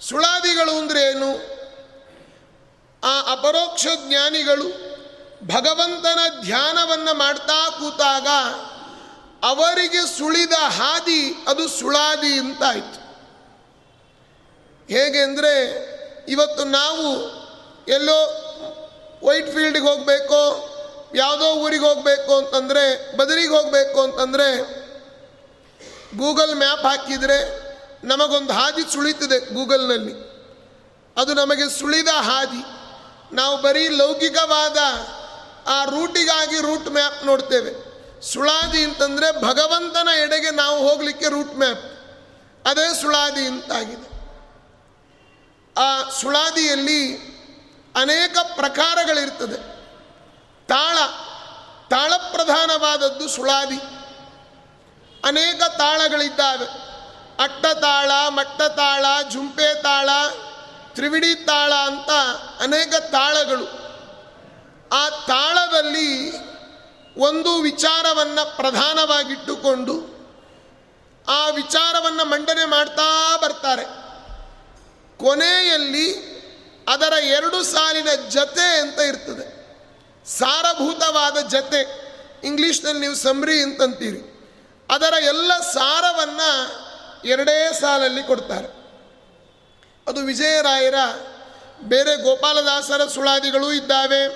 ಸುಳಾದಿಗಳು 0.08 0.78
ಅಂದ್ರೆ 0.78 1.02
ಏನು? 1.02 1.55
ಆ 3.04 3.32
ಅಪರೋಕ್ಷ 3.32 3.86
ಜ್ಞಾನಿಗಳು 4.06 4.96
ಭಗವಂತನ 5.46 6.18
ಧ್ಯಾನವನ್ನು 6.42 7.14
ಮಾಡ್ತಾ 7.14 7.70
ಕೂತಾಗ 7.70 8.28
ಅವರಿಗೆ 9.44 10.18
ಸುಳಿದ 10.18 10.52
ಹಾದಿ 10.52 11.44
ಅದು 11.48 11.68
ಸುಳಾದಿ 11.68 12.38
ಅಂತಾಯಿತು. 12.38 13.00
ಹೇಗೆ 14.94 15.18
ಅಂದರೆ 15.18 15.52
ಇವತ್ತು 16.28 16.64
ನಾವು 16.64 17.06
ಎಲ್ಲೋ 17.88 18.46
ವೈಟ್ 19.26 19.50
ಫೀಲ್ಡಿಗೆ 19.50 19.86
ಹೋಗಬೇಕು, 19.86 20.40
ಯಾವುದೋ 21.16 21.54
ಊರಿಗೆ 21.54 21.84
ಹೋಗಬೇಕು 21.84 22.36
ಅಂತಂದರೆ, 22.36 23.16
ಬದರಿಗೆ 23.16 23.48
ಹೋಗಬೇಕು 23.48 24.02
ಅಂತಂದರೆ 24.02 24.62
ಗೂಗಲ್ 26.18 26.54
ಮ್ಯಾಪ್ 26.54 26.84
ಹಾಕಿದರೆ 26.84 27.38
ನಮಗೊಂದು 28.04 28.52
ಹಾದಿ 28.52 28.92
ಸುಳಿತದೆ 28.92 29.54
ಗೂಗಲ್ನಲ್ಲಿ. 29.54 30.12
ಅದು 31.16 31.34
ನಮಗೆ 31.34 31.78
ಸುಳಿದ 31.78 32.08
ಹಾದಿ. 32.08 32.75
ನಾವು 33.32 33.62
ಬರೀ 33.62 33.88
ಲೌಕಿಕವಾದ 33.88 34.76
ಆ 35.68 35.84
ರೂಟಿಗಾಗಿ 35.84 36.60
ರೂಟ್ 36.60 36.88
ಮ್ಯಾಪ್ 36.88 37.26
ನೋಡ್ತೇವೆ. 37.26 37.96
ಸುಳಾದಿ 38.22 38.84
ಅಂತಂದರೆ 38.84 39.42
ಭಗವಂತನ 39.42 40.08
ಎಡೆಗೆ 40.18 40.50
ನಾವು 40.50 40.88
ಹೋಗಲಿಕ್ಕೆ 40.88 41.26
ರೂಟ್ 41.26 41.54
ಮ್ಯಾಪ್. 41.54 41.84
ಅದೇ 42.66 43.00
ಸುಳಾದಿ 43.00 43.40
ಅಂತಾಗಿದೆ. 43.40 44.16
ಆ 45.80 46.10
ಸುಳಾದಿಯಲ್ಲಿ 46.10 47.16
ಅನೇಕ 47.96 48.38
ಪ್ರಕಾರಗಳಿರ್ತದೆ. 48.56 49.76
ತಾಳ 50.66 50.98
ತಾಳ 51.90 52.16
ಪ್ರಧಾನವಾದದ್ದು 52.16 53.28
ಸುಳಾದಿ. 53.28 53.78
ಅನೇಕ 55.24 55.62
ತಾಳಗಳಿದ್ದಾವೆ. 55.62 56.66
ಅಟ್ಟತಾಳ, 57.42 58.10
ಮಟ್ಟತಾಳ 58.28 59.04
ಜುಂಪೆ 59.30 59.82
ತಾಳ 59.82 60.10
ತ್ರಿವಿಡಿ 60.96 61.34
ತಾಳ 61.34 61.72
ಅಂತ 61.74 62.10
ಅನೇಕ 62.60 62.94
ತಾಳಗಳು. 62.94 63.64
ಆ 64.92 65.08
ತಾಳದಲ್ಲಿ 65.08 66.32
ಒಂದು 67.16 67.58
ವಿಚಾರವನ್ನು 67.58 68.56
ಪ್ರಧಾನವಾಗಿಟ್ಟುಕೊಂಡು 68.56 70.16
ಆ 71.28 71.48
ವಿಚಾರವನ್ನು 71.48 72.24
ಮಂಡನೆ 72.24 72.64
ಮಾಡ್ತಾ 72.64 73.36
ಬರ್ತಾರೆ. 73.36 73.84
ಕೊನೆಯಲ್ಲಿ 75.18 76.36
ಅದರ 76.88 77.12
ಎರಡು 77.12 77.62
ಸಾಲಿನ 77.62 78.08
ಜತೆ 78.28 78.80
ಅಂತ 78.80 78.98
ಇರ್ತದೆ. 78.98 79.56
ಸಾರಭೂತವಾದ 80.28 81.38
ಜತೆ, 81.38 81.80
ಇಂಗ್ಲೀಷ್ನಲ್ಲಿ 82.44 83.00
ನೀವು 83.00 83.14
ಸಂಬ್ರಿ 83.14 83.62
ಅಂತಂತೀರಿ. 83.62 84.36
ಅದರ 84.90 85.14
ಎಲ್ಲ 85.22 85.60
ಸಾರವನ್ನು 85.60 86.72
ಎರಡೇ 87.28 87.78
ಸಾಲಲ್ಲಿ 87.80 88.22
ಕೊಡ್ತಾರೆ. 88.22 88.75
ಅದು 90.08 90.20
ವಿಜಯರಾಯರ. 90.20 90.94
ಬೇರೆ 91.80 92.22
ಗೋಪಾಲದಾಸರ 92.22 93.06
ಸುಳಾದಿಗಳೂ 93.06 93.72
ಇದ್ದಾವೆ. 93.72 94.26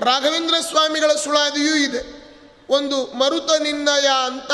ರಾಘವೇಂದ್ರ 0.00 0.54
ಸ್ವಾಮಿಗಳ 0.68 1.12
ಸುಳಾದಿಯೂ 1.12 1.76
ಇದೆ. 1.76 2.20
ಒಂದು 2.70 3.06
ಮರುತ 3.06 3.50
ನಿನ್ನಯ 3.60 4.08
ಅಂತ 4.24 4.52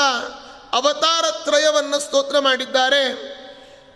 ಅವತಾರ 0.73 1.25
ತ್ರಯವನ್ನು 1.31 1.99
ಸ್ತೋತ್ರ 1.99 2.39
ಮಾಡಿದ್ದಾರೆ. 2.39 3.37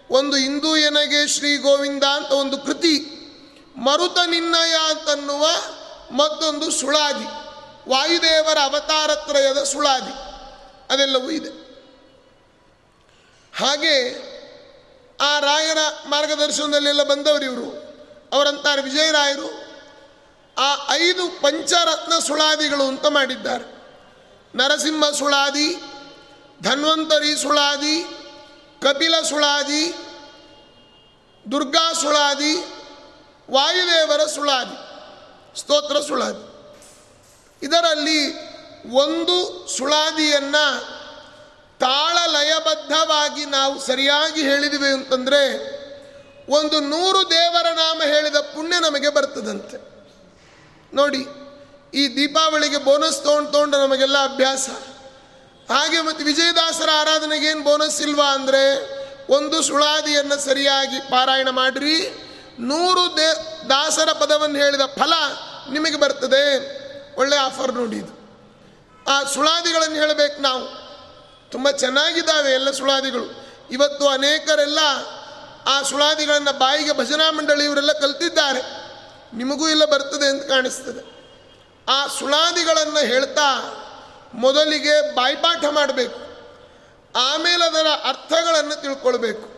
ಒಂದು 0.09 0.37
ಹಿಂದೂ 0.37 0.77
ಎನಗೆ 0.77 1.27
ಶ್ರೀ 1.27 1.57
ಗೋವಿಂದ 1.57 2.03
ಅಂತ 2.03 2.31
ಒಂದು 2.31 2.57
ಕೃತಿ. 2.57 3.17
ಮರುತ 3.77 4.17
ನಿನ್ನಯ 4.25 4.75
ಅಂತನ್ನುವ 4.89 5.47
ಮತ್ತೊಂದು 6.11 6.71
ಸುಳಾದಿ. 6.71 7.25
ವಾಯುದೇವರ 7.89 8.57
ಅವತಾರತ್ರಯದ 8.63 9.63
ಸುಳಾದಿ. 9.63 10.13
ಅದೆಲ್ಲವೂ 10.93 11.29
ಇದೆ. 11.29 11.49
ಹಾಗೆ 13.57 14.30
ಆ 15.21 15.39
ರಾಯರ 15.39 15.77
ಮಾರ್ಗದರ್ಶನದಲ್ಲೆಲ್ಲ 16.05 17.03
ಬಂದವರು 17.03 17.45
ಇವರು. 17.45 17.91
ಅವರಂತಾರೆ 18.33 18.81
ವಿಜಯರಾಯರು. 18.81 19.71
ಆ 20.57 20.93
ಐದು 20.93 21.41
ಪಂಚರತ್ನ 21.41 22.19
ಸುಳಾದಿಗಳು 22.19 22.83
ಅಂತ 22.83 23.05
ಮಾಡಿದ್ದಾರೆ. 23.05 23.81
ನರಸಿಂಹ 24.55 25.09
ಸುಳಾದಿ, 25.09 25.83
ಧನ್ವಂತರಿ 26.63 27.35
ಸುಳಾದಿ, 27.41 28.03
ಕಪಿಲ 28.81 29.21
ಸುಳಾದಿ, 29.21 29.95
ದುರ್ಗಾ 31.51 31.93
ಸುಳಾದಿ, 31.93 32.55
ವಾಯುದೇವರ 33.51 34.25
ಸುಳಾದಿ, 34.25 34.77
ಸ್ತೋತ್ರ 35.59 35.99
ಸುಳಾದಿ. 35.99 36.51
ಇದರಲ್ಲಿ 37.65 38.51
ಒಂದು 38.91 39.67
ಸುಳಾದಿಯನ್ನು 39.77 41.00
ತಾಳ 41.81 42.15
ಲಯಬದ್ಧವಾಗಿ 42.31 43.43
ನಾವು 43.57 43.75
ಸರಿಯಾಗಿ 43.79 44.41
ಹೇಳಿದಿವಿ 44.41 44.89
ಅಂತಂದರೆ 44.93 45.41
ಒಂದು 46.47 46.77
ನೂರು 46.93 47.19
ದೇವರ 47.29 47.67
ನಾಮ 47.73 48.01
ಹೇಳಿದ 48.03 48.39
ಪುಣ್ಯ 48.53 48.79
ನಮಗೆ 48.79 49.09
ಬರ್ತದಂತೆ. 49.09 49.77
ನೋಡಿ, 50.93 51.21
ಈ 51.93 52.03
ದೀಪಾವಳಿಗೆ 52.15 52.79
ಬೋನಸ್ 52.87 53.19
ತೊಗೊಂಡು 53.23 53.51
ತೊಗೊಂಡು 53.51 53.77
ನಮಗೆಲ್ಲ 53.77 54.17
ಅಭ್ಯಾಸ. 54.23 54.69
ಹಾಗೆ 55.69 55.99
ಮತ್ತು 56.01 56.23
ವಿಜಯದಾಸರ 56.25 56.89
ಆರಾಧನೆಗೆ 56.93 57.47
ಏನು 57.47 57.63
ಬೋನಸ್ 57.63 58.01
ಇಲ್ವಾ 58.01 58.27
ಅಂದರೆ 58.33 58.63
ಒಂದು 59.29 59.57
ಸುಳಾದಿಯನ್ನು 59.63 60.37
ಸರಿಯಾಗಿ 60.45 60.99
ಪಾರಾಯಣ 61.11 61.49
ಮಾಡಿರಿ, 61.49 61.97
ನೂರು 62.59 63.03
ದೇ, 63.17 63.29
ದಾಸರ 63.69 64.09
ಪದವನ್ನು 64.11 64.57
ಹೇಳಿದ 64.59 64.85
ಫಲ 64.95 65.13
ನಿಮಗೆ 65.73 65.97
ಬರ್ತದೆ. 65.97 66.43
ಒಳ್ಳೆ 67.17 67.37
ಆಫರ್ 67.37 67.73
ನೋಡಿ 67.73 67.97
ಇದು. 67.97 68.13
ಆ 69.07 69.15
ಸುಳಾದಿಗಳನ್ನು 69.23 69.95
ಹೇಳಬೇಕು 69.95 70.41
ನಾವು. 70.41 70.80
ತುಂಬ 71.51 71.71
ಚೆನ್ನಾಗಿದ್ದಾವೆ 71.71 72.51
ಎಲ್ಲ 72.51 72.71
ಸುಳಾದಿಗಳು. 72.71 73.45
ಇವತ್ತು 73.71 74.07
ಅನೇಕರೆಲ್ಲ 74.07 74.79
ಆ 75.67 75.81
ಸುಳಾದಿಗಳನ್ನು 75.81 76.59
ಬಾಯಿಗೆ 76.59 76.97
ಭಜನಾ 76.97 77.31
ಮಂಡಳಿ 77.31 77.65
ಇವರೆಲ್ಲ 77.65 77.91
ಕಲ್ತಿದ್ದಾರೆ. 77.91 78.61
ನಿಮಗೂ 79.37 79.69
ಇಲ್ಲ 79.69 79.85
ಬರ್ತದೆ 79.85 80.29
ಅಂತ 80.29 80.43
ಕಾಣಿಸ್ತದೆ. 80.43 81.21
ಆ 81.89 82.07
ಸುಳಾದಿಗಳನ್ನು 82.07 83.05
ಹೇಳ್ತಾ 83.05 83.77
ಮೊದಲಿಗೆ 84.33 85.15
ಬಾಯ್ಪಾಠ 85.15 85.65
ಮಾಡಬೇಕು. 85.65 86.21
ಆಮೇಲೆ 87.15 87.65
ಅದರ 87.65 87.87
ಅರ್ಥಗಳನ್ನು 88.03 88.81
ತಿಳ್ಕೊಳ್ಬೇಕು. 88.81 89.51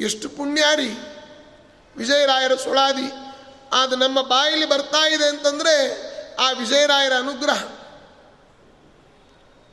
ಎಷ್ಟು 0.00 0.28
ಪುಣ್ಯಾರಿ 0.28 0.88
ವಿಜಯರಾಯರ 1.96 2.54
ಸುಳಾದಿ. 2.54 3.12
ಅದು 3.72 3.96
ನಮ್ಮ 3.96 4.22
ಬಾಯಲ್ಲಿ 4.22 4.66
ಬರ್ತಾ 4.66 5.08
ಇದೆ 5.08 5.28
ಅಂತಂದರೆ 5.28 5.76
ಆ 6.36 6.50
ವಿಜಯರಾಯರ 6.50 7.12
ಅನುಗ್ರಹ. 7.12 7.64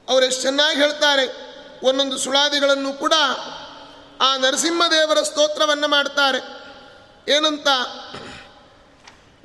ಅವರೆಷ್ಟು 0.09 0.41
ಚೆನ್ನಾಗಿ 0.41 0.81
ಹೇಳ್ತಾರೆ. 0.81 1.48
ಒಂದೊಂದು 1.83 2.17
ಸುಳಾದಿಗಳನ್ನು 2.17 2.93
ಕೂಡ 2.93 3.13
ಆ 4.21 4.37
ನರಸಿಂಹದೇವರ 4.37 5.23
ಸ್ತೋತ್ರವನ್ನು 5.23 5.87
ಮಾಡ್ತಾರೆ. 5.87 6.59
ಏನಂತ? 7.31 7.67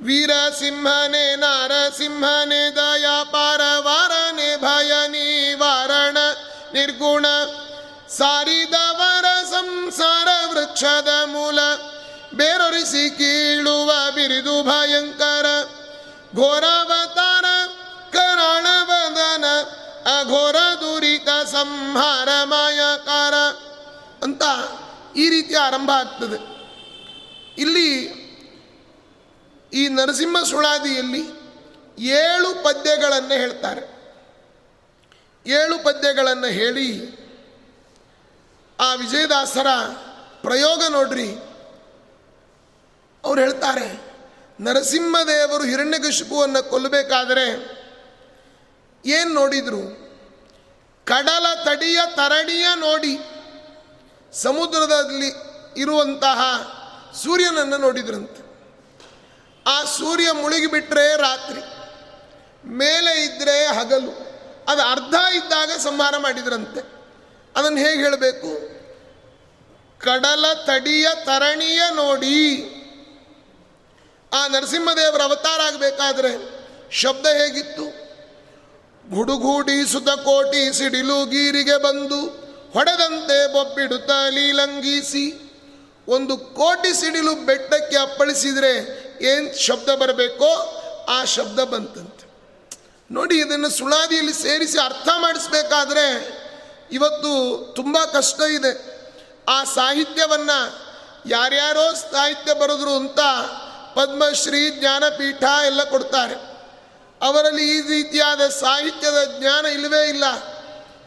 ವೀರ 0.03 0.31
ಸಿಂಹನೇ 0.59 1.37
ನಾರಸಿಂಹನೇ 1.37 2.71
ದಯಾ 2.71 3.23
ಪಾರವಾರನೆ 3.23 4.57
ಭಯ 4.57 5.09
ನಿವಾರಣ 5.09 6.17
ನಿರ್ಗುಣ, 6.73 7.27
ಸಾರಿದವರ 8.09 9.25
ಸಂಸಾರ, 9.45 10.29
ವೃಕ್ಷದ 10.47 11.09
ಮೂಲ, 11.25 11.59
ಬೇರೊರಿಸಿ 12.35 13.11
ಕೀಳುವ 13.11 14.11
ಬಿರಿದು 14.11 14.63
ಭಯಂಕರ, 14.63 15.47
ಘೋರಾವತಾರ 16.37 17.45
ಕರಾಳವದನ 18.13 18.84
ಅಘೋರ 20.05 20.57
ದುರಿತ 20.81 21.29
ಸಂಹಾರ 21.51 22.29
ಮಾಯಕಾರ 22.45 23.35
ಅಂತ 24.23 24.43
ಈ 25.17 25.29
ರೀತಿ 25.29 25.55
ಆರಂಭ 25.55 25.91
ಆಗ್ತದೆ. 25.91 26.55
ಇಲ್ಲಿ 27.59 28.25
ಈ 29.73 29.89
ನರಸಿಂಹ 29.89 30.43
ಸುಳಾದಿಯಲ್ಲಿ 30.43 31.23
ಏಳು 31.99 32.65
ಪದ್ಯಗಳನ್ನು 32.65 33.35
ಹೇಳ್ತಾರೆ. 33.35 33.95
ಏಳು 35.47 35.85
ಪದ್ಯಗಳನ್ನು 35.85 36.47
ಹೇಳಿ 36.47 37.19
ಆ 38.81 38.95
ವಿಜಯದಾಸರ 38.95 39.67
ಪ್ರಯೋಗ 40.43 40.83
ನೋಡ್ರಿ. 40.89 41.31
ಅವ್ರು 43.25 43.41
ಹೇಳ್ತಾರೆ 43.41 44.15
ನರಸಿಂಹದೇವರು 44.61 45.65
ಹಿರಣ್ಯಕಶಿಪುವನ್ನು 45.65 46.71
ಕೊಲ್ಲಬೇಕಾದರೆ 46.71 47.74
ಏನು 49.05 49.35
ನೋಡಿದ್ರು? 49.35 50.05
ಕಡಲ 51.05 51.47
ತಡಿಯ 51.65 52.01
ತರಣಿಯ 52.17 52.67
ನೋಡಿ 52.75 53.19
ಸಮುದ್ರದಲ್ಲಿ 54.33 55.33
ಇರುವಂತಹ 55.81 56.41
ಸೂರ್ಯನನ್ನು 57.23 57.77
ನೋಡಿದ್ರಂತೆ. 57.77 58.45
ಆ 59.67 59.85
ಸೂರ್ಯ 59.85 60.33
ಮುಳುಗಿಬಿಟ್ರೆ 60.33 61.17
ರಾತ್ರಿ, 61.17 61.61
ಮೇಲೆ 62.69 63.25
ಇದ್ದರೆ 63.25 63.67
ಹಗಲು, 63.67 64.11
ಅದು 64.69 64.83
ಅರ್ಧ 64.83 65.15
ಇದ್ದಾಗ 65.35 65.71
ಸಂಹಾರ 65.71 66.17
ಮಾಡಿದ್ರಂತೆ. 66.17 66.81
ಅದನ್ನು 67.57 67.79
ಹೇಗೆ 67.79 68.03
ಹೇಳಬೇಕು? 68.03 68.75
ಕಡಲ 69.99 70.53
ತಡಿಯ 70.53 71.09
ತರಣಿಯ 71.15 71.83
ನೋಡಿ. 71.95 72.71
ಆ 74.33 74.47
ನರಸಿಂಹದೇವರ 74.47 75.23
ಅವತಾರ 75.23 75.61
ಆಗಬೇಕಾದ್ರೆ 75.61 76.33
ಶಬ್ದ 76.91 77.27
ಹೇಗಿತ್ತು? 77.27 78.04
ಗುಡುಗೂಡಿ 79.11 79.93
ಸುತ 79.93 80.09
ಕೋಟಿ 80.09 80.79
ಸಿಡಿಲು 80.79 81.27
ಗೀರಿಗೆ 81.27 81.83
ಬಂದು 81.83 82.21
ಹೊಡೆದಂತೆ 82.73 83.53
ಬೊಬ್ಬಿಡುತ್ತ 83.53 84.11
ಲೀಲಂಗೀಸಿ. 84.31 85.51
ಒಂದು 86.09 86.37
ಕೋಟಿ 86.37 87.01
ಸಿಡಿಲು 87.01 87.35
ಬೆಟ್ಟಕ್ಕೆ 87.35 87.97
ಅಪ್ಪಳಿಸಿದರೆ 87.97 89.05
ಏನು 89.25 89.63
ಶಬ್ದ 89.63 89.89
ಬರಬೇಕೋ 89.89 90.81
ಆ 91.09 91.25
ಶಬ್ದ 91.25 91.59
ಬಂತಂತೆ. 91.59 92.25
ನೋಡಿ 93.11 93.39
ಇದನ್ನು 93.39 93.71
ಸುಳಾದಿಯಲ್ಲಿ 93.71 94.33
ಸೇರಿಸಿ 94.33 94.79
ಅರ್ಥ 94.79 95.09
ಮಾಡಿಸ್ಬೇಕಾದ್ರೆ 95.19 96.29
ಇವತ್ತು 96.93 97.73
ತುಂಬ 97.77 97.99
ಕಷ್ಟ 98.13 98.41
ಇದೆ. 98.41 98.95
ಆ 99.49 99.65
ಸಾಹಿತ್ಯವನ್ನು 99.65 100.85
ಯಾರ್ಯಾರೋ 101.27 101.95
ಸಾಹಿತ್ಯ 101.95 102.55
ಬರೆದ್ರು 102.55 102.97
ಅಂತ 102.97 103.21
ಪದ್ಮಶ್ರೀ 103.95 104.71
ಜ್ಞಾನಪೀಠ 104.71 105.45
ಎಲ್ಲ 105.67 105.85
ಕೊಡ್ತಾರೆ. 105.85 106.54
ಅವರಲ್ಲಿ 107.25 107.65
ಈ 107.75 107.79
ರೀತಿಯಾದ 107.89 108.43
ಸಾಹಿತ್ಯದ 108.49 109.21
ಜ್ಞಾನ 109.39 109.65
ಇಲ್ಲವೇ 109.67 110.03
ಇಲ್ಲ. 110.09 110.25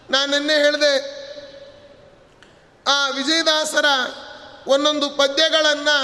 ನಾನು 0.10 0.30
ನಿನ್ನೆ 0.32 0.56
ಹೇಳಿದೆ, 0.64 0.94
ಆ 2.86 2.98
ವಿಜಯದಾಸರ 3.10 3.88
ಒಂದೊಂದು 4.68 5.08
ಪದ್ಯಗಳನ್ನು 5.10 5.98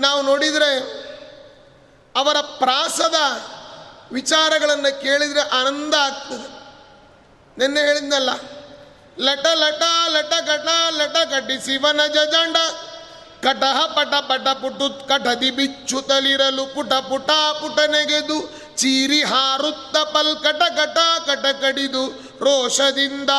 ನಾವು 0.00 0.20
ನೋಡಿದರೆ 0.22 0.70
ಅವರ 2.14 2.40
ಪ್ರಾಸದ 2.58 3.18
ವಿಚಾರಗಳನ್ನು 4.12 4.90
ಕೇಳಿದರೆ 5.02 5.42
ಆನಂದ 5.58 5.94
ಆಗ್ತದೆ. 5.94 6.48
ನಿನ್ನೆ 7.56 7.80
ಹೇಳಿದ್ನಲ್ಲ, 7.80 8.30
ಲಟ 9.18 9.46
ಲಟ 9.54 9.82
ಲಟ 10.08 10.34
ಕಟ 10.46 10.68
ಲಟ 10.90 11.16
ಗಟ್ಟಿ 11.30 11.56
ಶಿವನ 11.66 12.00
ಜಜಂಡ 12.06 12.56
ಕಟಹ 13.42 13.78
ಪಟ 13.86 14.14
ಪಟ 14.28 14.48
ಪುಟು 14.62 14.86
ಕಟದಿ 15.08 15.50
ಬಿಚ್ಚುತ್ತಲಿರಲು 15.50 16.64
ಪುಟ 16.74 16.92
ಪುಟ 17.08 17.30
ಪುಟ 17.60 17.78
ನೆಗೆದು 17.90 18.38
ಚೀರಿ 18.76 19.22
ಹಾರುತ್ತ 19.22 19.96
ಪಲ್ಕಟ 19.96 20.62
ಕಟ 20.76 20.98
ಕಟ 21.26 21.46
ಕಡಿದು 21.60 22.34
ರೋಷದಿಂದ 22.40 23.30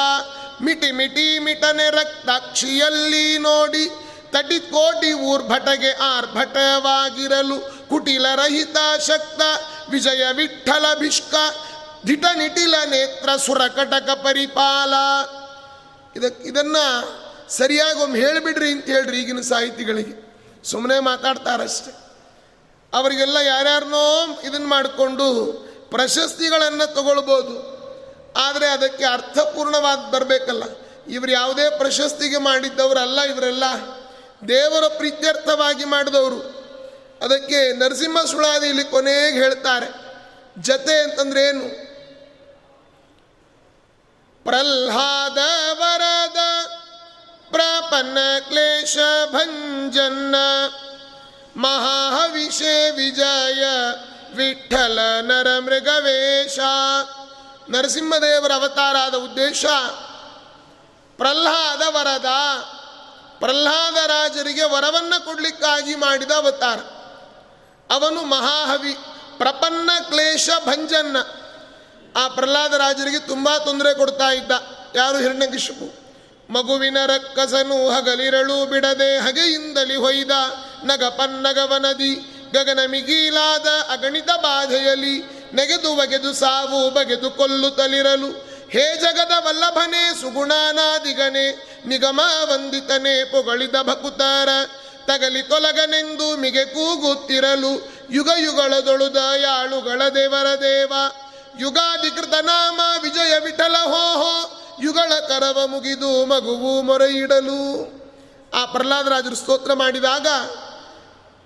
ಮಿಟಿ 0.61 0.91
ಮಿಟಿ 0.91 1.39
ಮಿಟನೆ 1.39 1.89
ರಕ್ತಾಕ್ಷಿಯಲ್ಲಿ 1.89 3.37
ನೋಡಿ 3.37 3.89
ತಟಿ 4.31 4.59
ಕೋಟಿ 4.59 5.13
ಊರ್ಭಟಗೆ 5.13 5.91
ಆರ್ಭಟವಾಗಿರಲು 5.91 7.87
ಕುಟಿಲ 7.89 8.25
ರಹಿತ 8.35 8.77
ಶಕ್ತ 9.07 9.41
ವಿಜಯ 9.89 10.31
ವಿಠಲ 10.31 10.85
ಭಿಷ್ಕ 10.99 11.35
ಧಿಟ 12.05 12.25
ನಿಟಿಲ 12.35 12.75
ನೇತ್ರ 12.85 13.35
ಸುರಕಟಕ 13.35 14.09
ಪರಿಪಾಲ. 14.09 14.93
ಇದಕ್ಕೆ 16.15 16.47
ಇದನ್ನು 16.49 16.83
ಸರಿಯಾಗಿ 17.49 17.99
ಒಮ್ಮೆ 17.99 18.19
ಹೇಳಿಬಿಡ್ರಿ 18.19 18.71
ಅಂತ 18.71 18.85
ಹೇಳ್ರಿ 18.85 19.19
ಈಗಿನ 19.21 19.41
ಸಾಹಿತಿಗಳಿಗೆ. 19.41 20.43
ಸುಮ್ಮನೆ 20.63 20.99
ಮಾತಾಡ್ತಾರಷ್ಟೆ. 20.99 22.04
ಅವರಿಗೆಲ್ಲ 22.95 23.37
ಯಾರ್ಯಾರನೋ 23.37 24.39
ಇದನ್ನು 24.43 24.67
ಮಾಡಿಕೊಂಡು 24.67 25.25
ಪ್ರಶಸ್ತಿಗಳನ್ನು 25.89 26.93
ತಗೊಳ್ಬೋದು. 26.93 27.55
ಆದರೆ 28.37 28.67
ಅದಕ್ಕೆ 28.67 29.05
ಅರ್ಥಪೂರ್ಣವಾದ 29.05 29.99
ಬರಬೇಕಲ್ಲ. 29.99 30.63
ಇವರು 31.09 31.31
ಯಾವುದೇ 31.31 31.69
ಪ್ರಶಸ್ತಿಗೆ 31.77 32.37
ಮಾಡಿದ್ದವರಲ್ಲ 32.37 33.21
ಇವರೆಲ್ಲ 33.21 33.63
ದೇವರ 34.47 34.87
ಪ್ರೀತ್ಯರ್ಥವಾಗಿ 34.87 35.85
ಮಾಡಿದವರು. 35.85 36.39
ಅದಕ್ಕೆ 37.21 37.59
ನರಸಿಂಹ 37.77 38.21
ಸುಳಾದಿ 38.21 38.67
ಇಲ್ಲಿ 38.67 38.83
ಕೊನೆಗೆ 38.83 39.37
ಹೇಳ್ತಾರೆ, 39.43 39.87
ಜತೆ 40.61 40.95
ಅಂತಂದ್ರೆ 41.03 41.41
ಏನು? 41.43 41.67
ಪ್ರಹ್ಲಾದ 44.43 45.37
ವರದ 45.79 46.39
ಪ್ರಪನ್ನ 47.51 48.17
ಕ್ಲೇಶ 48.49 48.97
ಭಂಜನ್ನ. 49.31 50.35
ಮಹಾವಿಷೆ 51.57 52.91
ವಿಜಯ 52.91 53.63
ವಿಠಲ 54.35 54.99
ನರ 55.21 55.59
ಮೃಗವೇಶ 55.59 56.59
ನರಸಿಂಹದೇವರ 57.69 58.51
ಅವತಾರ 58.51 58.97
ಆದ 58.97 59.15
ಉದ್ದೇಶ 59.15 59.65
ಪ್ರಹ್ಲಾದ 61.17 61.81
ವರದ, 61.81 62.25
ಪ್ರಹ್ಲಾದ 63.39 63.95
ರಾಜರಿಗೆ 64.05 64.63
ವರವನ್ನು 64.63 65.25
ಕೊಡಲಿಕ್ಕಾಗಿ 65.25 65.95
ಮಾಡಿದ 65.95 66.31
ಅವತಾರ. 66.31 66.77
ಅವನು 67.93 68.23
ಮಹಾಹವಿ, 68.23 68.97
ಪ್ರಪನ್ನ 69.37 69.89
ಕ್ಲೇಶ 70.09 70.49
ಭಂಜನ್ನ. 70.65 71.17
ಆ 72.15 72.27
ಪ್ರಹ್ಲಾದ 72.27 72.73
ರಾಜರಿಗೆ 72.73 73.19
ತುಂಬ 73.19 73.57
ತೊಂದರೆ 73.57 73.93
ಕೊಡ್ತಾ 73.93 74.31
ಇದ್ದ. 74.31 74.51
ಯಾರು 74.95 75.17
ಹಿರಣ್ಯಕಿಶಿಪು 75.17 76.05
ಮಗುವಿನ 76.53 76.97
ರಕ್ಕಸನು 77.05 77.89
ಹಗಲಿರಳು 77.89 78.65
ಬಿಡದೆ 78.65 79.19
ಹಗೆಯಿಂದಲಿ 79.19 79.95
ಹೊಯ್ದ. 79.95 80.31
ನಗಪನ್ನಗವನದಿ 80.85 82.13
ಗಗನ 82.53 82.79
ಮಿಗೀಲಾದ 82.85 83.67
ಅಗಣಿತ 83.91 84.29
ಬಾಧೆಯಲಿ, 84.31 85.15
ನೆಗೆದು 85.53 85.95
ಬಗೆದು 85.95 86.33
ಸಾವು 86.33 86.89
ಬಗೆದು 86.89 87.31
ಕೊಲ್ಲುತ್ತಲಿರಲು 87.31 88.29
ಹೇ 88.69 88.97
ಜಗದ 89.01 89.31
ವಲ್ಲಭನೇ, 89.39 90.21
ಸುಗುಣಾನಾದಿಗನೆ, 90.21 91.45
ನಿಗಮ 91.85 92.21
ವಂದಿತನೆ, 92.43 93.23
ಪೊಗಳಿದ 93.23 93.75
ಭಕುತಾರ, 93.81 94.49
ತಗಲಿ 95.05 95.43
ತೊಲಗನೆಂದು 95.43 96.37
ಮಿಗೆ 96.37 96.65
ಕೂಗುತ್ತಿರಲು, 96.65 97.89
ಯುಗ 98.11 98.29
ಯುಗಳದೊಳುದ 98.37 99.17
ಯಾಳುಗಳ 99.41 100.01
ದೇವರ 100.07 100.59
ದೇವ, 100.59 100.93
ಯುಗಾಧಿಕೃತ 101.59 102.33
ನಾಮ 102.33 102.81
ವಿಜಯ 103.01 103.39
ವಿಠಲ 103.39 103.75
ಹೋ 103.83 104.05
ಹೋ, 104.17 104.61
ಯುಗಳ 104.83 105.19
ಕರವ 105.27 105.67
ಮುಗಿದು 105.67 106.25
ಮಗುವು 106.25 106.81
ಮೊರೆಯಿಡಲು. 106.81 107.95
ಆ 108.53 108.65
ಪ್ರಹ್ಲಾದರಾಜರು 108.65 109.35
ಸ್ತೋತ್ರ 109.35 109.73
ಮಾಡಿದಾಗ 109.73 110.27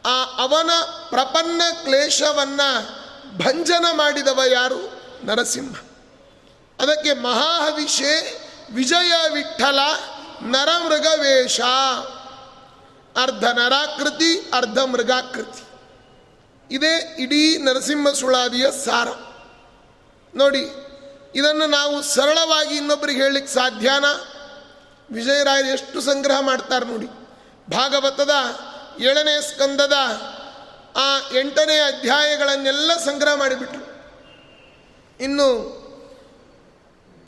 ಆ 0.05 0.23
ಅವನ 0.37 0.69
ಪ್ರಪನ್ನ 1.09 1.61
ಕ್ಲೇಶವನ್ನು 1.83 2.99
ಭಂಜನ 3.37 3.85
ಮಾಡಿದವ 3.91 4.41
ಯಾರು? 4.51 5.01
ನರಸಿಂಹ. 5.25 5.75
ಅದಕ್ಕೆ 6.79 7.13
ಮಹಾಹವಿಷೆ 7.13 8.41
ವಿಜಯ 8.73 9.13
ವಿಠಲ 9.33 9.79
ನರಮೃಗವೇಷ. 10.41 11.61
ಅರ್ಧ 13.21 13.43
ನರಾಕೃತಿ, 13.43 14.51
ಅರ್ಧ 14.53 14.79
ಮೃಗಾಕೃತಿ. 14.79 15.63
ಇದೇ 16.71 17.15
ಇಡೀ 17.19 17.57
ನರಸಿಂಹ 17.57 18.09
ಸುಳಾದಿಯ 18.09 18.65
ಸಾರ. 18.85 19.07
ನೋಡಿ, 20.35 20.69
ಇದನ್ನು 21.35 21.65
ನಾವು 21.65 22.01
ಸರಳವಾಗಿ 22.01 22.77
ಇನ್ನೊಬ್ಬರಿಗೆ 22.77 23.23
ಹೇಳಲಿಕ್ಕೆ 23.23 23.53
ಸಾಧ್ಯನಾ? 23.53 24.33
ವಿಜಯರಾಯರು 25.11 25.67
ಎಷ್ಟು 25.67 26.01
ಸಂಗ್ರಹ 26.01 26.39
ಮಾಡ್ತಾರೆ 26.39 26.85
ನೋಡಿ. 26.85 27.07
ಭಾಗವತದ 27.71 28.31
ಏಳನೇ 28.99 29.41
ಸ್ಕಂದದ 29.41 29.93
ಆ 30.95 31.37
ಎಂಟನೇ 31.37 31.77
ಅಧ್ಯಾಯಗಳನ್ನೆಲ್ಲ 31.79 32.97
ಸಂಗ್ರಹ 32.97 33.35
ಮಾಡಿಬಿಟ್ರು. 33.35 33.83
ಇನ್ನು 35.23 35.79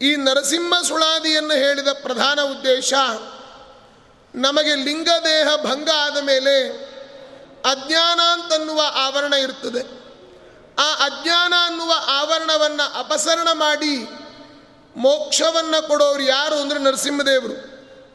ಈ 0.02 0.16
ನರಸಿಂಹ 0.16 0.82
ಸುಳಾದಿಯನ್ನು 0.82 1.54
ಹೇಳಿದ 1.54 1.88
ಪ್ರಧಾನ 1.88 2.42
ಉದ್ದೇಶ, 2.42 2.94
ನಮಗೆ 4.36 4.76
ಲಿಂಗದೇಹ 4.76 5.56
ಭಂಗ 5.56 5.90
ಆದ 5.98 6.18
ಮೇಲೆ 6.18 6.56
ಅಜ್ಞಾನ 7.62 8.20
ಅಂತನ್ನುವ 8.32 8.82
ಆವರಣ 8.96 9.34
ಇರುತ್ತದೆ 9.34 9.82
ಆ 10.80 10.94
ಅಜ್ಞಾನ 10.94 11.54
ಅನ್ನುವ 11.66 11.94
ಆವರಣವನ್ನು 12.06 13.00
ಅಪಸರಣ 13.00 13.48
ಮಾಡಿ 13.54 13.96
ಮೋಕ್ಷವನ್ನು 14.96 15.88
ಕೊಡೋರು 15.88 16.24
ಯಾರು 16.24 16.56
ಅಂದರೆ 16.56 16.80
ನರಸಿಂಹದೇವರು. 16.80 17.72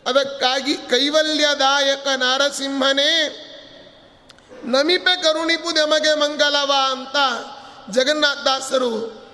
ಅದಕ್ಕಾಗಿ 0.07 0.75
ಕೈವಲ್ಯದಾಯಕ 0.77 2.07
ನಾರಸಿಂಹನೇ 2.17 3.43
ನಮಿಪೆ 4.65 5.23
ಕರುಣಿಪು 5.23 5.71
ನಮಗೆ 5.71 6.15
ಮಂಗಲವ 6.15 6.73
ಅಂತ 6.91 7.17
ಜಗನ್ನಾಥದಾಸರು 7.91 9.27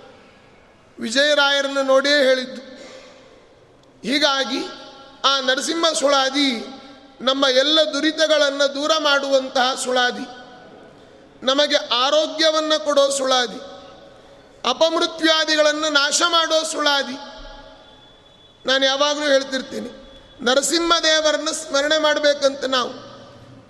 ವಿಜಯರಾಯರನ್ನು 1.01 1.83
ನೋಡಿಯೇ 1.83 2.17
ಹೇಳಿದ್ದು. 2.17 2.61
ಹೀಗಾಗಿ 4.03 4.65
ಆ 5.25 5.41
ನರಸಿಂಹ 5.41 5.93
ಸುಳಾದಿ 5.93 6.67
ನಮ್ಮ 7.21 7.45
ಎಲ್ಲ 7.45 7.81
ದುರಿತಗಳನ್ನು 7.81 8.75
ದೂರ 8.75 8.91
ಮಾಡುವಂತಹ 8.99 9.75
ಸುಳಾದಿ. 9.75 10.27
ನಮಗೆ 11.47 11.77
ಆರೋಗ್ಯವನ್ನು 11.77 12.85
ಕೊಡೋ 12.85 13.11
ಸುಳಾದಿ. 13.11 13.59
ಅಪಮೃತ್ಯಾದಿಗಳನ್ನು 14.69 15.89
ನಾಶ 15.93 16.23
ಮಾಡೋ 16.29 16.63
ಸುಳಾದಿ. 16.65 17.15
ನಾನು 18.67 18.87
ಯಾವಾಗಲೂ 18.87 19.23
ಹೇಳ್ತಿರ್ತೀನಿ 19.23 19.91
ನರಸಿಂಹದೇವರನ್ನು 20.43 21.53
ಸ್ಮರಣೆ 21.53 21.99
ಮಾಡಬೇಕಂತ 21.99 22.65
ನಾವು. 22.65 23.12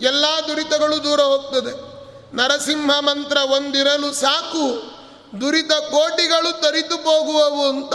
ಎಲ್ಲ 0.02 0.24
ದುರಿತಗಳು 0.48 1.04
ದೂರ 1.04 1.20
ಹೋಗ್ತದೆ. 1.20 1.92
ನರಸಿಂಹ 2.36 2.98
ಮಂತ್ರ 2.98 3.36
ಒಂದಿರಲು 3.36 4.12
ಸಾಕು. 4.12 4.92
ದುರಿತ 5.40 5.72
ಕೋಟಿಗಳು 5.72 6.60
ತರಿತು 6.60 6.96
ಹೋಗುವವು 6.96 7.66
ಅಂತ. 7.68 7.94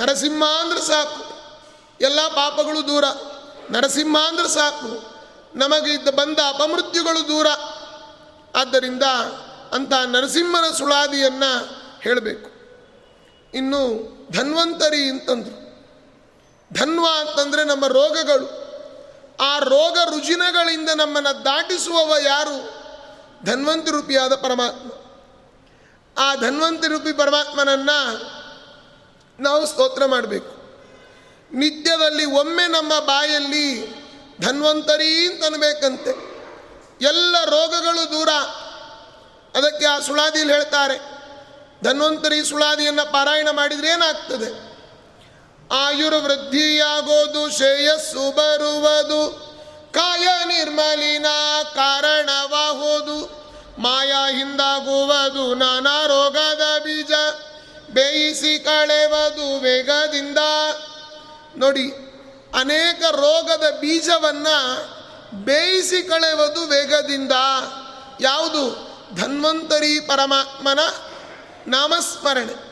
ನರಸಿಂಹ 0.00 0.44
ಅಂದ್ರೆ 0.44 0.80
ಸಾಕು. 0.80 1.24
ಎಲ್ಲ 2.00 2.28
ಪಾಪಗಳು 2.28 2.88
ದೂರ. 2.88 3.04
ನರಸಿಂಹ 3.70 4.18
ಅಂದ್ರೆ 4.28 4.48
ಸಾಕು. 4.48 5.14
ನಮಗೆ 5.58 6.16
ಬಂದ 6.16 6.38
ಅಪಮೃತ್ಯುಗಳು 6.48 7.28
ದೂರ. 7.28 7.46
ಆದ್ದರಿಂದ 8.56 9.02
ಅಂತ 9.72 9.92
ನರಸಿಂಹನ 9.92 10.72
ಸುಳಾದಿಯನ್ನು 10.72 11.68
ಹೇಳಬೇಕು. 12.00 12.50
ಇನ್ನು 13.54 14.08
ಧನ್ವಂತರಿ 14.32 15.10
ಅಂತಂದ್ರು. 15.10 15.68
ಧನ್ವ 16.74 17.06
ಅಂತಂದರೆ 17.18 17.64
ನಮ್ಮ 17.64 17.86
ರೋಗಗಳು. 17.86 18.67
ಆ 19.40 19.58
ರೋಗ 19.58 19.98
ರುಜಿನಗಳಿಂದ 20.10 20.90
ನಮ್ಮನ್ನು 20.90 21.44
ದಾಟಿಸುವವ 21.44 22.14
ಯಾರು? 22.22 22.78
ಧನ್ವಂತಿ 23.44 23.90
ರೂಪಿಯಾದ 23.90 24.34
ಪರಮಾತ್ಮ 24.34 24.90
ಆ 26.18 26.34
ಧನ್ವಂತಿ 26.34 26.88
ರೂಪಿ 26.88 27.12
ಪರಮಾತ್ಮನನ್ನು 27.12 27.98
ನಾವು 29.42 29.66
ಸ್ತೋತ್ರ 29.66 30.04
ಮಾಡಬೇಕು. 30.04 30.52
ನಿತ್ಯದಲ್ಲಿ 31.52 32.24
ಒಮ್ಮೆ 32.24 32.66
ನಮ್ಮ 32.66 32.98
ಬಾಯಲ್ಲಿ 32.98 33.98
ಧನ್ವಂತರಿ 34.40 35.26
ಅಂತ 35.26 35.44
ಅನ್ಬೇಕಂತೆ 35.44 36.10
ಎಲ್ಲ 37.00 37.44
ರೋಗಗಳು 37.44 38.10
ದೂರ. 38.10 38.28
ಅದಕ್ಕೆ 39.54 39.86
ಆ 39.86 39.98
ಸುಳಾದಿಯಲ್ಲಿ 39.98 40.54
ಹೇಳ್ತಾರೆ, 40.54 40.96
ಧನ್ವಂತರಿ 41.84 42.44
ಸುಳಾದಿಯನ್ನು 42.44 43.12
ಪಾರಾಯಣ 43.12 43.50
ಮಾಡಿದರೆ 43.50 43.88
ಏನಾಗ್ತದೆ? 43.88 44.67
ಆಯುರ್ವೃದ್ಧಿಯಾಗೋದು, 45.72 47.56
ಶ್ರೇಯಸ್ಸು 47.56 48.30
ಬರುವುದು, 48.36 49.48
ಕಾಯ 49.92 50.28
ನಿರ್ಮಲಿನ 50.44 51.26
ಕಾರಣವಾಗೋದು, 51.74 53.38
ಮಾಯಾ 53.78 54.28
ಹಿಂದಾಗುವುದು 54.28 55.54
ನಾನಾ 55.54 56.06
ರೋಗದ 56.06 56.82
ಬೀಜ, 56.82 57.12
ಬೇಯಿಸಿ 57.90 58.58
ಕಳೆವದು 58.58 59.60
ವೇಗದಿಂದ. 59.60 60.38
ನೋಡಿ, 61.56 61.90
ಅನೇಕ 62.58 63.04
ರೋಗದ 63.04 63.76
ಬೀಜವನ್ನು 63.80 64.98
ಬೇಯಿಸಿ 65.44 66.02
ಕಳೆವದು 66.02 66.60
ವೇಗದಿಂದ. 66.60 67.32
ಯಾವುದು? 68.20 68.88
ಧನ್ವಂತರಿ 69.16 70.00
ಪರಮಾತ್ಮನ 70.00 70.78
ನಾಮಸ್ಮರಣೆ. 71.66 72.67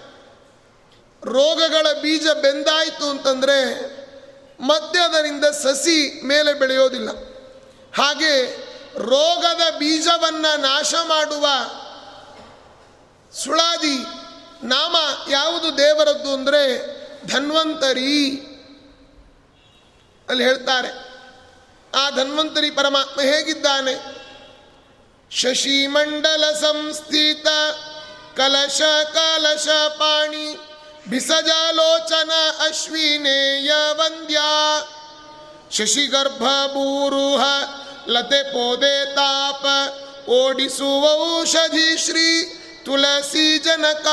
ರೋಗಗಳ 1.26 1.86
ಬೀಜ 2.00 2.26
ಬೆಂದಾಯಿತು 2.28 3.10
ಅಂತಂದರೆ 3.10 3.60
ಮತ್ತೆ 4.60 5.00
ಅದರಿಂದ 5.00 5.44
ಸಸಿ 5.44 6.20
ಮೇಲೆ 6.24 6.54
ಬೆಳೆಯೋದಿಲ್ಲ. 6.54 7.10
ಹಾಗೆ 7.96 8.56
ರೋಗದ 8.98 9.74
ಬೀಜವನ್ನು 9.78 10.60
ನಾಶ 10.60 10.94
ಮಾಡುವ 10.94 11.46
ಸುಳಾದಿ 13.32 13.98
ನಾಮ 14.66 14.96
ಯಾವುದು 15.30 15.78
ದೇವರದ್ದು 15.78 16.32
ಅಂದರೆ 16.32 16.96
ಧನ್ವಂತರಿ 17.26 18.30
ಅಲ್ಲಿ 20.28 20.44
ಹೇಳ್ತಾರೆ. 20.44 21.06
ಆ 21.94 22.10
ಧನ್ವಂತರಿ 22.10 22.70
ಪರಮಾತ್ಮ 22.70 23.20
ಹೇಗಿದ್ದಾನೆ? 23.20 24.26
ಶಶಿಮಂಡಲ 25.30 26.52
ಸಂಸ್ಥಿತ 26.52 27.46
ಕಲಶ 28.36 28.82
ಕಲಶ 29.12 29.68
ಪಾಣಿ 29.68 30.58
ಬಿಸಜಾಲೋಚನ 31.10 32.30
ಅಶ್ವಿನೇಯ 32.68 33.72
ವಂದ್ಯ 33.90 34.38
ಶಶಿಗರ್ಭಭೂರುಹ 35.70 37.44
ಲತೆ 38.08 38.42
ಪೋದೆ 38.42 39.14
ತಾಪ 39.14 39.64
ಓಡಿಸುವ 40.28 41.38
ಔಷಧಿ 41.40 41.98
ಶ್ರೀ 41.98 42.44
ತುಳಸಿ 42.84 43.58
ಜನಕ. 43.58 44.06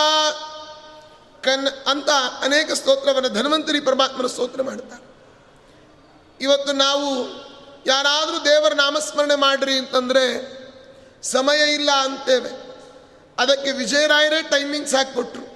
ಕನ್ 1.44 1.68
ಅಂತ 1.88 2.10
ಅನೇಕ 2.44 2.72
ಸ್ತೋತ್ರವನ್ನು 2.72 3.30
ಧನ್ವಂತರಿ 3.30 3.80
ಪರಮಾತ್ಮನ 3.80 4.28
ಸ್ತೋತ್ರ 4.28 4.62
ಮಾಡ್ತಾರೆ. 4.62 5.04
ಇವತ್ತು 6.42 6.74
ನಾವು 6.74 7.28
ಯಾರಾದರೂ 7.88 8.46
ದೇವರ 8.46 8.74
ನಾಮಸ್ಮರಣೆ 8.74 9.36
ಮಾಡ್ರಿ 9.36 9.74
ಅಂತಂದರೆ 9.74 10.26
ಸಮಯ 11.24 11.74
ಇಲ್ಲ 11.74 11.92
ಅಂತೇವೆ. 11.92 12.50
ಅದಕ್ಕೆ 13.40 13.72
ವಿಜಯರಾಯರೇ 13.72 14.42
ಟೈಮಿಂಗ್ಸ್ 14.42 14.96
ಹಾಕ್ಕೊಟ್ರು 14.96 15.53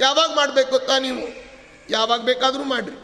ಯಾವಾಗ 0.00 0.34
ಮಾಡಬೇಕು 0.34 0.70
ಗೊತ್ತಾ 0.70 0.98
ನೀವು? 0.98 1.48
ಯಾವಾಗ 1.90 2.20
ಬೇಕಾದರೂ 2.20 2.64
ಮಾಡಿರಿ. 2.64 2.96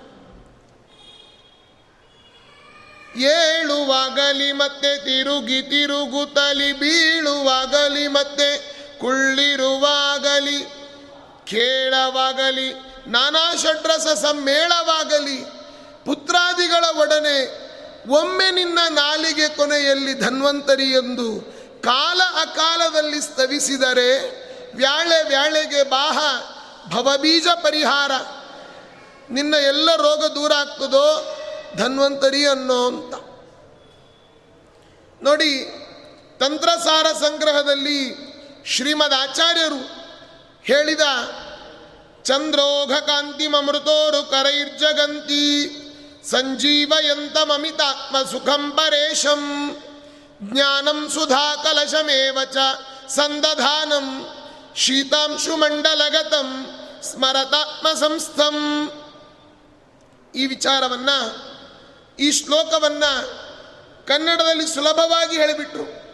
ಏಳುವಾಗಲಿ 3.22 4.52
ಮತ್ತೆ 4.52 5.04
ತಿರುಗಿ 5.04 5.62
ತಿರುಗುತ್ತಲಿ, 5.62 6.72
ಬೀಳುವಾಗಲಿ 6.72 8.08
ಮತ್ತೆ 8.08 8.74
ಕುಳ್ಳಿರುವಾಗಲಿ, 8.98 10.64
ಕೇಳವಾಗಲಿ, 11.44 12.72
ನಾನಾ 13.06 13.54
ಷಡ್ರಸ 13.54 14.06
ಸಮ್ಮೇಳವಾಗಲಿ, 14.06 15.44
ಪುತ್ರಾದಿಗಳ 16.04 16.84
ಒಡನೆ 16.96 17.64
ಒಮ್ಮೆ 18.08 18.50
ನಿನ್ನ 18.50 18.78
ನಾಲಿಗೆ 18.88 19.48
ಕೊನೆಯಲ್ಲಿ 19.48 20.14
ಧನ್ವಂತರಿ 20.14 20.90
ಎಂದು 20.90 21.40
ಕಾಲ 21.82 22.20
ಅಕಾಲದಲ್ಲಿ 22.40 23.20
ಸ್ತವಿಸಿದರೆ, 23.20 24.44
ವ್ಯಾಳೆ 24.74 25.28
ವ್ಯಾಳೆಗೆ 25.28 25.82
ಬಾಹ 25.82 26.18
ಭವಬೀಜ 26.90 27.46
ಪರಿಹಾರ. 27.62 28.12
ನಿನ್ನ 29.30 29.54
ಎಲ್ಲ 29.54 29.94
ರೋಗ 29.96 30.24
ದೂರ 30.24 30.52
ಆಗ್ತದೋ 30.52 31.36
ಧನ್ವಂತರಿ 31.76 32.46
ಅನ್ನೋ 32.46 32.86
ಅಂತ. 32.86 33.14
ನೋಡಿ, 35.22 35.64
ತಂತ್ರಸಾರ 36.40 37.06
ಸಂಗ್ರಹದಲ್ಲಿ 37.12 38.24
ಶ್ರೀಮದ್ 38.66 39.14
ಆಚಾರ್ಯರು 39.14 40.04
ಹೇಳಿದ 40.64 41.00
ಚಂದ್ರೋಘ 42.22 42.92
ಕಾಂತಿಮೃತೋರು 42.92 44.30
ಕರೈರ್ಜಗಂತಿ, 44.30 45.76
ಸಂಜೀವಯಂತಮಮಿತಾತ್ಮ 46.30 48.22
ಸುಖಂ 48.22 48.70
ಪರೇಶಂ, 48.70 49.76
ಜ್ಞಾನಂ 50.42 51.10
ಸುಧಾ 51.14 51.56
ಕಲಶಮೇವ 51.56 52.38
ಚ 52.44 52.56
ಸಂದಧಾನಂ. 53.08 54.33
ಶೀತಾಂಶುಮಂಡಲಗತಂ 54.76 56.66
ಸ್ಮರತಾತ್ಮ 57.02 57.88
ಸಂಸ್ಥಂ 57.92 58.88
ಈ 60.34 60.46
ವಿಚಾರವನ್ನ, 60.46 61.10
ಈ 62.18 62.30
ಶ್ಲೋಕವನ್ನ 62.30 63.04
ಕನ್ನಡದಲ್ಲಿ 64.06 64.66
ಸುಲಭವಾಗಿ 64.66 65.36
ಹೇಳಿಬಿಟ್ರು. 65.36 66.04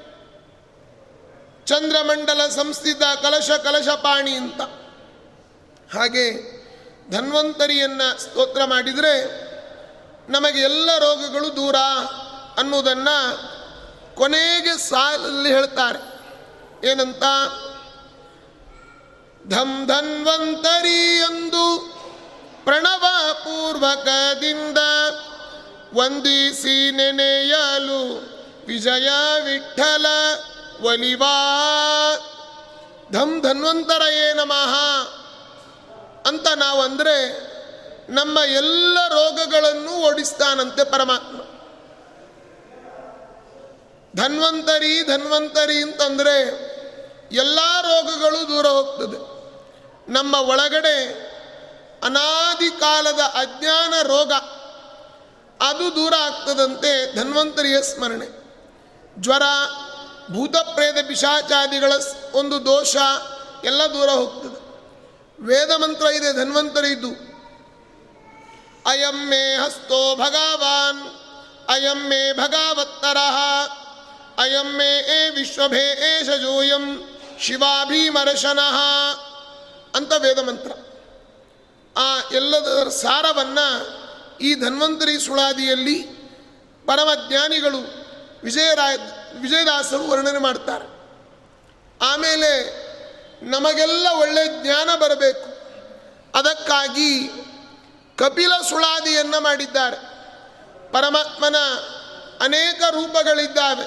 ಚಂದ್ರಮಂಡಲ 1.66 2.48
ಸಂಸ್ಥಿತ 2.48 3.02
ಕಲಶ 3.22 3.50
ಕಲಶಪಾಣಿ 3.50 4.30
ಅಂತ. 4.30 4.60
ಹಾಗೆ 5.92 6.60
ಧನ್ವಂತರಿಯನ್ನು 7.10 8.20
ಸ್ತೋತ್ರ 8.20 8.64
ಮಾಡಿದರೆ 8.64 9.50
ನಮಗೆ 10.30 10.60
ಎಲ್ಲ 10.60 10.98
ರೋಗಗಳು 10.98 11.56
ದೂರ 11.56 11.76
ಅನ್ನುವುದನ್ನು 12.56 13.50
ಕೊನೆಗೆ 14.16 14.78
ಸಾಲಲ್ಲಿ 14.78 15.52
ಹೇಳ್ತಾರೆ. 15.52 16.20
ಏನಂತ? 16.90 17.22
ಧಂ 19.48 19.86
ಧನ್ವಂತರಿ 19.86 21.16
ಎಂದು 21.18 21.92
ಪ್ರಣವ 22.64 23.04
ಪೂರ್ವಕದಿಂದ 23.32 24.78
ವಂದಿಸಿ 25.94 26.90
ನೆನೆಯಲು 26.90 28.30
ವಿಜಯ 28.66 29.08
ವಿಠಲ 29.44 30.06
ಒಲಿವಾ 30.82 31.36
ಧಂ 33.12 33.40
ಧನ್ವಂತರಯೇ 33.40 34.32
ನಮಃ 34.32 34.74
ಅಂತ 36.28 36.48
ನಾವು 36.48 36.80
ಅಂದರೆ 36.80 37.50
ನಮ್ಮ 38.12 38.38
ಎಲ್ಲ 38.38 38.98
ರೋಗಗಳನ್ನು 39.08 39.90
ಓಡಿಸ್ತಾನಂತೆ 39.90 40.84
ಪರಮಾತ್ಮ. 40.84 41.36
ಧನ್ವಂತರಿ 44.22 45.02
ಧನ್ವಂತರಿ 45.02 45.82
ಅಂತಂದರೆ 45.82 46.69
ಎಲ್ಲ 47.32 47.58
ರೋಗಗಳು 47.80 48.48
ದೂರ 48.48 48.66
ಹೋಗ್ತದೆ. 48.66 49.18
ನಮ್ಮ 50.12 50.34
ಒಳಗಡೆ 50.34 51.30
ಅನಾದಿ 52.02 52.70
ಕಾಲದ 52.70 53.20
ಅಜ್ಞಾನ 53.20 53.94
ರೋಗ 54.02 54.32
ಅದು 55.60 55.96
ದೂರ 55.96 56.14
ಆಗ್ತದಂತೆ 56.14 57.16
ಧನ್ವಂತರಿಯ 57.16 57.82
ಸ್ಮರಣೆ. 57.82 58.26
ಜ್ವರ 59.18 59.42
ಭೂತಪ್ರೇತ 60.32 61.06
ಪಿಶಾಚಾದಿಗಳ 61.06 61.92
ಒಂದು 62.32 62.64
ದೋಷ 62.64 62.96
ಎಲ್ಲ 63.64 63.82
ದೂರ 63.82 64.08
ಹೋಗ್ತದೆ. 64.08 64.60
ವೇದ 65.46 65.70
ಮಂತ್ರ 65.70 66.06
ಇದೆ 66.06 66.32
ಧನ್ವಂತರಿದ್ದು 66.32 67.30
ಅಯಂ 68.86 69.26
ಮೇ 69.28 69.56
ಹಸ್ತೋ 69.56 70.16
ಭಗವಾನ್, 70.16 71.00
ಅಯಂ 71.68 72.08
ಮೇ 72.08 72.32
ಭಗವತ್ತರ, 72.32 73.16
ಅಯಂ 74.38 74.76
ಮೇ 74.76 74.98
ಏ 75.16 75.28
ವಿಶ್ವಭೇ 75.28 76.18
ಏಷಜೋಯಂ 76.20 77.16
ಶಿವಾಭೀಮರ್ಶನಃ 77.40 78.78
ಅಂತ 79.94 80.12
ವೇದ 80.12 80.38
ಮಂತ್ರ 80.38 80.70
ಆ 81.96 82.30
ಎಲ್ಲದರ 82.32 82.88
ಸಾರವನ್ನು 82.88 84.00
ಈ 84.38 84.54
ಧನ್ವಂತರಿ 84.54 85.20
ಸುಳಾದಿಯಲ್ಲಿ 85.20 85.98
ಪರಮಜ್ಞಾನಿಗಳು 86.86 87.78
ವಿಜಯರಾಯ, 88.44 88.96
ವಿಜಯದಾಸರು 89.40 90.08
ವರ್ಣನೆ 90.08 90.38
ಮಾಡ್ತಾರೆ. 90.38 91.00
ಆಮೇಲೆ 92.04 92.80
ನಮಗೆಲ್ಲ 93.50 94.06
ಒಳ್ಳೆ 94.08 94.62
ಜ್ಞಾನ 94.62 94.94
ಬರಬೇಕು. 94.94 95.50
ಅದಕ್ಕಾಗಿ 96.38 97.28
ಕಪಿಲ 98.18 98.52
ಸುಳಾದಿಯನ್ನು 98.68 99.40
ಮಾಡಿದ್ದಾರೆ. 99.40 99.96
ಪರಮಾತ್ಮನ 100.92 101.56
ಅನೇಕ 102.40 102.82
ರೂಪಗಳಿದ್ದಾವೆ. 102.90 103.84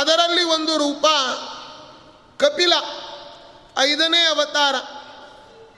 ಅದರಲ್ಲಿ 0.00 0.44
ಒಂದು 0.44 0.78
ರೂಪ 0.78 1.06
ಕಪಿಲ. 2.40 2.72
ಐದನೇ 3.78 4.18
ಅವತಾರ. 4.18 4.74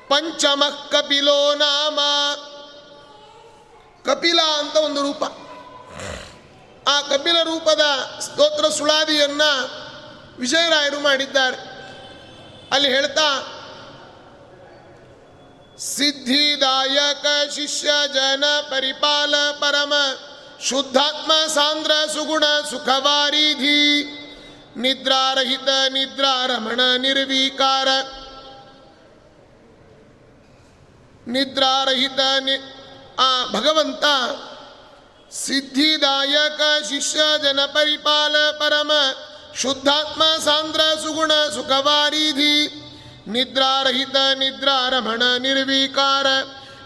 ಪಂಚಮ 0.09 0.63
ಕಪಿಲೋ 0.91 1.55
ನಾಮ. 1.55 1.99
ಕಪಿಲ 4.05 4.41
ಅಂತ 4.59 4.77
ಒಂದು 4.77 5.03
ರೂಪ. 5.03 5.23
ಆ 6.89 7.01
ಕಪಿಲ 7.01 7.43
ರೂಪದ 7.43 7.81
ಸ್ತೋತ್ರ 8.21 8.69
ಸುಳಾದಿಯನ್ನು 8.69 9.71
ವಿಜಯರಾಯರು 10.41 11.01
ಮಾಡಿದ್ದಾರೆ. 11.01 11.57
ಅಲ್ಲಿ 12.73 12.89
ಹೇಳ್ತಾ, 12.89 13.59
ಸಿದ್ಧಿದಾಯಕ 15.79 17.51
ಶಿಷ್ಯ 17.55 17.91
ಜನ 18.15 18.45
ಪರಿಪಾಲ 18.61 19.35
ಪರಮ, 19.61 19.93
ಶುದ್ಧಾತ್ಮ 20.61 21.33
ಸಾಂದ್ರ 21.47 21.91
ಸುಗುಣ 22.13 22.45
ಸುಖವಾರಿಧಿ. 22.71 24.19
ನಿದ್ರಾರಹಿತ 24.77 25.69
ನಿದ್ರಾರಮಣ 25.89 26.81
ನಿರ್ವೀಕಾರ. 26.99 27.89
ನಿದ್ರಾರಹಿತ 31.27 32.21
ನಿ, 32.41 32.75
ಆ 33.19 33.45
ಭಗವಂತ 33.47 34.05
ಸಿದ್ಧಿದಾಯಕ 35.33 36.85
ಶಿಷ್ಯ 36.89 37.21
ಜನ 37.43 37.61
ಪರಿಪಾಲ 37.65 38.37
ಪರಮ 38.51 38.93
ಶುದ್ಧಾತ್ಮ 39.55 40.23
ಸಾಂದ್ರ 40.45 40.81
ಸುಗುಣ 40.81 41.33
ಸುಖವಾರಿಧಿ. 41.55 42.83
ನಿದ್ರಾರಹಿತ 43.27 44.17
ನಿದ್ರಾರಮಣ 44.35 45.23
ನಿರ್ವೀಕಾರ. 45.39 46.27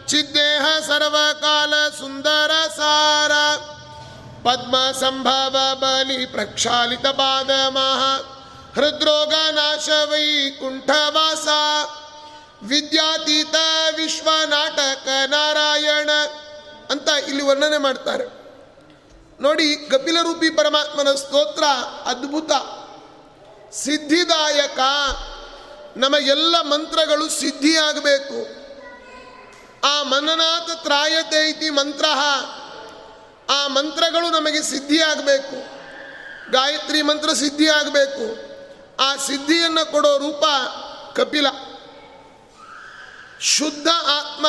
ಚಿದ್ದೇಹ 0.06 0.66
ಸರ್ವಕಾಲ 0.86 1.74
ಸುಂದರ 1.98 2.50
ಸಾರ. 2.76 3.32
ಪದ್ಮ 4.46 4.76
ಸಂಭಾವ 5.00 5.56
ಬಲಿ 5.74 6.26
ಮಹ 7.68 8.20
ಹೃದ್ರೋಗ 8.74 9.34
ನಾಶ 9.50 9.88
ವೈಕುಂಠವಾಸ 9.88 11.48
ವಿದ್ಯಾತೀತ 12.62 13.54
ವಿಶ್ವ 13.96 14.28
ನಾಟಕ 14.46 15.08
ನಾರಾಯಣ 15.26 16.10
ಅಂತ 16.90 17.08
ಇಲ್ಲಿ 17.28 17.42
ವರ್ಣನೆ 17.42 17.78
ಮಾಡ್ತಾರೆ. 17.78 18.24
ನೋಡಿ 19.40 19.76
ಕಪಿಲರೂಪಿ 19.76 20.50
ಪರಮಾತ್ಮನ 20.50 21.14
ಸ್ತೋತ್ರ 21.14 21.64
ಅದ್ಭುತ. 22.04 22.52
ಸಿದ್ಧಿದಾಯಕ. 23.72 24.78
ನಮಗೆಲ್ಲ 25.96 26.60
ಮಂತ್ರಗಳು 26.60 27.28
ಸಿದ್ಧಿಯಾಗಬೇಕು. 27.28 28.46
ಆ 29.86 30.02
ಮನನಾಥ 30.02 30.70
ತ್ರಾಯತೆ 30.82 31.50
ಇತಿ 31.50 31.70
ಮಂತ್ರ. 31.70 32.04
ಆ 33.50 33.66
ಮಂತ್ರಗಳು 33.66 34.30
ನಮಗೆ 34.30 34.62
ಸಿದ್ಧಿಯಾಗಬೇಕು. 34.62 35.76
ಗಾಯತ್ರಿ 36.50 37.02
ಮಂತ್ರ 37.02 37.32
ಸಿದ್ಧಿಯಾಗಬೇಕು. 37.32 38.46
ಆ 39.02 39.16
ಸಿದ್ಧಿಯನ್ನು 39.16 39.92
ಕೊಡೋ 39.92 40.18
ರೂಪ 40.18 40.44
ಕಪಿಲ. 41.16 41.46
ಶುದ್ಧ 43.40 43.88
ಆತ್ಮ, 43.88 44.46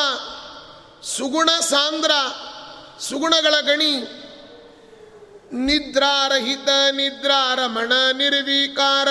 ಸುಗುಣ 1.04 1.50
ಸಾಂದ್ರ, 1.60 2.12
ಸುಗುಣಗಳ 3.00 3.54
ಗಣಿ. 3.62 4.24
ನಿದ್ರಾರಹಿತ 5.54 6.70
ನಿದ್ರಾರಮಣ 6.92 7.94
ನಿರ್ವೀಕಾರ. 8.14 9.08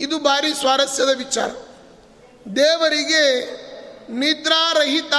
ಇದು 0.00 0.18
ಭಾರಿ 0.18 0.54
ಸ್ವಾರಸ್ಯದ 0.54 1.16
ವಿಚಾರ. 1.16 1.48
ದೇವರಿಗೆ 2.56 3.44
ನಿದ್ರಾರಹಿತ. 4.12 5.12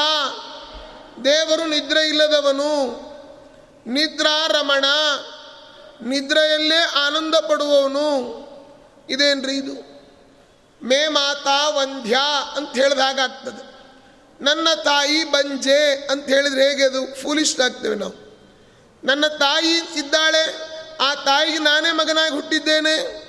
ದೇವರು 1.23 1.65
ನಿದ್ರೆ 1.65 2.07
ಇಲ್ಲದವನು 2.07 3.03
ನಿದ್ರಾರಮಣ, 3.88 4.86
ನಿದ್ರೆಯಲ್ಲೇ 6.01 6.77
ಆನಂದ 6.77 7.36
ಪಡುವವನು 7.36 8.43
ಇದೇನ್ರಿ 9.09 9.55
ಇದು? 9.55 9.93
ಮೇ 10.88 11.07
ಮಾತಾ 11.07 11.69
ವಂಧ್ಯಾ 11.69 12.53
ಅಂತ 12.57 12.73
ಹೇಳಿದಾಗ 12.73 13.19
ಆಗ್ತದೆ. 13.19 13.73
ನನ್ನ 14.43 14.67
ತಾಯಿ 14.84 15.23
ಬಂಜೆ 15.23 16.07
ಅಂತ 16.11 16.25
ಹೇಳಿದ್ರೆ 16.29 16.69
ಹೇಗೆ 16.69 16.84
ಅದು? 16.84 17.15
ಫೂಲಿಸ್ಟ್ 17.15 17.61
ಆಗ್ತೇವೆ 17.61 17.95
ನಾವು. 17.95 18.23
ನನ್ನ 19.03 19.27
ತಾಯಿ 19.27 19.99
ಇದ್ದಾಳೆ, 19.99 20.73
ಆ 21.01 21.13
ತಾಯಿಗೆ 21.13 21.57
ನಾನೇ 21.57 21.91
ಮಗನಾಗಿ 21.91 22.36
ಹುಟ್ಟಿದ್ದೇನೆ. 22.36 23.23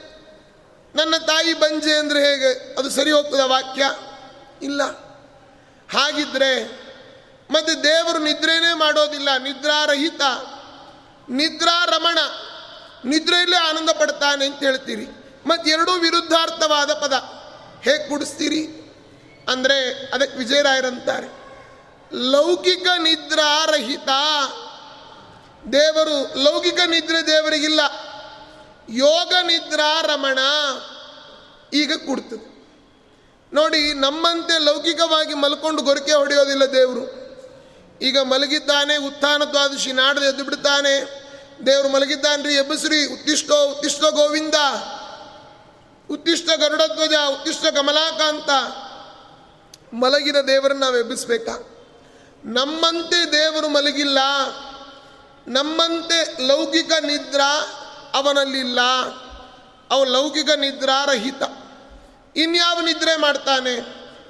ನನ್ನ 0.94 1.16
ತಾಯಿ 1.16 1.54
ಬಂಜೆ 1.54 1.92
ಅಂದರೆ 1.92 2.32
ಹೇಗೆ? 2.32 2.74
ಅದು 2.78 2.90
ಸರಿ 2.90 3.12
ಹೋಗ್ತದ 3.12 3.40
ವಾಕ್ಯ? 3.40 3.84
ಇಲ್ಲ. 4.62 4.82
ಹಾಗಿದ್ರೆ 5.92 6.83
ಮತ್ತೆ 7.50 7.82
ದೇವರು 7.82 8.18
ನಿದ್ರೇನೇ 8.18 8.74
ಮಾಡೋದಿಲ್ಲ, 8.74 9.36
ನಿದ್ರಾರಹಿತ, 9.36 10.20
ನಿದ್ರಾರಮಣ. 11.28 12.18
ನಿದ್ರೆಯಲ್ಲೇ 13.04 13.56
ಆನಂದ 13.56 13.90
ಪಡ್ತಾನೆ 13.90 14.46
ಅಂತ 14.46 14.58
ಹೇಳ್ತೀರಿ. 14.58 15.06
ಮತ್ತು 15.46 15.70
ಎರಡೂ 15.70 15.92
ವಿರುದ್ಧಾರ್ಥವಾದ 15.92 16.92
ಪದ. 16.92 17.12
ಹೇಗೆ 17.82 18.08
ಕುಡಿಸ್ತೀರಿ 18.08 18.84
ಅಂದರೆ 19.48 20.06
ಅದಕ್ಕೆ 20.14 20.38
ವಿಜಯರಾಯರಂತಾರೆ. 20.38 21.44
ಲೌಕಿಕ 22.12 22.86
ನಿದ್ರಾರಹಿತ. 22.98 24.08
ದೇವರು, 25.72 26.42
ಲೌಕಿಕ 26.42 26.80
ನಿದ್ರೆ 26.86 27.26
ದೇವರಿಗಿಲ್ಲ. 27.26 27.80
ಯೋಗ 28.90 29.34
ನಿದ್ರಾ 29.42 30.00
ರಮಣ 30.00 30.38
ಈಗ 31.72 31.92
ಕೊಡ್ತದೆ. 32.06 32.54
ನೋಡಿ 33.52 33.94
ನಮ್ಮಂತೆ 33.94 34.58
ಲೌಕಿಕವಾಗಿ 34.58 35.34
ಮಲ್ಕೊಂಡು 35.34 35.82
ಗೊರಕೆ 35.82 36.12
ಹೊಡೆಯೋದಿಲ್ಲ 36.12 36.64
ದೇವರು. 36.64 37.23
ಈಗ 38.00 38.18
ಮಲಗಿದ್ದಾನೆ, 38.18 38.96
ಉತ್ಥಾನ 38.96 39.44
ದ್ವಾದಶಿ 39.44 39.92
ನಾಡದೆ 39.92 40.24
ಎದ್ದು 40.24 40.44
ಬಿಡ್ತಾನೆ. 40.44 41.24
ದೇವರು 41.66 41.88
ಮಲಗಿದ್ದಾನ್ರಿ, 41.88 42.54
ಎಬ್ಬಸ್ರಿ 42.54 43.06
ಉತ್ತಿಷ್ಟೋ 43.06 43.70
ಉತ್ತಿಷ್ಟ 43.70 44.00
ಗೋವಿಂದ 44.00 44.54
ಉತ್ತಿಷ್ಟ 46.10 46.48
ಗರುಡಧ್ವಜ 46.56 47.14
ಉತ್ತಿಷ್ಟ 47.32 47.66
ಕಮಲಾಕಾಂತ. 47.66 48.50
ಮಲಗಿದ 49.94 50.36
ದೇವರನ್ನು 50.36 50.80
ನಾವು 50.80 50.96
ಎಬ್ಬಿಸ್ಬೇಕಾ? 50.96 51.52
ನಮ್ಮಂತೆ 52.44 53.32
ದೇವರು 53.32 53.68
ಮಲಗಿಲ್ಲ, 53.68 54.18
ನಮ್ಮಂತೆ 55.48 56.46
ಲೌಕಿಕ 56.46 56.92
ನಿದ್ರಾ 56.92 57.60
ಅವನಲ್ಲಿಲ್ಲ. 58.14 58.80
ಅವನು 59.90 60.10
ಲೌಕಿಕ 60.10 60.50
ನಿದ್ರಾರಹಿತ. 60.50 61.42
ಇನ್ಯಾವ 62.36 62.80
ನಿದ್ರೆ 62.80 63.16
ಮಾಡ್ತಾನೆ? 63.16 63.72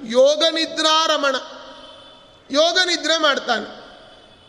ಯೋಗ 0.03 0.43
ನಿದ್ರಾರಮಣ. 0.51 1.35
ಯೋಗ 2.51 2.77
ನಿದ್ರೆ 2.85 3.17
ಮಾಡ್ತಾನೆ. 3.17 3.85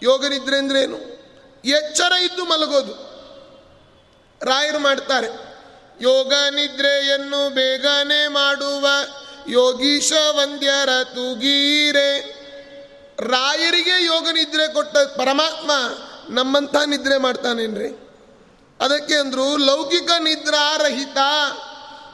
ಯೋಗ 0.03 0.27
ನಿದ್ರೆ 0.27 0.59
ಅಂದ್ರೇನು 0.59 1.17
ಎಚ್ಚರ 1.65 2.13
ಇದ್ದು 2.13 2.45
ಮಲಗೋದು. 2.45 3.17
ರಾಯರು 4.43 4.79
ಮಾಡ್ತಾರೆ. 4.79 5.27
ಯೋಗ 6.01 6.33
ನಿದ್ರೆಯನ್ನು 6.51 7.55
ಬೇಗನೆ 7.55 8.29
ಮಾಡುವ 8.29 8.89
ಯೋಗೀಶ 9.49 10.13
ವಂದ್ಯರ 10.31 10.89
ತುಗೀರೆ. 11.05 12.21
ರಾಯರಿಗೆ 13.21 14.05
ಯೋಗ 14.05 14.29
ನಿದ್ರೆ 14.29 14.75
ಕೊಟ್ಟ 14.75 14.97
ಪರಮಾತ್ಮ 14.97 15.71
ನಮ್ಮಂಥ 16.31 16.77
ನಿದ್ರೆ 16.87 17.19
ಮಾಡ್ತಾನೇನ್ರಿ? 17.19 17.89
ಅದಕ್ಕೆ 18.81 19.15
ಅಂದ್ರು 19.15 19.57
ಲೌಕಿಕ 19.57 20.11
ನಿದ್ರಾರಹಿತ 20.19 21.17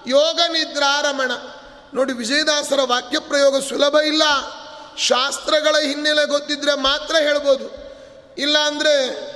ಯೋಗ 0.07 0.41
ನಿದ್ರಾರಮಣ. 0.49 1.31
ನೋಡಿ 1.95 2.13
ವಿಜಯದಾಸರ 2.13 2.81
ವಾಕ್ಯ 2.83 3.19
ಪ್ರಯೋಗ 3.19 3.59
ಸುಲಭ 3.59 3.97
ಇಲ್ಲ. 3.97 4.23
ಶಾಸ್ತ್ರಗಳ 4.99 5.77
ಹಿನ್ನೆಲೆ 5.83 6.27
ಗೊತ್ತಿದ್ರೆ 6.27 6.75
ಮಾತ್ರ 6.75 7.17
ಹೇಳ್ಬೋದು. 7.17 7.93
ಇಲ್ಲ 8.39 8.59
ಅಂದರೆ 8.59 9.33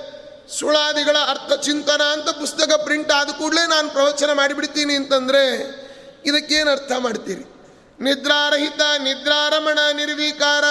ಸುಳಾದಿಗಳ 0.59 1.17
ಅರ್ಥ 1.29 1.53
ಚಿಂತನ 1.53 2.01
ಅಂತ 2.03 2.29
ಪುಸ್ತಕ 2.29 2.73
ಪ್ರಿಂಟ್ 2.85 3.13
ಆದ 3.13 3.31
ಕೂಡಲೇ 3.31 3.67
ನಾನು 3.67 3.91
ಪ್ರವಚನ 3.91 4.33
ಮಾಡಿಬಿಡ್ತೀನಿ 4.33 4.95
ಅಂತಂದರೆ 4.95 5.77
ಇದಕ್ಕೇನು 6.25 6.71
ಅರ್ಥ 6.71 6.93
ಮಾಡ್ತೀರಿ? 6.99 7.57
ನಿದ್ರಾರಹಿತ, 8.01 8.81
ನಿದ್ರಾರಮಣ, 8.99 9.79
ನಿರ್ವಿಕಾರ. 9.93 10.65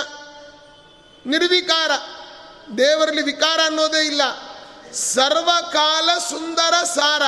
ನಿರ್ವಿಕಾರ. 1.25 1.91
ದೇವರಲ್ಲಿ 2.77 3.21
ವಿಕಾರ 3.21 3.59
ಅನ್ನೋದೇ 3.65 4.05
ಇಲ್ಲ. 4.05 4.21
ಸರ್ವಕಾಲ 4.93 6.09
ಸುಂದರ 6.29 6.73
ಸಾರ. 6.83 7.21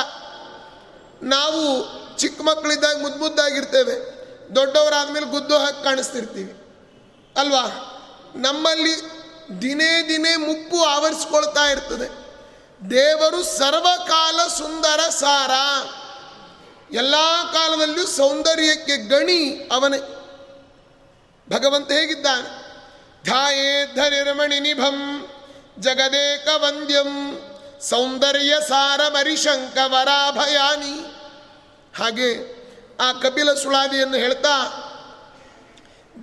ನಾವು 1.22 1.84
ಚಿಕ್ಕ 2.16 2.42
ಮಕ್ಕಳಿದ್ದಾಗ 2.42 3.02
ಮುದ್ದು 3.02 3.18
ಮುದ್ದಾಗಿರ್ತೇವೆ 3.18 4.18
ದೊಡ್ಡವರಾದ್ಮೇಲೆ 4.54 5.26
ಗುದ್ದು 5.26 5.58
ಹಾಕಿ 5.58 5.84
ಕಾಣಿಸ್ತಿರ್ತೀವಿ. 5.84 6.57
ಅಲ್ವಾ? 7.36 7.94
ನಮ್ಮಲ್ಲಿ 8.36 9.18
ದಿನೇ 9.62 10.08
ದಿನೇ 10.08 10.36
ಮುಪ್ಪು 10.36 10.84
ಆವರಿಸ್ಕೊಳ್ತಾ 10.84 11.64
ಇರ್ತದೆ. 11.64 12.28
ದೇವರು 12.90 13.58
ಸರ್ವಕಾಲ 13.58 14.48
ಸುಂದರ 14.48 15.00
ಸಾರ. 15.08 15.50
ಎಲ್ಲ 16.94 17.14
ಕಾಲದಲ್ಲೂ 17.52 18.06
ಸೌಂದರ್ಯಕ್ಕೆ 18.06 18.96
ಗಣಿ 18.96 19.68
ಅವನೇ. 19.72 19.98
ಭಗವಂತ 21.52 21.90
ಹೇಗಿದ್ದಾನೆ? 21.90 22.68
ಧಾಯೇ 23.24 23.94
ಧರಿರ್ಮಣಿ 23.96 24.60
ನಿಭಂ, 24.60 25.28
ಜಗದೇಕ 25.78 26.48
ವಂದ್ಯಂ, 26.56 27.38
ಸೌಂದರ್ಯ 27.80 28.54
ಸಾರ 28.68 29.00
ಮರಿಶಂಕ 29.08 29.78
ವರಾಭಯಾನಿ 29.86 31.14
ಹಾಗೆ 31.98 32.58
ಆ 33.00 33.12
ಕಪಿಲ 33.12 33.54
ಸುಳಾದಿಯನ್ನು 33.54 34.16
ಹೇಳ್ತಾ 34.16 34.84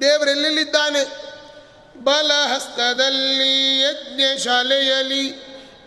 ದೇವರೆಲ್ಲೆಲ್ಲಿದ್ದಾನೆ 0.02 1.26
ಬಲಹಸ್ತದಲ್ಲಿ, 2.04 3.82
ಯಜ್ಞಶಾಲೆಯಲ್ಲಿ, 3.82 5.30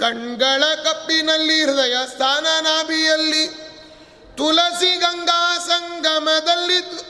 ಕಣ್ಗಳ 0.00 0.64
ಕಪ್ಪಿನಲ್ಲಿ, 0.84 1.64
ಹೃದಯ 1.64 1.96
ಸ್ಥಾನ 2.06 2.46
ನಾಭಿಯಲ್ಲಿ 2.60 3.46
ತುಳಸಿ 4.36 4.96
ಗಂಗಾ 4.96 5.58
ಸಂಗಮದಲ್ಲಿ, 5.58 7.00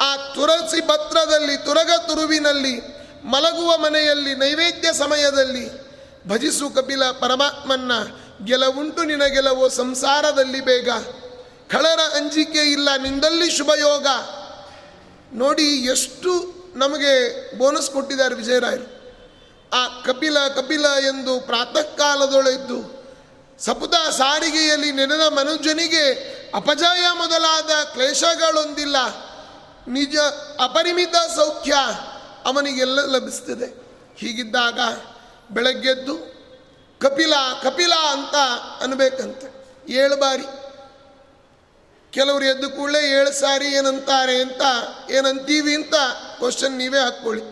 ಆ 0.00 0.16
ತುಳಸಿ 0.16 0.80
ಪತ್ರದಲ್ಲಿ, 0.80 1.56
ತುರಗ 1.56 1.90
ತುರುವಿನಲ್ಲಿ, 2.06 2.80
ಮಲಗುವ 3.24 3.78
ಮನೆಯಲ್ಲಿ, 3.78 4.34
ನೈವೇದ್ಯ 4.34 4.92
ಸಮಯದಲ್ಲಿ, 4.92 5.88
ಭಜಿಸು 6.28 6.70
ಕಪಿಲ 6.70 7.04
ಪರಮಾತ್ಮನ್ನ, 7.04 7.92
ಗೆಲವುಂಟು 8.44 9.04
ನಿನ 9.04 9.24
ಗೆಲವು 9.24 9.68
ಸಂಸಾರದಲ್ಲಿ 9.68 10.60
ಬೇಗ. 10.60 10.88
ಖಳರ 11.70 12.00
ಅಂಜಿಕೆ 12.16 12.72
ಇಲ್ಲ 12.72 12.96
ನಿಂದಲ್ಲಿ 12.96 13.50
ಶುಭಯೋಗ. 13.50 14.06
ನೋಡಿ 15.32 15.62
ಎಷ್ಟು 15.62 16.58
ನಮಗೆ 16.78 17.42
ಬೋನಸ್ 17.58 17.90
ಕೊಟ್ಟಿದ್ದಾರೆ 17.90 18.34
ವಿಜಯರಾಯರು 18.34 18.98
ಆ 19.72 20.02
ಕಪಿಲ 20.02 20.48
ಕಪಿಲ 20.48 20.84
ಎಂದು 20.84 21.40
ಪ್ರಾತಃ 21.40 21.96
ಕಾಲದೊಳೆದ್ದು 21.96 22.98
ಸಪುತ 23.58 23.94
ಸಾರಿಗೆಯಲ್ಲಿ 23.94 24.92
ನೆನೆದ 24.92 25.20
ಮನುಜನಿಗೆ 25.20 26.38
ಅಪಜಯ 26.54 27.06
ಮೊದಲಾದ 27.18 27.84
ಕ್ಲೇಶಗಳೊಂದಿಲ್ಲ. 27.84 28.96
ನಿಜ 29.88 30.16
ಅಪರಿಮಿತ 30.64 31.14
ಸೌಖ್ಯ 31.36 31.74
ಅವನಿಗೆಲ್ಲ 32.44 33.16
ಲಭಿಸ್ತದೆ 33.16 33.66
ಹೀಗಿದ್ದಾಗ 34.16 34.80
ಬೆಳಗ್ಗೆದ್ದು 35.54 36.14
ಕಪಿಲ 37.00 37.32
ಕಪಿಲ 37.62 37.92
ಅಂತ 37.92 38.34
ಅನ್ಬೇಕಂತೆ. 38.82 39.58
ಏಳು 39.92 40.16
ಬಾರಿ 40.16 40.67
ಕೆಲವರು 42.10 42.44
ಎದ್ದು 42.44 42.70
ಕೂಡಲೇ 42.70 43.10
ಏಳು 43.10 43.32
ಸಾರಿ 43.32 43.66
ಏನಂತಾರೆ 43.66 44.42
ಅಂತ, 44.42 44.62
ಏನಂತೀವಿ 45.10 45.74
ಅಂತ 45.74 45.94
ಕ್ವಶನ್ 46.38 46.72
ನೀವೇ 46.72 46.98
ಹಾಕ್ಕೊಳ್ಳಿ. 46.98 47.42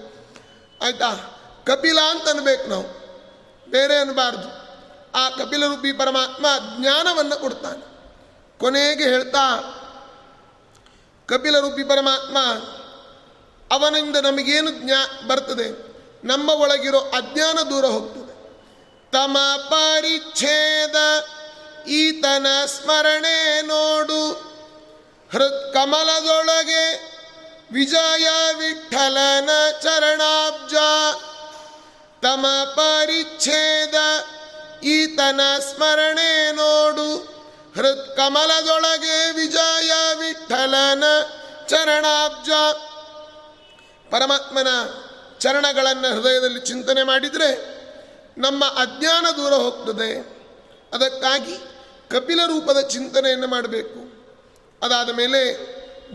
ಆಯ್ತಾ? 0.82 1.32
ಕಪಿಲ 1.66 2.00
ಅಂತ 2.00 2.28
ಅನ್ಬೇಕು 2.28 2.68
ನಾವು. 2.68 3.06
ಬೇರೆ 3.70 3.96
ಅನ್ನಬಾರ್ದು 3.96 4.48
ಆ 5.14 5.28
ಕಪಿಲ 5.30 5.66
ರೂಪಿ 5.66 5.92
ಪರಮಾತ್ಮ 5.92 6.46
ಜ್ಞಾನವನ್ನು 6.80 7.40
ಕೊಡ್ತಾನೆ. 7.40 7.96
ಕೊನೆಗೆ 8.58 9.04
ಹೇಳ್ತಾ 9.04 9.72
ಕಪಿಲ 11.26 11.58
ರೂಪಿ 11.60 11.84
ಪರಮಾತ್ಮ, 11.84 12.38
ಅವನಿಂದ 13.70 14.16
ನಮಗೇನು 14.16 14.70
ಜ್ಞಾ, 14.70 15.20
ಬರ್ತದೆ? 15.26 15.96
ನಮ್ಮ 16.26 16.50
ಒಳಗಿರೋ 16.50 16.98
ಅಜ್ಞಾನ 16.98 17.58
ದೂರ 17.70 17.84
ಹೋಗ್ತದೆ. 17.84 18.26
ತಮ 19.12 19.38
ಪರಿಚ್ಛೇದ 19.68 20.94
ಈತನ 21.88 22.46
ಸ್ಮರಣೆ 22.66 23.62
ನೋಡು. 23.62 24.32
ಹೃತ್ 25.32 25.74
ಕಮಲದೊಳಗೆ 25.74 27.16
ವಿಜಯ 27.72 28.28
ವಿಠಲನ 28.58 29.50
ಚರಣಾಬ್ಜ. 29.82 30.74
ತಮ 32.22 32.46
ಪರಿಚ್ಛೇದ 32.76 33.94
ಈತನ 34.84 35.40
ಸ್ಮರಣೆ 35.58 36.52
ನೋಡು. 36.52 37.16
ಹೃತ್ 37.74 38.16
ಕಮಲದೊಳಗೆ 38.16 39.30
ವಿಜಯ 39.30 39.92
ವಿಠಲನ 40.18 41.04
ಚರಣಾಬ್ಜ. 41.68 42.50
ಪರಮಾತ್ಮನ 44.10 44.68
ಚರಣಗಳನ್ನು 45.38 46.20
ಹೃದಯದಲ್ಲಿ 46.20 46.60
ಚಿಂತನೆ 46.60 47.02
ಮಾಡಿದರೆ 47.02 47.76
ನಮ್ಮ 48.38 48.64
ಅಜ್ಞಾನ 48.64 49.26
ದೂರ 49.36 49.52
ಹೋಗ್ತದೆ. 49.52 50.36
ಅದಕ್ಕಾಗಿ 50.94 51.75
ಕಪಿಲ 52.10 52.40
ರೂಪದ 52.46 52.80
ಚಿಂತನೆಯನ್ನು 52.80 53.46
ಮಾಡಬೇಕು. 53.46 54.00
ಅದಾದ 54.82 55.10
ಮೇಲೆ 55.10 55.40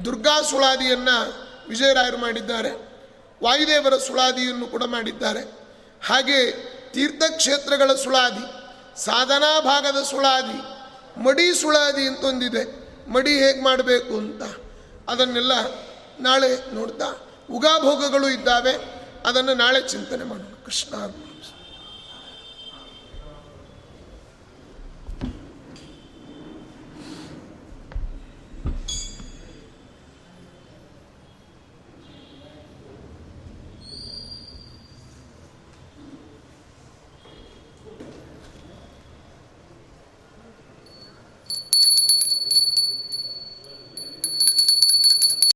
ದುರ್ಗಾ 0.06 0.42
ಸುಳಾದಿಯನ್ನು 0.42 1.18
ವಿಜಯರಾಯರು 1.70 2.18
ಮಾಡಿದ್ದಾರೆ. 2.18 2.72
ವಾಯುದೇವರ 3.44 3.98
ಸುಳಾದಿಯನ್ನು 3.98 4.68
ಕೂಡ 4.68 4.84
ಮಾಡಿದ್ದಾರೆ. 4.84 5.42
ಹಾಗೆ 6.06 6.52
ತೀರ್ಥಕ್ಷೇತ್ರಗಳ 6.92 7.94
ಸುಳಾದಿ, 7.94 8.46
ಸಾಧನಾ 9.04 9.60
ಭಾಗದ 9.60 10.04
ಸುಳಾದಿ, 10.04 10.60
ಮಡಿ 11.24 11.62
ಸುಳಾದಿ 11.62 12.02
ಅಂತ 12.02 12.24
ಒಂದಿದೆ. 12.24 12.64
ಮಡಿ 13.12 13.34
ಹೇಗೆ 13.40 13.64
ಮಾಡಬೇಕು 13.64 14.14
ಅಂತ 14.14 14.44
ಅದನ್ನೆಲ್ಲ 15.10 15.52
ನಾಳೆ 16.20 16.74
ನೋಡ್ತಾ. 16.76 17.10
ಉಗಾಭೋಗಗಳು 17.52 18.30
ಇದ್ದಾವೆ, 18.30 18.74
ಅದನ್ನು 19.26 19.54
ನಾಳೆ 19.54 19.82
ಚಿಂತನೆ 19.88 20.24
ಮಾಡೋಣ. 20.24 20.54
ಕೃಷ್ಣ 20.66 20.96